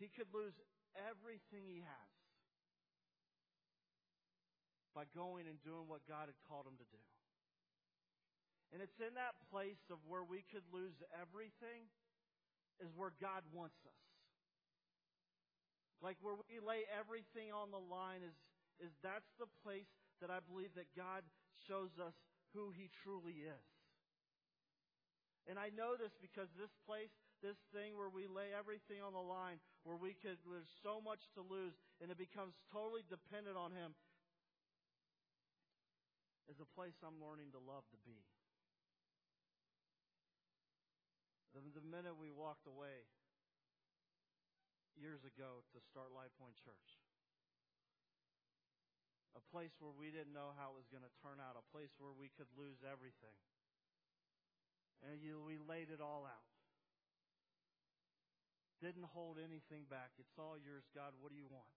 He 0.00 0.08
could 0.08 0.28
lose 0.32 0.56
everything 0.96 1.68
he 1.68 1.84
has 1.84 2.12
by 4.94 5.04
going 5.10 5.50
and 5.50 5.58
doing 5.66 5.90
what 5.90 6.06
God 6.06 6.30
had 6.30 6.38
called 6.46 6.66
him 6.66 6.78
to 6.78 6.88
do. 6.88 7.02
And 8.72 8.82
it's 8.82 8.98
in 8.98 9.14
that 9.14 9.38
place 9.50 9.82
of 9.90 10.02
where 10.06 10.26
we 10.26 10.42
could 10.50 10.66
lose 10.70 10.94
everything 11.14 11.86
is 12.82 12.90
where 12.94 13.14
God 13.22 13.46
wants 13.54 13.78
us. 13.86 14.02
Like 16.02 16.18
where 16.22 16.34
we 16.34 16.58
lay 16.58 16.86
everything 16.90 17.54
on 17.54 17.70
the 17.70 17.82
line 17.82 18.22
is, 18.26 18.34
is 18.82 18.90
that's 19.02 19.30
the 19.38 19.50
place 19.62 19.90
that 20.18 20.30
I 20.30 20.42
believe 20.42 20.74
that 20.74 20.90
God 20.98 21.22
shows 21.66 21.94
us 22.02 22.14
who 22.54 22.74
He 22.74 22.90
truly 23.02 23.46
is. 23.46 23.66
And 25.44 25.60
I 25.60 25.68
know 25.68 25.92
this 26.00 26.16
because 26.24 26.48
this 26.56 26.72
place, 26.88 27.12
this 27.44 27.60
thing 27.76 28.00
where 28.00 28.08
we 28.08 28.24
lay 28.24 28.56
everything 28.56 29.04
on 29.04 29.12
the 29.12 29.20
line, 29.20 29.60
where 29.84 30.00
we 30.00 30.16
could, 30.16 30.40
there's 30.48 30.72
so 30.80 31.04
much 31.04 31.28
to 31.36 31.44
lose, 31.44 31.76
and 32.00 32.08
it 32.08 32.16
becomes 32.16 32.56
totally 32.72 33.04
dependent 33.12 33.60
on 33.60 33.76
Him, 33.76 33.92
is 36.48 36.60
a 36.60 36.68
place 36.72 36.96
I'm 37.04 37.20
learning 37.20 37.52
to 37.52 37.60
love 37.60 37.84
to 37.92 38.00
be. 38.08 38.24
The, 41.52 41.60
the 41.76 41.84
minute 41.84 42.16
we 42.16 42.32
walked 42.32 42.64
away 42.64 43.04
years 44.96 45.22
ago 45.28 45.60
to 45.76 45.78
start 45.92 46.08
Life 46.14 46.32
Point 46.40 46.56
Church. 46.56 47.00
A 49.36 49.42
place 49.52 49.74
where 49.82 49.92
we 49.92 50.14
didn't 50.14 50.32
know 50.32 50.54
how 50.54 50.72
it 50.72 50.78
was 50.78 50.88
going 50.88 51.04
to 51.04 51.14
turn 51.20 51.42
out, 51.42 51.58
a 51.58 51.66
place 51.74 51.90
where 51.98 52.14
we 52.14 52.30
could 52.32 52.48
lose 52.54 52.80
everything. 52.86 53.34
And 55.04 55.20
you, 55.20 55.40
we 55.44 55.60
laid 55.60 55.92
it 55.92 56.00
all 56.00 56.24
out. 56.24 56.48
didn't 58.84 59.08
hold 59.16 59.40
anything 59.40 59.88
back. 59.88 60.12
It's 60.20 60.36
all 60.36 60.60
yours, 60.60 60.84
God. 60.92 61.16
What 61.16 61.32
do 61.32 61.36
you 61.40 61.48
want? 61.48 61.72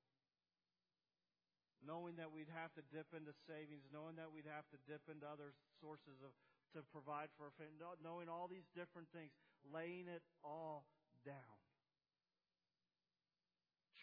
Knowing 1.80 2.20
that 2.20 2.36
we'd 2.36 2.52
have 2.52 2.76
to 2.76 2.84
dip 2.92 3.08
into 3.16 3.32
savings, 3.48 3.88
knowing 3.96 4.20
that 4.20 4.28
we'd 4.28 4.50
have 4.50 4.68
to 4.76 4.80
dip 4.84 5.08
into 5.08 5.24
other 5.24 5.56
sources 5.80 6.20
of 6.20 6.36
to 6.76 6.84
provide 6.92 7.32
for 7.40 7.48
our 7.48 7.56
family, 7.56 7.80
knowing 8.04 8.28
all 8.28 8.52
these 8.52 8.68
different 8.76 9.08
things, 9.16 9.32
laying 9.72 10.12
it 10.12 10.22
all 10.44 10.84
down. 11.24 11.58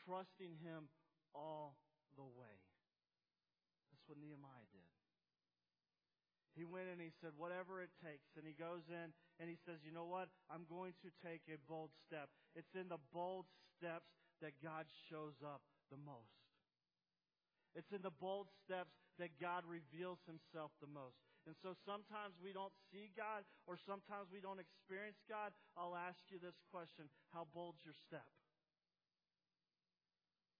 Trusting 0.09 0.57
Him 0.65 0.89
all 1.35 1.77
the 2.17 2.25
way. 2.25 2.57
That's 3.93 4.03
what 4.09 4.17
Nehemiah 4.17 4.65
did. 4.73 4.74
He 6.55 6.63
went 6.63 6.87
and 6.87 7.03
he 7.03 7.11
said, 7.19 7.35
whatever 7.35 7.83
it 7.83 7.91
takes. 7.99 8.31
And 8.39 8.47
he 8.47 8.55
goes 8.55 8.87
in 8.87 9.11
and 9.43 9.51
he 9.51 9.59
says, 9.67 9.83
you 9.83 9.91
know 9.91 10.07
what? 10.07 10.31
I'm 10.47 10.67
going 10.71 10.95
to 11.03 11.11
take 11.19 11.43
a 11.51 11.59
bold 11.67 11.91
step. 12.07 12.31
It's 12.55 12.79
in 12.79 12.87
the 12.87 13.03
bold 13.11 13.51
steps 13.75 14.15
that 14.39 14.55
God 14.63 14.87
shows 15.11 15.35
up 15.43 15.67
the 15.91 15.99
most. 15.99 16.39
It's 17.75 17.91
in 17.91 18.07
the 18.07 18.15
bold 18.15 18.47
steps 18.63 18.95
that 19.19 19.35
God 19.43 19.67
reveals 19.67 20.23
himself 20.31 20.71
the 20.79 20.87
most. 20.87 21.19
And 21.45 21.59
so 21.59 21.75
sometimes 21.85 22.39
we 22.39 22.55
don't 22.55 22.73
see 22.89 23.11
God 23.19 23.43
or 23.67 23.75
sometimes 23.77 24.31
we 24.31 24.39
don't 24.39 24.63
experience 24.63 25.19
God. 25.27 25.51
I'll 25.75 25.99
ask 25.99 26.23
you 26.31 26.39
this 26.39 26.57
question 26.71 27.11
How 27.35 27.51
bold's 27.51 27.83
your 27.85 27.99
step? 28.07 28.25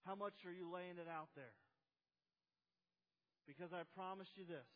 How 0.05 0.13
much 0.13 0.45
are 0.45 0.53
you 0.53 0.69
laying 0.69 1.01
it 1.01 1.09
out 1.09 1.33
there? 1.33 1.55
Because 3.49 3.73
I 3.73 3.81
promise 3.97 4.29
you 4.37 4.45
this 4.45 4.69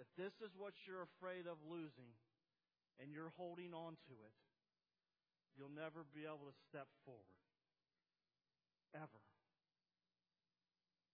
if 0.00 0.08
this 0.16 0.32
is 0.40 0.56
what 0.56 0.72
you're 0.88 1.04
afraid 1.04 1.44
of 1.44 1.60
losing 1.68 2.16
and 2.96 3.12
you're 3.12 3.36
holding 3.36 3.76
on 3.76 4.00
to 4.08 4.16
it, 4.16 4.36
you'll 5.52 5.76
never 5.76 6.08
be 6.16 6.24
able 6.24 6.48
to 6.48 6.56
step 6.72 6.88
forward. 7.04 7.36
Ever. 8.96 9.22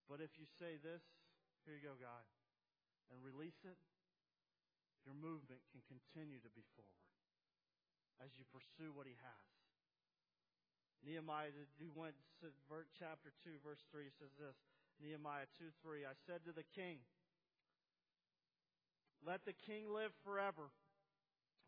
But 0.07 0.23
if 0.23 0.33
you 0.39 0.47
say 0.57 0.79
this, 0.79 1.03
here 1.67 1.75
you 1.75 1.83
go, 1.83 1.99
God, 1.99 2.25
and 3.11 3.19
release 3.19 3.59
it, 3.67 3.75
your 5.03 5.13
movement 5.13 5.61
can 5.75 5.83
continue 5.85 6.39
to 6.39 6.51
be 6.55 6.63
forward 6.73 7.11
as 8.23 8.33
you 8.39 8.47
pursue 8.49 8.95
what 8.95 9.05
He 9.05 9.19
has. 9.19 9.47
Nehemiah, 11.05 11.53
he 11.77 11.91
went 11.93 12.17
to 12.41 12.49
chapter 12.97 13.29
2, 13.45 13.61
verse 13.61 13.83
3 13.93 14.09
says 14.17 14.33
this 14.41 14.57
Nehemiah 14.97 15.45
2 15.61 15.69
3. 15.85 16.09
I 16.09 16.17
said 16.25 16.41
to 16.49 16.53
the 16.55 16.65
king, 16.73 17.05
let 19.25 19.45
the 19.45 19.55
king 19.55 19.89
live 19.89 20.11
forever. 20.23 20.69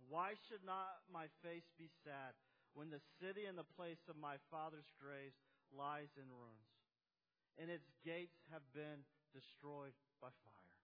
Why 0.08 0.34
should 0.48 0.64
not 0.66 1.06
my 1.12 1.28
face 1.44 1.68
be 1.78 1.90
sad 2.04 2.34
when 2.74 2.90
the 2.90 3.04
city 3.20 3.46
and 3.46 3.58
the 3.58 3.68
place 3.76 4.02
of 4.08 4.16
my 4.16 4.38
father's 4.50 4.90
graves 4.98 5.38
lies 5.70 6.10
in 6.18 6.30
ruins, 6.30 6.74
and 7.60 7.70
its 7.70 7.92
gates 8.02 8.42
have 8.50 8.66
been 8.74 9.06
destroyed 9.34 9.94
by 10.22 10.32
fire? 10.42 10.78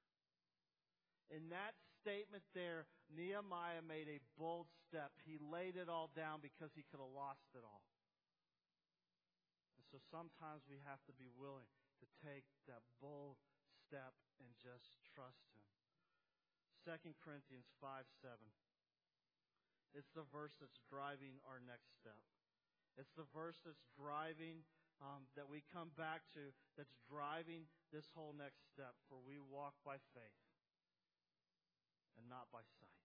In 1.34 1.50
that 1.50 1.74
statement 2.02 2.46
there, 2.54 2.86
Nehemiah 3.10 3.82
made 3.82 4.06
a 4.06 4.22
bold 4.38 4.70
step. 4.86 5.10
He 5.26 5.42
laid 5.42 5.74
it 5.74 5.90
all 5.90 6.14
down 6.14 6.38
because 6.38 6.70
he 6.78 6.86
could 6.86 7.02
have 7.02 7.16
lost 7.18 7.50
it 7.58 7.66
all. 7.66 7.82
And 9.80 9.86
so 9.90 9.98
sometimes 10.14 10.70
we 10.70 10.78
have 10.86 11.02
to 11.10 11.14
be 11.18 11.34
willing 11.34 11.70
to 11.98 12.06
take 12.22 12.46
that 12.70 12.86
bold 13.02 13.42
step 13.82 14.14
and 14.38 14.54
just 14.62 15.02
trust. 15.10 15.55
2 16.86 17.18
Corinthians 17.18 17.66
5 17.82 18.06
7. 18.22 18.38
It's 19.98 20.14
the 20.14 20.22
verse 20.30 20.54
that's 20.62 20.78
driving 20.86 21.42
our 21.50 21.58
next 21.58 21.90
step. 21.98 22.22
It's 22.94 23.10
the 23.18 23.26
verse 23.34 23.58
that's 23.66 23.90
driving, 23.98 24.62
um, 25.02 25.26
that 25.34 25.50
we 25.50 25.66
come 25.66 25.90
back 25.98 26.22
to, 26.38 26.54
that's 26.78 26.94
driving 27.10 27.66
this 27.90 28.06
whole 28.14 28.38
next 28.38 28.70
step, 28.70 28.94
for 29.10 29.18
we 29.18 29.42
walk 29.42 29.74
by 29.82 29.98
faith 30.14 30.46
and 32.22 32.30
not 32.30 32.54
by 32.54 32.62
sight. 32.78 33.02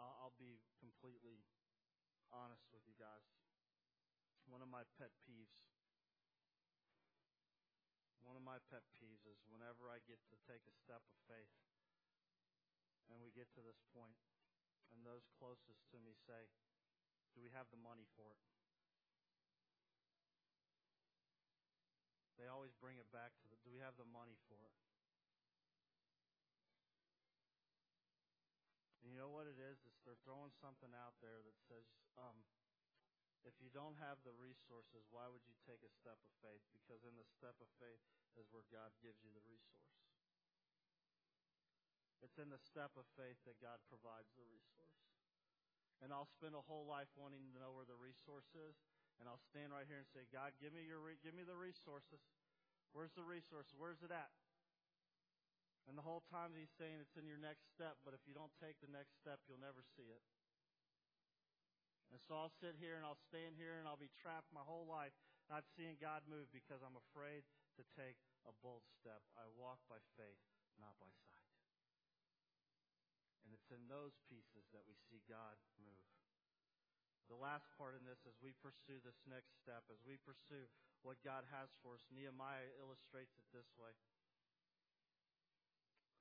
I'll, 0.00 0.16
I'll 0.16 0.38
be 0.40 0.64
completely 0.80 1.44
honest 2.32 2.64
with 2.72 2.88
you 2.88 2.96
guys. 2.96 3.28
One 4.48 4.64
of 4.64 4.72
my 4.72 4.88
pet 4.96 5.12
peeves 5.28 5.52
one 8.24 8.40
of 8.40 8.50
my 8.50 8.56
pet 8.74 8.82
peeves 8.98 9.22
is 9.22 9.38
whenever 9.46 9.86
I 9.86 10.02
get 10.02 10.18
to 10.34 10.36
take 10.50 10.66
a 10.66 10.74
step 10.74 10.98
of 11.06 11.14
faith 11.30 11.54
and 13.06 13.22
we 13.22 13.30
get 13.30 13.46
to 13.54 13.62
this 13.62 13.78
point, 13.94 14.18
and 14.90 15.06
those 15.06 15.30
closest 15.38 15.86
to 15.94 16.02
me 16.02 16.10
say, 16.26 16.50
Do 17.30 17.38
we 17.38 17.54
have 17.54 17.70
the 17.70 17.78
money 17.78 18.02
for 18.18 18.34
it? 18.34 18.42
They 22.34 22.50
always 22.50 22.74
bring 22.82 22.98
it 22.98 23.06
back 23.14 23.38
to 23.38 23.46
the 23.46 23.54
do 23.62 23.70
we 23.70 23.78
have 23.78 23.94
the 23.94 24.10
money 24.10 24.34
for 24.50 24.58
it? 24.58 24.78
And 29.06 29.14
you 29.14 29.22
know 29.22 29.30
what 29.30 29.46
it 29.46 29.62
is? 29.62 29.78
Is 29.86 29.94
they're 30.02 30.18
throwing 30.26 30.50
something 30.58 30.90
out 30.98 31.14
there 31.22 31.38
that 31.46 31.56
says, 31.70 31.86
um, 32.18 32.42
if 33.44 33.60
you 33.60 33.68
don't 33.68 33.96
have 34.00 34.20
the 34.24 34.32
resources, 34.32 35.04
why 35.12 35.28
would 35.28 35.44
you 35.44 35.56
take 35.68 35.84
a 35.84 35.92
step 35.92 36.16
of 36.24 36.32
faith? 36.40 36.64
Because 36.72 37.04
in 37.04 37.16
the 37.16 37.28
step 37.28 37.56
of 37.60 37.68
faith 37.76 38.00
is 38.40 38.48
where 38.50 38.64
God 38.72 38.92
gives 39.04 39.20
you 39.20 39.30
the 39.36 39.44
resource. 39.44 39.94
It's 42.24 42.40
in 42.40 42.48
the 42.48 42.60
step 42.60 42.96
of 42.96 43.04
faith 43.20 43.36
that 43.44 43.60
God 43.60 43.84
provides 43.84 44.32
the 44.32 44.48
resource. 44.48 45.04
And 46.00 46.08
I'll 46.08 46.28
spend 46.28 46.56
a 46.56 46.64
whole 46.64 46.88
life 46.88 47.12
wanting 47.20 47.44
to 47.44 47.60
know 47.60 47.76
where 47.76 47.86
the 47.86 48.00
resource 48.00 48.48
is, 48.56 48.76
and 49.20 49.28
I'll 49.28 49.44
stand 49.52 49.76
right 49.76 49.86
here 49.86 50.00
and 50.00 50.10
say, 50.10 50.24
God, 50.32 50.56
give 50.58 50.72
me 50.72 50.88
your 50.88 51.04
re- 51.04 51.20
give 51.20 51.36
me 51.36 51.44
the 51.44 51.54
resources. 51.54 52.24
Where's 52.96 53.14
the 53.14 53.22
resource? 53.22 53.70
Where's 53.76 54.00
it 54.00 54.10
at? 54.10 54.32
And 55.84 56.00
the 56.00 56.06
whole 56.06 56.24
time 56.32 56.56
he's 56.56 56.72
saying 56.80 56.96
it's 57.04 57.20
in 57.20 57.28
your 57.28 57.38
next 57.38 57.68
step, 57.68 58.00
but 58.08 58.16
if 58.16 58.24
you 58.24 58.32
don't 58.32 58.52
take 58.56 58.80
the 58.80 58.88
next 58.88 59.20
step, 59.20 59.44
you'll 59.44 59.60
never 59.60 59.84
see 59.84 60.08
it. 60.08 60.24
And 62.12 62.20
so 62.20 62.36
I'll 62.36 62.52
sit 62.62 62.76
here 62.78 62.96
and 62.98 63.04
I'll 63.04 63.20
stand 63.28 63.56
here 63.56 63.80
and 63.80 63.88
I'll 63.88 64.00
be 64.00 64.12
trapped 64.20 64.52
my 64.52 64.64
whole 64.64 64.86
life 64.88 65.16
not 65.48 65.68
seeing 65.76 66.00
God 66.00 66.24
move 66.24 66.48
because 66.52 66.80
I'm 66.80 66.96
afraid 66.96 67.44
to 67.76 67.82
take 67.92 68.16
a 68.48 68.52
bold 68.64 68.84
step. 68.96 69.20
I 69.36 69.44
walk 69.52 69.80
by 69.90 70.00
faith, 70.16 70.40
not 70.80 70.96
by 70.96 71.10
sight. 71.28 71.48
And 73.44 73.52
it's 73.52 73.68
in 73.68 73.84
those 73.92 74.16
pieces 74.24 74.64
that 74.72 74.88
we 74.88 74.96
see 74.96 75.20
God 75.28 75.60
move. 75.76 76.00
The 77.28 77.40
last 77.40 77.68
part 77.76 77.96
in 77.96 78.04
this, 78.04 78.20
as 78.28 78.36
we 78.40 78.52
pursue 78.60 79.00
this 79.00 79.20
next 79.24 79.56
step, 79.60 79.84
as 79.88 80.00
we 80.04 80.20
pursue 80.20 80.68
what 81.04 81.20
God 81.24 81.44
has 81.52 81.72
for 81.80 81.96
us, 81.96 82.04
Nehemiah 82.12 82.68
illustrates 82.80 83.36
it 83.36 83.48
this 83.52 83.68
way. 83.76 83.92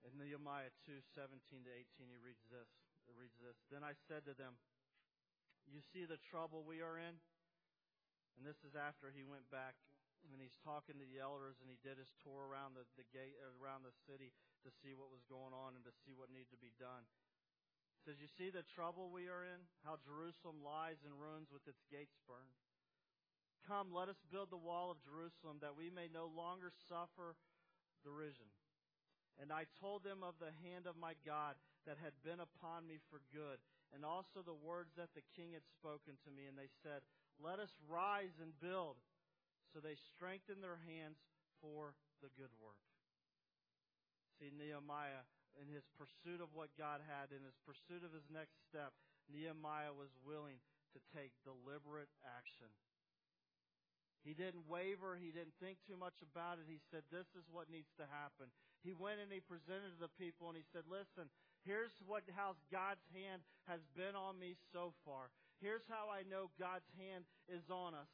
In 0.03 0.19
Nehemiah 0.19 0.71
2, 0.83 0.99
17 1.15 1.63
to 1.63 1.71
18, 1.71 2.11
he 2.11 2.19
reads 2.19 2.43
this. 2.51 2.67
He 3.07 3.15
reads 3.15 3.39
this. 3.39 3.55
Then 3.71 3.83
I 3.83 3.95
said 4.07 4.27
to 4.27 4.35
them, 4.35 4.59
you 5.69 5.81
see 5.93 6.03
the 6.03 6.19
trouble 6.31 6.65
we 6.65 6.83
are 6.83 6.99
in? 6.99 7.15
And 8.35 8.43
this 8.43 8.59
is 8.65 8.73
after 8.73 9.13
he 9.13 9.23
went 9.23 9.45
back 9.53 9.77
and 10.31 10.39
he's 10.39 10.55
talking 10.63 10.95
to 10.97 11.07
the 11.07 11.19
elders 11.19 11.59
and 11.59 11.67
he 11.67 11.77
did 11.83 11.99
his 11.99 12.15
tour 12.23 12.47
around 12.47 12.79
the, 12.79 12.87
the 12.95 13.07
gate 13.11 13.35
around 13.59 13.83
the 13.83 13.93
city 14.07 14.31
to 14.63 14.71
see 14.71 14.95
what 14.95 15.11
was 15.11 15.27
going 15.27 15.51
on 15.51 15.75
and 15.75 15.83
to 15.83 15.93
see 16.03 16.15
what 16.15 16.31
needed 16.31 16.49
to 16.55 16.61
be 16.63 16.71
done. 16.79 17.03
He 17.99 17.99
says, 18.07 18.19
You 18.23 18.31
see 18.31 18.49
the 18.49 18.65
trouble 18.73 19.11
we 19.11 19.27
are 19.27 19.43
in? 19.43 19.61
How 19.83 19.99
Jerusalem 19.99 20.63
lies 20.63 21.03
in 21.03 21.11
ruins 21.15 21.51
with 21.51 21.67
its 21.67 21.83
gates 21.91 22.15
burned. 22.23 22.55
Come, 23.67 23.95
let 23.95 24.11
us 24.11 24.19
build 24.27 24.51
the 24.51 24.59
wall 24.59 24.91
of 24.91 24.99
Jerusalem 25.03 25.63
that 25.63 25.79
we 25.79 25.87
may 25.87 26.11
no 26.11 26.27
longer 26.27 26.71
suffer 26.91 27.39
derision. 28.03 28.51
And 29.39 29.55
I 29.55 29.71
told 29.79 30.03
them 30.03 30.19
of 30.19 30.35
the 30.37 30.51
hand 30.67 30.85
of 30.85 30.99
my 30.99 31.15
God 31.23 31.55
that 31.87 31.97
had 31.99 32.13
been 32.27 32.43
upon 32.43 32.85
me 32.85 32.99
for 33.07 33.23
good, 33.31 33.59
and 33.93 34.01
also 34.01 34.41
the 34.41 34.57
words 34.57 34.97
that 34.97 35.13
the 35.13 35.23
king 35.37 35.53
had 35.53 35.63
spoken 35.69 36.17
to 36.25 36.33
me. 36.33 36.49
And 36.49 36.57
they 36.57 36.73
said, 36.81 37.05
Let 37.37 37.61
us 37.61 37.71
rise 37.85 38.41
and 38.41 38.51
build. 38.57 38.97
So 39.71 39.77
they 39.77 39.97
strengthened 40.13 40.65
their 40.65 40.81
hands 40.85 41.21
for 41.61 41.93
the 42.25 42.33
good 42.33 42.51
work. 42.57 42.81
See, 44.41 44.49
Nehemiah, 44.49 45.25
in 45.57 45.69
his 45.69 45.85
pursuit 45.93 46.41
of 46.41 46.53
what 46.57 46.73
God 46.73 47.05
had, 47.05 47.29
in 47.29 47.45
his 47.45 47.57
pursuit 47.61 48.01
of 48.01 48.13
his 48.13 48.25
next 48.33 48.57
step, 48.65 48.93
Nehemiah 49.29 49.93
was 49.93 50.13
willing 50.25 50.57
to 50.93 50.99
take 51.13 51.33
deliberate 51.45 52.09
action. 52.25 52.69
He 54.23 54.31
didn't 54.31 54.65
waver. 54.71 55.19
He 55.19 55.35
didn't 55.35 55.57
think 55.59 55.83
too 55.83 55.99
much 55.99 56.23
about 56.23 56.57
it. 56.57 56.65
He 56.65 56.79
said, 56.89 57.03
This 57.11 57.27
is 57.35 57.43
what 57.51 57.67
needs 57.69 57.91
to 57.99 58.07
happen. 58.07 58.49
He 58.81 58.95
went 58.95 59.19
and 59.19 59.31
he 59.31 59.43
presented 59.43 59.95
to 59.95 59.99
the 59.99 60.15
people 60.15 60.47
and 60.47 60.55
he 60.55 60.63
said, 60.71 60.87
Listen, 60.87 61.27
Here's 61.63 61.95
what 62.05 62.23
how 62.35 62.55
God's 62.71 63.03
hand 63.15 63.41
has 63.67 63.79
been 63.95 64.15
on 64.15 64.39
me 64.39 64.55
so 64.71 64.93
far. 65.07 65.31
Here's 65.63 65.87
how 65.87 66.11
I 66.11 66.27
know 66.27 66.51
God's 66.59 66.91
hand 66.99 67.23
is 67.47 67.71
on 67.71 67.95
us. 67.95 68.11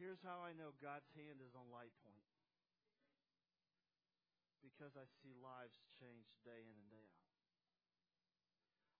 Here's 0.00 0.24
how 0.24 0.40
I 0.40 0.56
know 0.56 0.72
God's 0.80 1.12
hand 1.12 1.44
is 1.44 1.52
on 1.52 1.68
Light 1.68 1.92
Point. 2.00 2.24
because 4.80 4.96
I 4.96 5.04
see 5.20 5.36
lives 5.36 5.76
change 6.00 6.32
day 6.40 6.64
in 6.64 6.76
and 6.76 6.88
day 6.88 7.04
out. 7.04 7.28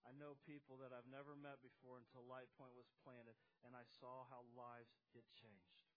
I 0.05 0.13
know 0.17 0.41
people 0.49 0.81
that 0.81 0.93
I've 0.93 1.09
never 1.09 1.37
met 1.37 1.61
before 1.61 2.01
until 2.01 2.25
Light 2.25 2.49
Point 2.57 2.73
was 2.77 2.89
planted, 3.05 3.37
and 3.65 3.77
I 3.77 3.85
saw 4.01 4.29
how 4.33 4.45
lives 4.57 4.97
get 5.13 5.25
changed. 5.37 5.90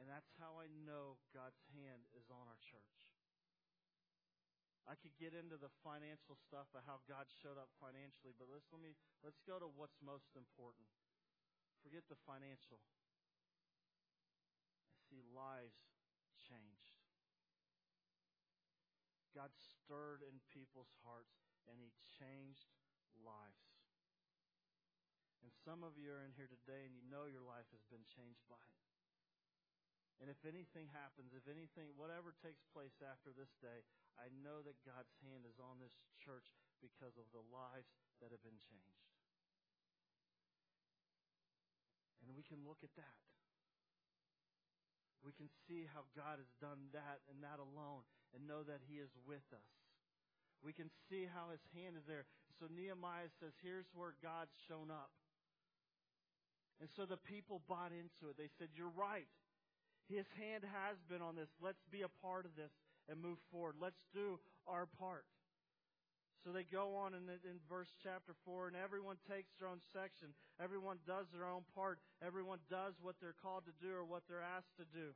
And 0.00 0.08
that's 0.08 0.32
how 0.40 0.56
I 0.56 0.72
know 0.88 1.20
God's 1.36 1.60
hand 1.76 2.08
is 2.16 2.32
on 2.32 2.48
our 2.48 2.56
church. 2.64 3.12
I 4.88 4.96
could 4.96 5.12
get 5.20 5.36
into 5.36 5.60
the 5.60 5.68
financial 5.84 6.40
stuff 6.40 6.72
of 6.72 6.88
how 6.88 7.04
God 7.04 7.28
showed 7.28 7.60
up 7.60 7.68
financially, 7.76 8.32
but 8.32 8.48
let's 8.48 8.64
let 8.72 8.80
me 8.80 8.96
let's 9.20 9.44
go 9.44 9.60
to 9.60 9.68
what's 9.68 10.00
most 10.00 10.32
important. 10.32 10.88
Forget 11.84 12.08
the 12.08 12.16
financial. 12.24 12.80
I 14.88 14.98
see 15.04 15.20
lives 15.20 15.84
changed. 16.40 16.96
God 19.36 19.52
stirred 19.54 20.26
in 20.26 20.42
people's 20.50 20.90
hearts 21.06 21.44
and 21.70 21.78
he 21.78 21.94
changed 22.18 22.72
lives. 23.20 23.68
And 25.44 25.52
some 25.52 25.86
of 25.86 25.94
you 26.00 26.10
are 26.10 26.24
in 26.24 26.34
here 26.34 26.50
today 26.50 26.88
and 26.88 26.96
you 26.96 27.04
know 27.06 27.30
your 27.30 27.44
life 27.44 27.68
has 27.70 27.84
been 27.86 28.02
changed 28.08 28.42
by 28.50 28.58
it. 28.58 28.89
And 30.20 30.28
if 30.28 30.44
anything 30.44 30.92
happens, 30.92 31.32
if 31.32 31.48
anything, 31.48 31.96
whatever 31.96 32.36
takes 32.44 32.60
place 32.76 32.92
after 33.00 33.32
this 33.32 33.56
day, 33.64 33.80
I 34.20 34.28
know 34.44 34.60
that 34.60 34.76
God's 34.84 35.16
hand 35.24 35.48
is 35.48 35.56
on 35.56 35.80
this 35.80 35.96
church 36.20 36.52
because 36.84 37.16
of 37.16 37.24
the 37.32 37.40
lives 37.48 37.88
that 38.20 38.28
have 38.28 38.44
been 38.44 38.60
changed. 38.60 39.08
And 42.20 42.36
we 42.36 42.44
can 42.44 42.60
look 42.68 42.84
at 42.84 42.92
that. 43.00 43.18
We 45.24 45.32
can 45.32 45.48
see 45.68 45.88
how 45.88 46.04
God 46.12 46.36
has 46.36 46.52
done 46.60 46.92
that 46.92 47.24
and 47.32 47.40
that 47.40 47.60
alone 47.60 48.04
and 48.36 48.44
know 48.44 48.60
that 48.64 48.84
He 48.84 49.00
is 49.00 49.12
with 49.24 49.44
us. 49.56 49.72
We 50.60 50.76
can 50.76 50.92
see 51.08 51.24
how 51.24 51.48
His 51.52 51.64
hand 51.72 51.96
is 51.96 52.04
there. 52.04 52.28
So 52.60 52.68
Nehemiah 52.68 53.32
says, 53.40 53.56
here's 53.64 53.88
where 53.96 54.16
God's 54.20 54.52
shown 54.68 54.92
up. 54.92 55.12
And 56.80 56.88
so 56.96 57.04
the 57.04 57.20
people 57.20 57.60
bought 57.68 57.92
into 57.92 58.32
it. 58.32 58.40
They 58.40 58.48
said, 58.56 58.72
You're 58.72 58.92
right. 58.96 59.28
His 60.10 60.26
hand 60.34 60.66
has 60.66 60.98
been 61.06 61.22
on 61.22 61.38
this. 61.38 61.48
Let's 61.62 61.86
be 61.86 62.02
a 62.02 62.10
part 62.18 62.42
of 62.42 62.58
this 62.58 62.74
and 63.06 63.22
move 63.22 63.38
forward. 63.54 63.78
Let's 63.78 64.02
do 64.10 64.42
our 64.66 64.90
part. 64.98 65.22
So 66.42 66.50
they 66.50 66.66
go 66.66 66.98
on 66.98 67.14
in, 67.14 67.30
in 67.46 67.62
verse 67.70 67.94
chapter 68.02 68.34
4, 68.48 68.72
and 68.72 68.76
everyone 68.76 69.22
takes 69.30 69.54
their 69.54 69.70
own 69.70 69.78
section. 69.94 70.34
Everyone 70.58 70.98
does 71.06 71.30
their 71.30 71.46
own 71.46 71.62
part. 71.76 72.02
Everyone 72.24 72.58
does 72.66 72.98
what 72.98 73.20
they're 73.20 73.36
called 73.38 73.68
to 73.70 73.76
do 73.78 73.92
or 73.92 74.02
what 74.02 74.26
they're 74.26 74.42
asked 74.42 74.74
to 74.82 74.88
do. 74.88 75.14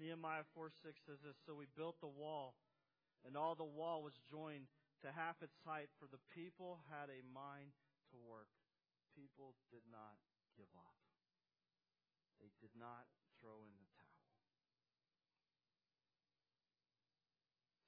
Nehemiah 0.00 0.48
4 0.56 0.72
6 0.72 0.96
says 1.04 1.20
this 1.20 1.36
So 1.44 1.52
we 1.52 1.68
built 1.76 2.00
the 2.00 2.10
wall, 2.10 2.56
and 3.28 3.36
all 3.36 3.54
the 3.54 3.68
wall 3.68 4.00
was 4.00 4.16
joined 4.26 4.66
to 5.04 5.12
half 5.12 5.36
its 5.44 5.60
height, 5.68 5.92
for 6.00 6.08
the 6.08 6.22
people 6.32 6.80
had 6.88 7.12
a 7.12 7.20
mind 7.30 7.76
to 8.10 8.16
work. 8.24 8.48
People 9.12 9.52
did 9.68 9.84
not 9.92 10.16
give 10.56 10.72
up. 10.72 10.96
They 12.40 12.48
did 12.64 12.72
not 12.72 13.04
throw 13.40 13.64
in 13.64 13.72
the 13.80 13.88
towel. 13.96 14.20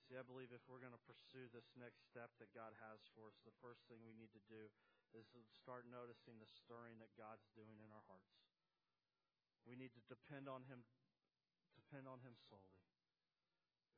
See, 0.08 0.16
I 0.16 0.24
believe 0.24 0.52
if 0.52 0.64
we're 0.68 0.80
going 0.80 0.96
to 0.96 1.08
pursue 1.08 1.48
this 1.52 1.72
next 1.76 2.04
step 2.04 2.32
that 2.40 2.52
God 2.52 2.76
has 2.80 3.00
for 3.12 3.28
us, 3.28 3.40
the 3.44 3.56
first 3.64 3.84
thing 3.88 4.04
we 4.04 4.16
need 4.16 4.32
to 4.36 4.44
do 4.48 4.68
is 5.12 5.28
to 5.32 5.40
start 5.52 5.88
noticing 5.88 6.40
the 6.40 6.48
stirring 6.48 7.00
that 7.00 7.12
God's 7.16 7.48
doing 7.52 7.80
in 7.80 7.88
our 7.92 8.04
hearts. 8.08 8.44
We 9.64 9.76
need 9.76 9.92
to 9.96 10.04
depend 10.08 10.48
on 10.48 10.68
Him, 10.68 10.84
depend 11.76 12.08
on 12.08 12.20
Him 12.24 12.36
solely. 12.36 12.80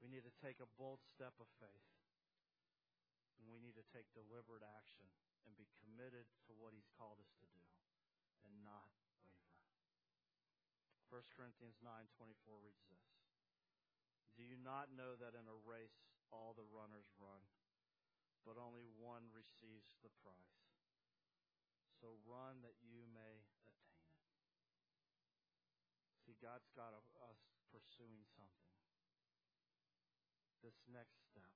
We 0.03 0.11
need 0.11 0.27
to 0.27 0.35
take 0.43 0.59
a 0.59 0.71
bold 0.79 1.03
step 1.03 1.35
of 1.39 1.51
faith. 1.59 1.91
And 3.39 3.51
we 3.51 3.59
need 3.59 3.75
to 3.75 3.87
take 3.91 4.07
deliberate 4.15 4.63
action 4.63 5.11
and 5.47 5.59
be 5.59 5.67
committed 5.83 6.31
to 6.47 6.55
what 6.55 6.75
He's 6.75 6.91
called 6.95 7.19
us 7.19 7.35
to 7.43 7.47
do 7.51 7.67
and 8.47 8.55
not 8.63 9.04
1 11.15 11.23
Corinthians 11.31 11.79
9:24 11.79 12.59
reads 12.59 12.83
this. 12.91 13.07
Do 14.35 14.43
you 14.43 14.59
not 14.59 14.91
know 14.91 15.15
that 15.15 15.39
in 15.39 15.47
a 15.47 15.63
race 15.63 16.11
all 16.35 16.59
the 16.59 16.67
runners 16.67 17.07
run, 17.23 17.47
but 18.43 18.59
only 18.59 18.83
one 18.99 19.31
receives 19.31 19.95
the 20.03 20.11
prize? 20.27 20.67
So 22.03 22.19
run 22.27 22.67
that 22.67 22.75
you 22.83 23.07
may 23.07 23.47
attain 23.47 23.79
it. 23.79 24.03
See, 26.27 26.35
God's 26.43 26.67
got 26.75 26.91
us 26.99 27.07
pursuing 27.71 28.27
something. 28.35 28.75
This 30.67 30.83
next 30.91 31.23
step. 31.31 31.55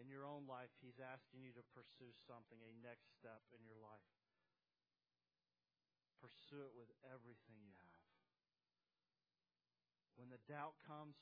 In 0.00 0.08
your 0.08 0.24
own 0.24 0.48
life, 0.48 0.72
He's 0.80 0.96
asking 0.96 1.44
you 1.44 1.52
to 1.52 1.72
pursue 1.76 2.16
something, 2.24 2.56
a 2.64 2.72
next 2.80 3.12
step 3.20 3.44
in 3.52 3.60
your 3.68 3.76
life. 3.76 4.16
Pursue 6.16 6.64
it 6.64 6.72
with 6.72 6.88
everything 7.04 7.60
you 7.60 7.76
have. 7.84 7.89
When 10.20 10.28
the 10.28 10.44
doubt 10.44 10.76
comes, 10.84 11.16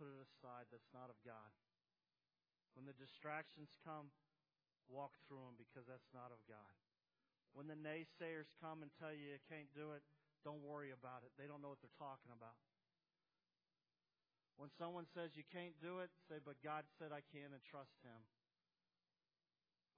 put 0.00 0.08
it 0.08 0.24
aside. 0.24 0.72
That's 0.72 0.88
not 0.96 1.12
of 1.12 1.20
God. 1.20 1.52
When 2.72 2.88
the 2.88 2.96
distractions 2.96 3.76
come, 3.84 4.08
walk 4.88 5.12
through 5.28 5.44
them 5.44 5.60
because 5.60 5.84
that's 5.84 6.08
not 6.16 6.32
of 6.32 6.40
God. 6.48 6.72
When 7.52 7.68
the 7.68 7.76
naysayers 7.76 8.48
come 8.56 8.80
and 8.80 8.88
tell 8.96 9.12
you 9.12 9.36
you 9.36 9.42
can't 9.52 9.68
do 9.76 9.92
it, 9.92 10.00
don't 10.48 10.64
worry 10.64 10.96
about 10.96 11.28
it. 11.28 11.36
They 11.36 11.44
don't 11.44 11.60
know 11.60 11.68
what 11.68 11.84
they're 11.84 12.00
talking 12.00 12.32
about. 12.32 12.56
When 14.56 14.72
someone 14.80 15.04
says 15.12 15.36
you 15.36 15.44
can't 15.52 15.76
do 15.84 16.00
it, 16.00 16.08
say, 16.24 16.40
but 16.40 16.56
God 16.64 16.88
said 16.96 17.12
I 17.12 17.20
can 17.28 17.52
and 17.52 17.60
trust 17.68 18.00
Him. 18.00 18.24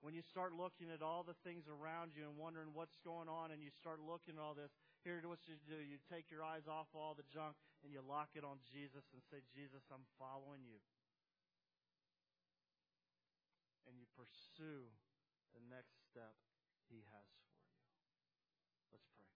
When 0.02 0.16
you 0.16 0.26
start 0.26 0.56
looking 0.56 0.90
at 0.90 1.06
all 1.06 1.22
the 1.22 1.38
things 1.46 1.68
around 1.70 2.18
you 2.18 2.26
and 2.26 2.34
wondering 2.34 2.74
what's 2.74 2.98
going 3.06 3.28
on 3.28 3.52
and 3.54 3.62
you 3.62 3.70
start 3.70 4.02
looking 4.02 4.40
at 4.40 4.42
all 4.42 4.56
this, 4.56 4.72
here's 5.04 5.22
what 5.22 5.44
you 5.46 5.60
do, 5.68 5.76
you 5.76 6.00
take 6.08 6.32
your 6.32 6.42
eyes 6.42 6.64
off 6.66 6.88
all 6.96 7.14
the 7.14 7.28
junk 7.28 7.54
and 7.82 7.92
you 7.92 8.04
lock 8.04 8.36
it 8.36 8.44
on 8.44 8.60
Jesus 8.68 9.04
and 9.12 9.20
say, 9.32 9.40
Jesus, 9.52 9.84
I'm 9.88 10.04
following 10.20 10.64
you. 10.64 10.80
And 13.88 13.96
you 13.96 14.06
pursue 14.14 14.86
the 15.56 15.62
next 15.66 15.96
step 16.08 16.36
He 16.92 17.02
has 17.10 17.28
for 17.40 17.50
you. 17.56 17.72
Let's 18.94 19.08
pray. 19.16 19.32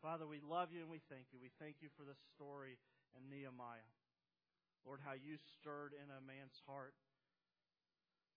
Father, 0.00 0.24
we 0.24 0.40
love 0.40 0.70
you 0.70 0.86
and 0.86 0.90
we 0.92 1.02
thank 1.10 1.34
you. 1.34 1.42
We 1.42 1.52
thank 1.58 1.82
you 1.82 1.90
for 1.98 2.06
the 2.06 2.16
story 2.34 2.78
in 3.12 3.26
Nehemiah. 3.28 3.90
Lord, 4.86 5.02
how 5.02 5.18
you 5.18 5.34
stirred 5.58 5.92
in 5.98 6.06
a 6.14 6.22
man's 6.22 6.62
heart 6.62 6.94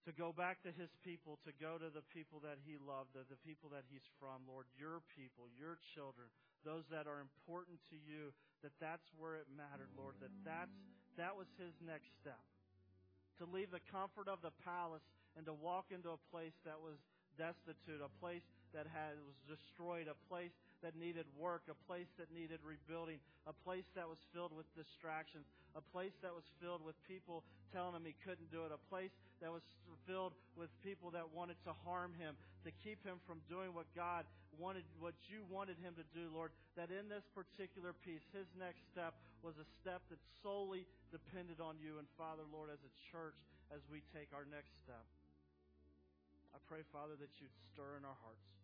to 0.07 0.11
go 0.15 0.33
back 0.33 0.65
to 0.65 0.73
his 0.73 0.89
people, 1.05 1.37
to 1.45 1.53
go 1.61 1.77
to 1.77 1.93
the 1.93 2.05
people 2.09 2.41
that 2.41 2.57
he 2.65 2.81
loved, 2.81 3.13
the, 3.13 3.27
the 3.29 3.37
people 3.45 3.69
that 3.69 3.85
he's 3.91 4.07
from, 4.17 4.47
Lord, 4.49 4.65
your 4.73 5.05
people, 5.13 5.45
your 5.53 5.77
children, 5.93 6.31
those 6.65 6.83
that 6.91 7.07
are 7.07 7.19
important 7.19 7.79
to 7.89 7.97
you, 7.97 8.35
that 8.63 8.75
that's 8.79 9.07
where 9.15 9.39
it 9.39 9.47
mattered, 9.51 9.91
Lord, 9.95 10.19
that 10.19 10.33
that's, 10.43 10.75
that 11.15 11.35
was 11.35 11.47
his 11.55 11.73
next 11.79 12.11
step. 12.19 12.41
To 13.39 13.47
leave 13.47 13.71
the 13.71 13.83
comfort 13.87 14.27
of 14.27 14.43
the 14.43 14.51
palace 14.67 15.05
and 15.39 15.47
to 15.47 15.55
walk 15.55 15.95
into 15.95 16.11
a 16.11 16.19
place 16.27 16.55
that 16.67 16.75
was 16.75 16.99
destitute, 17.39 18.03
a 18.03 18.11
place 18.19 18.43
that 18.75 18.83
had, 18.91 19.15
was 19.23 19.39
destroyed, 19.47 20.11
a 20.11 20.17
place 20.27 20.51
that 20.83 20.95
needed 20.95 21.25
work, 21.35 21.67
a 21.69 21.77
place 21.87 22.07
that 22.17 22.31
needed 22.31 22.59
rebuilding, 22.63 23.19
a 23.47 23.55
place 23.65 23.87
that 23.95 24.07
was 24.07 24.19
filled 24.33 24.55
with 24.55 24.65
distractions, 24.75 25.45
a 25.75 25.83
place 25.93 26.15
that 26.23 26.33
was 26.33 26.45
filled 26.61 26.83
with 26.83 26.95
people 27.07 27.43
telling 27.71 27.93
him 27.93 28.03
he 28.05 28.15
couldn't 28.25 28.49
do 28.49 28.65
it, 28.65 28.71
a 28.73 28.81
place 28.89 29.13
that 29.39 29.51
was 29.51 29.63
filled 30.07 30.33
with 30.57 30.69
people 30.83 31.11
that 31.11 31.27
wanted 31.31 31.55
to 31.63 31.73
harm 31.85 32.11
him, 32.17 32.35
to 32.65 32.71
keep 32.83 32.99
him 33.05 33.21
from 33.23 33.39
doing 33.47 33.71
what 33.71 33.87
God 33.95 34.25
wanted, 34.57 34.83
what 34.99 35.15
you 35.31 35.47
wanted 35.47 35.79
him 35.79 35.95
to 35.95 36.05
do, 36.11 36.27
Lord. 36.33 36.51
That 36.75 36.91
in 36.91 37.07
this 37.07 37.23
particular 37.31 37.95
piece, 38.03 38.23
his 38.35 38.47
next 38.59 38.83
step 38.91 39.15
was 39.39 39.55
a 39.55 39.67
step 39.79 40.03
that 40.11 40.19
solely 40.43 40.83
depended 41.13 41.63
on 41.63 41.79
you. 41.79 41.99
And 42.01 42.07
Father, 42.19 42.43
Lord, 42.51 42.67
as 42.67 42.81
a 42.83 42.93
church, 43.11 43.37
as 43.71 43.79
we 43.87 44.03
take 44.11 44.33
our 44.35 44.43
next 44.49 44.75
step, 44.83 45.05
I 46.51 46.59
pray, 46.67 46.81
Father, 46.91 47.15
that 47.15 47.31
you'd 47.39 47.53
stir 47.71 47.95
in 47.95 48.03
our 48.03 48.17
hearts. 48.25 48.58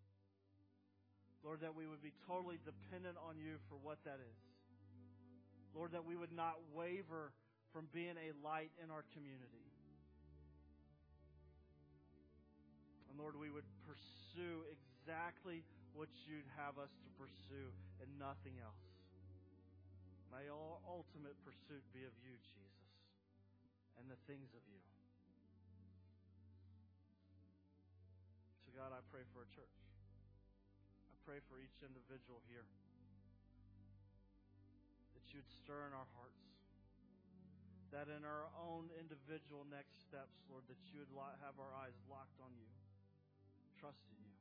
Lord, 1.46 1.62
that 1.62 1.78
we 1.78 1.86
would 1.86 2.02
be 2.02 2.10
totally 2.26 2.58
dependent 2.66 3.22
on 3.22 3.38
you 3.38 3.62
for 3.70 3.78
what 3.78 4.02
that 4.02 4.18
is. 4.18 4.42
Lord, 5.78 5.94
that 5.94 6.02
we 6.02 6.18
would 6.18 6.34
not 6.34 6.58
waver 6.74 7.30
from 7.70 7.86
being 7.94 8.18
a 8.18 8.34
light 8.42 8.74
in 8.82 8.90
our 8.90 9.06
community. 9.14 9.70
And 13.14 13.22
Lord, 13.22 13.38
we 13.38 13.54
would 13.54 13.68
pursue 13.86 14.66
exactly 14.74 15.62
what 15.94 16.10
you'd 16.26 16.50
have 16.58 16.82
us 16.82 16.90
to 16.90 17.10
pursue 17.14 17.70
and 18.02 18.10
nothing 18.18 18.58
else. 18.58 18.82
May 20.34 20.50
our 20.50 20.82
ultimate 20.90 21.38
pursuit 21.46 21.86
be 21.94 22.10
of 22.10 22.16
you, 22.26 22.34
Jesus, 22.42 22.90
and 24.02 24.10
the 24.10 24.18
things 24.26 24.50
of 24.58 24.66
you. 24.66 24.82
So, 28.66 28.74
God, 28.74 28.90
I 28.90 29.00
pray 29.14 29.22
for 29.30 29.46
a 29.46 29.50
church 29.54 29.85
pray 31.26 31.42
for 31.50 31.58
each 31.58 31.82
individual 31.82 32.38
here 32.46 32.70
that 35.18 35.26
you'd 35.34 35.50
stir 35.50 35.90
in 35.90 35.94
our 35.98 36.06
hearts. 36.14 36.46
that 37.90 38.12
in 38.12 38.28
our 38.28 38.46
own 38.60 38.92
individual 39.00 39.64
next 39.72 40.04
steps, 40.04 40.44
Lord, 40.52 40.68
that 40.68 40.78
you 40.92 41.00
would 41.00 41.10
have 41.40 41.56
our 41.56 41.72
eyes 41.80 41.96
locked 42.12 42.36
on 42.44 42.52
you, 42.60 42.68
trusting 43.80 44.20
you. 44.20 44.36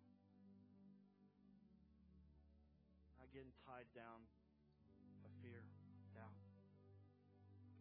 Not 3.17 3.31
getting 3.31 3.55
tied 3.63 3.87
down 3.95 4.27
by 5.23 5.31
fear, 5.39 5.63
doubt, 6.19 6.35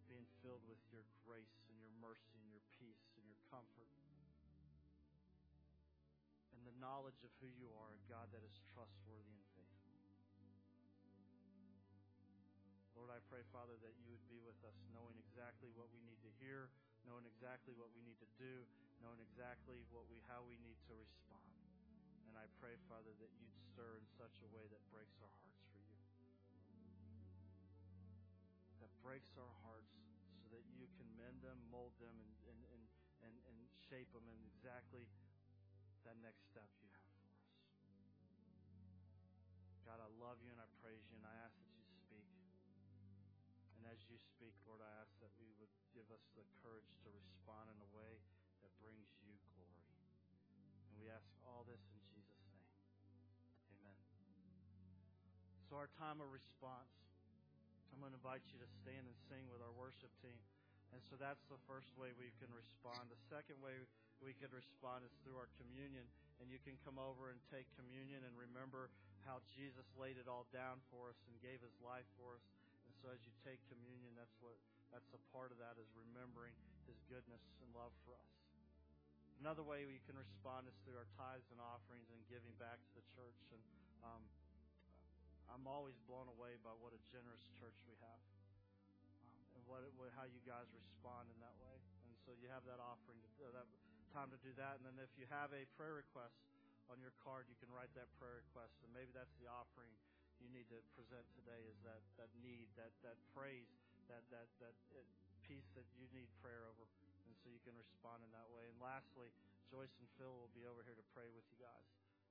being 0.06 0.30
filled 0.46 0.62
with 0.70 0.78
your 0.94 1.02
grace 1.26 1.63
knowledge 6.84 7.24
of 7.24 7.32
who 7.40 7.48
you 7.56 7.72
are, 7.80 7.96
a 7.96 8.02
God 8.12 8.28
that 8.36 8.44
is 8.44 8.60
trustworthy 8.76 9.32
and 9.32 9.48
faithful. 9.56 9.96
Lord, 13.00 13.08
I 13.08 13.24
pray, 13.32 13.48
Father, 13.56 13.80
that 13.80 13.96
you 13.96 14.12
would 14.12 14.28
be 14.28 14.44
with 14.44 14.60
us, 14.68 14.76
knowing 14.92 15.16
exactly 15.16 15.72
what 15.80 15.88
we 15.96 16.04
need 16.04 16.20
to 16.28 16.32
hear, 16.44 16.68
knowing 17.08 17.24
exactly 17.24 17.72
what 17.72 17.88
we 17.96 18.04
need 18.04 18.20
to 18.20 18.28
do, 18.36 18.68
knowing 19.00 19.24
exactly 19.24 19.80
what 19.96 20.12
we 20.12 20.20
how 20.28 20.44
we 20.44 20.60
need 20.60 20.76
to 20.92 20.94
respond. 21.00 21.48
And 22.28 22.36
I 22.36 22.52
pray, 22.60 22.76
Father, 22.92 23.16
that 23.16 23.32
you'd 23.40 23.56
stir 23.72 23.96
in 23.96 24.08
such 24.20 24.44
a 24.44 24.48
way 24.52 24.68
that 24.68 24.84
breaks 24.92 25.16
our 25.24 25.32
hearts 25.40 25.64
for 25.72 25.80
you. 25.88 26.00
That 28.84 28.92
breaks 29.00 29.32
our 29.40 29.56
hearts 29.64 29.96
so 30.44 30.52
that 30.52 30.68
you 30.76 30.92
can 31.00 31.08
mend 31.16 31.40
them, 31.48 31.64
mold 31.72 31.96
them, 32.04 32.16
and, 32.20 32.32
and, 32.52 32.60
and, 32.76 33.36
and, 33.48 33.56
shape 33.94 34.10
them 34.10 34.26
in 34.26 34.40
exactly 34.50 35.06
that 36.04 36.20
next 36.20 36.44
step 36.52 36.68
you 36.84 36.92
have 36.92 37.12
for 37.16 37.32
us. 37.32 37.48
God, 39.88 40.00
I 40.04 40.10
love 40.20 40.40
you 40.44 40.52
and 40.52 40.60
I 40.60 40.68
praise 40.84 41.04
you, 41.08 41.16
and 41.20 41.28
I 41.28 41.36
ask 41.44 41.56
that 41.56 41.72
you 41.76 41.84
speak. 42.04 42.28
and 43.80 43.88
as 43.88 44.00
you 44.08 44.16
speak, 44.20 44.56
Lord, 44.68 44.80
I 44.80 44.92
ask 45.04 45.12
that 45.20 45.32
we 45.40 45.52
would 45.60 45.72
give 45.92 46.08
us 46.12 46.24
the 46.36 46.44
courage 46.64 46.88
to 47.04 47.10
respond 47.12 47.72
in 47.72 47.78
a 47.80 47.90
way 47.92 48.20
that 48.64 48.72
brings 48.80 49.08
you 49.24 49.36
glory. 49.56 49.88
And 50.92 50.96
we 51.00 51.12
ask 51.12 51.28
all 51.44 51.68
this 51.68 51.84
in 51.92 52.04
Jesus' 52.16 52.44
name. 52.48 52.68
Amen. 53.76 54.00
So, 55.68 55.76
our 55.80 55.92
time 56.00 56.24
of 56.24 56.32
response, 56.32 56.96
I'm 57.92 58.00
going 58.00 58.16
to 58.16 58.20
invite 58.20 58.44
you 58.56 58.60
to 58.64 58.70
stand 58.82 59.04
and 59.06 59.18
sing 59.28 59.52
with 59.52 59.60
our 59.60 59.76
worship 59.76 60.12
team. 60.24 60.40
And 60.94 61.02
so 61.10 61.18
that's 61.18 61.42
the 61.50 61.58
first 61.66 61.90
way 61.98 62.14
we 62.18 62.30
can 62.38 62.54
respond. 62.54 63.10
The 63.10 63.22
second 63.30 63.58
way 63.62 63.82
we 64.24 64.34
could 64.40 64.56
respond 64.56 65.04
is 65.04 65.12
through 65.22 65.36
our 65.36 65.52
communion. 65.60 66.08
And 66.42 66.50
you 66.52 66.60
can 66.64 66.76
come 66.84 67.00
over 67.00 67.30
and 67.32 67.40
take 67.52 67.68
communion 67.80 68.24
and 68.24 68.34
remember 68.36 68.90
how 69.24 69.40
Jesus 69.56 69.88
laid 69.96 70.20
it 70.20 70.28
all 70.28 70.44
down 70.52 70.84
for 70.92 71.12
us 71.12 71.20
and 71.28 71.36
gave 71.40 71.64
his 71.64 71.76
life 71.80 72.08
for 72.20 72.36
us 72.36 72.44
And 72.84 72.92
so 73.00 73.12
as 73.12 73.20
you 73.24 73.32
take 73.48 73.60
communion, 73.72 74.12
that's 74.20 74.36
what 74.44 74.56
that's 74.92 75.10
a 75.18 75.22
part 75.34 75.50
of 75.50 75.58
that 75.58 75.74
is 75.82 75.90
remembering 75.98 76.54
his 76.86 77.00
goodness 77.10 77.42
and 77.66 77.68
love 77.74 77.90
for 78.06 78.14
us. 78.14 78.32
Another 79.42 79.66
way 79.66 79.90
we 79.90 79.98
can 80.06 80.14
respond 80.14 80.70
is 80.70 80.76
through 80.86 81.02
our 81.02 81.10
tithes 81.18 81.50
and 81.50 81.58
offerings 81.58 82.06
and 82.14 82.22
giving 82.30 82.54
back 82.62 82.78
to 82.78 82.92
the 82.94 83.06
church. 83.18 83.42
And 83.50 83.64
um, 84.06 84.22
I'm 85.50 85.66
always 85.66 85.98
blown 86.06 86.30
away 86.30 86.62
by 86.62 86.78
what 86.78 86.94
a 86.94 87.02
generous 87.10 87.42
church 87.58 87.76
we 87.90 87.98
have, 88.06 88.22
um, 89.26 89.34
and 89.58 89.62
what, 89.66 89.82
what 89.98 90.14
how 90.14 90.30
you 90.30 90.40
guys 90.46 90.70
respond 90.72 91.28
in 91.34 91.38
that 91.42 91.58
way. 91.58 91.76
And 92.06 92.14
so 92.22 92.32
you 92.38 92.48
have 92.54 92.62
that 92.70 92.78
offering, 92.78 93.18
to, 93.18 93.50
uh, 93.50 93.52
that 93.58 93.68
time 94.14 94.30
to 94.30 94.38
do 94.46 94.54
that. 94.62 94.78
And 94.78 94.86
then 94.86 95.02
if 95.02 95.10
you 95.18 95.26
have 95.34 95.50
a 95.58 95.66
prayer 95.74 95.98
request 95.98 96.38
on 96.94 97.02
your 97.02 97.12
card, 97.26 97.50
you 97.50 97.58
can 97.58 97.74
write 97.74 97.90
that 97.98 98.06
prayer 98.22 98.46
request, 98.46 98.78
and 98.86 98.94
maybe 98.94 99.10
that's 99.10 99.34
the 99.42 99.50
offering 99.50 99.90
you 100.38 100.50
need 100.54 100.70
to 100.70 100.80
present 100.94 101.26
today 101.34 101.66
is 101.66 101.80
that, 101.82 102.04
that 102.22 102.30
need, 102.44 102.70
that, 102.78 102.92
that 103.02 103.18
praise, 103.34 103.70
that, 104.12 104.22
that, 104.30 104.46
that 104.62 104.76
peace 105.48 105.66
that 105.74 105.88
you 105.96 106.06
need 106.12 106.28
prayer 106.44 106.68
over. 106.68 106.86
And 107.26 107.34
so 107.40 107.48
you 107.48 107.64
can 107.64 107.74
respond 107.80 108.22
in 108.22 108.32
that 108.36 108.46
way. 108.52 108.68
And 108.68 108.78
lastly, 108.84 109.32
Joyce 109.72 109.96
and 109.98 110.10
Phil 110.20 110.36
will 110.36 110.52
be 110.52 110.68
over 110.68 110.84
here 110.84 111.00
to 111.00 111.08
pray 111.16 111.32
with 111.32 111.48
you 111.50 111.64
guys. 111.64 111.88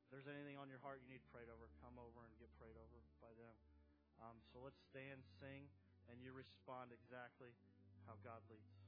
If 0.07 0.09
there's 0.13 0.29
anything 0.29 0.61
on 0.61 0.69
your 0.69 0.83
heart 0.85 1.01
you 1.01 1.09
need 1.09 1.25
prayed 1.33 1.49
over, 1.49 1.65
come 1.81 1.97
over 1.97 2.21
and 2.23 2.33
get 2.37 2.53
prayed 2.61 2.77
over 2.77 2.99
by 3.25 3.33
them. 3.41 3.57
Um, 4.21 4.37
so 4.53 4.61
let's 4.61 4.79
stand, 4.93 5.25
sing, 5.41 5.67
and 6.13 6.21
you 6.21 6.37
respond 6.37 6.93
exactly 6.93 7.51
how 8.05 8.21
God 8.21 8.45
leads. 8.53 8.82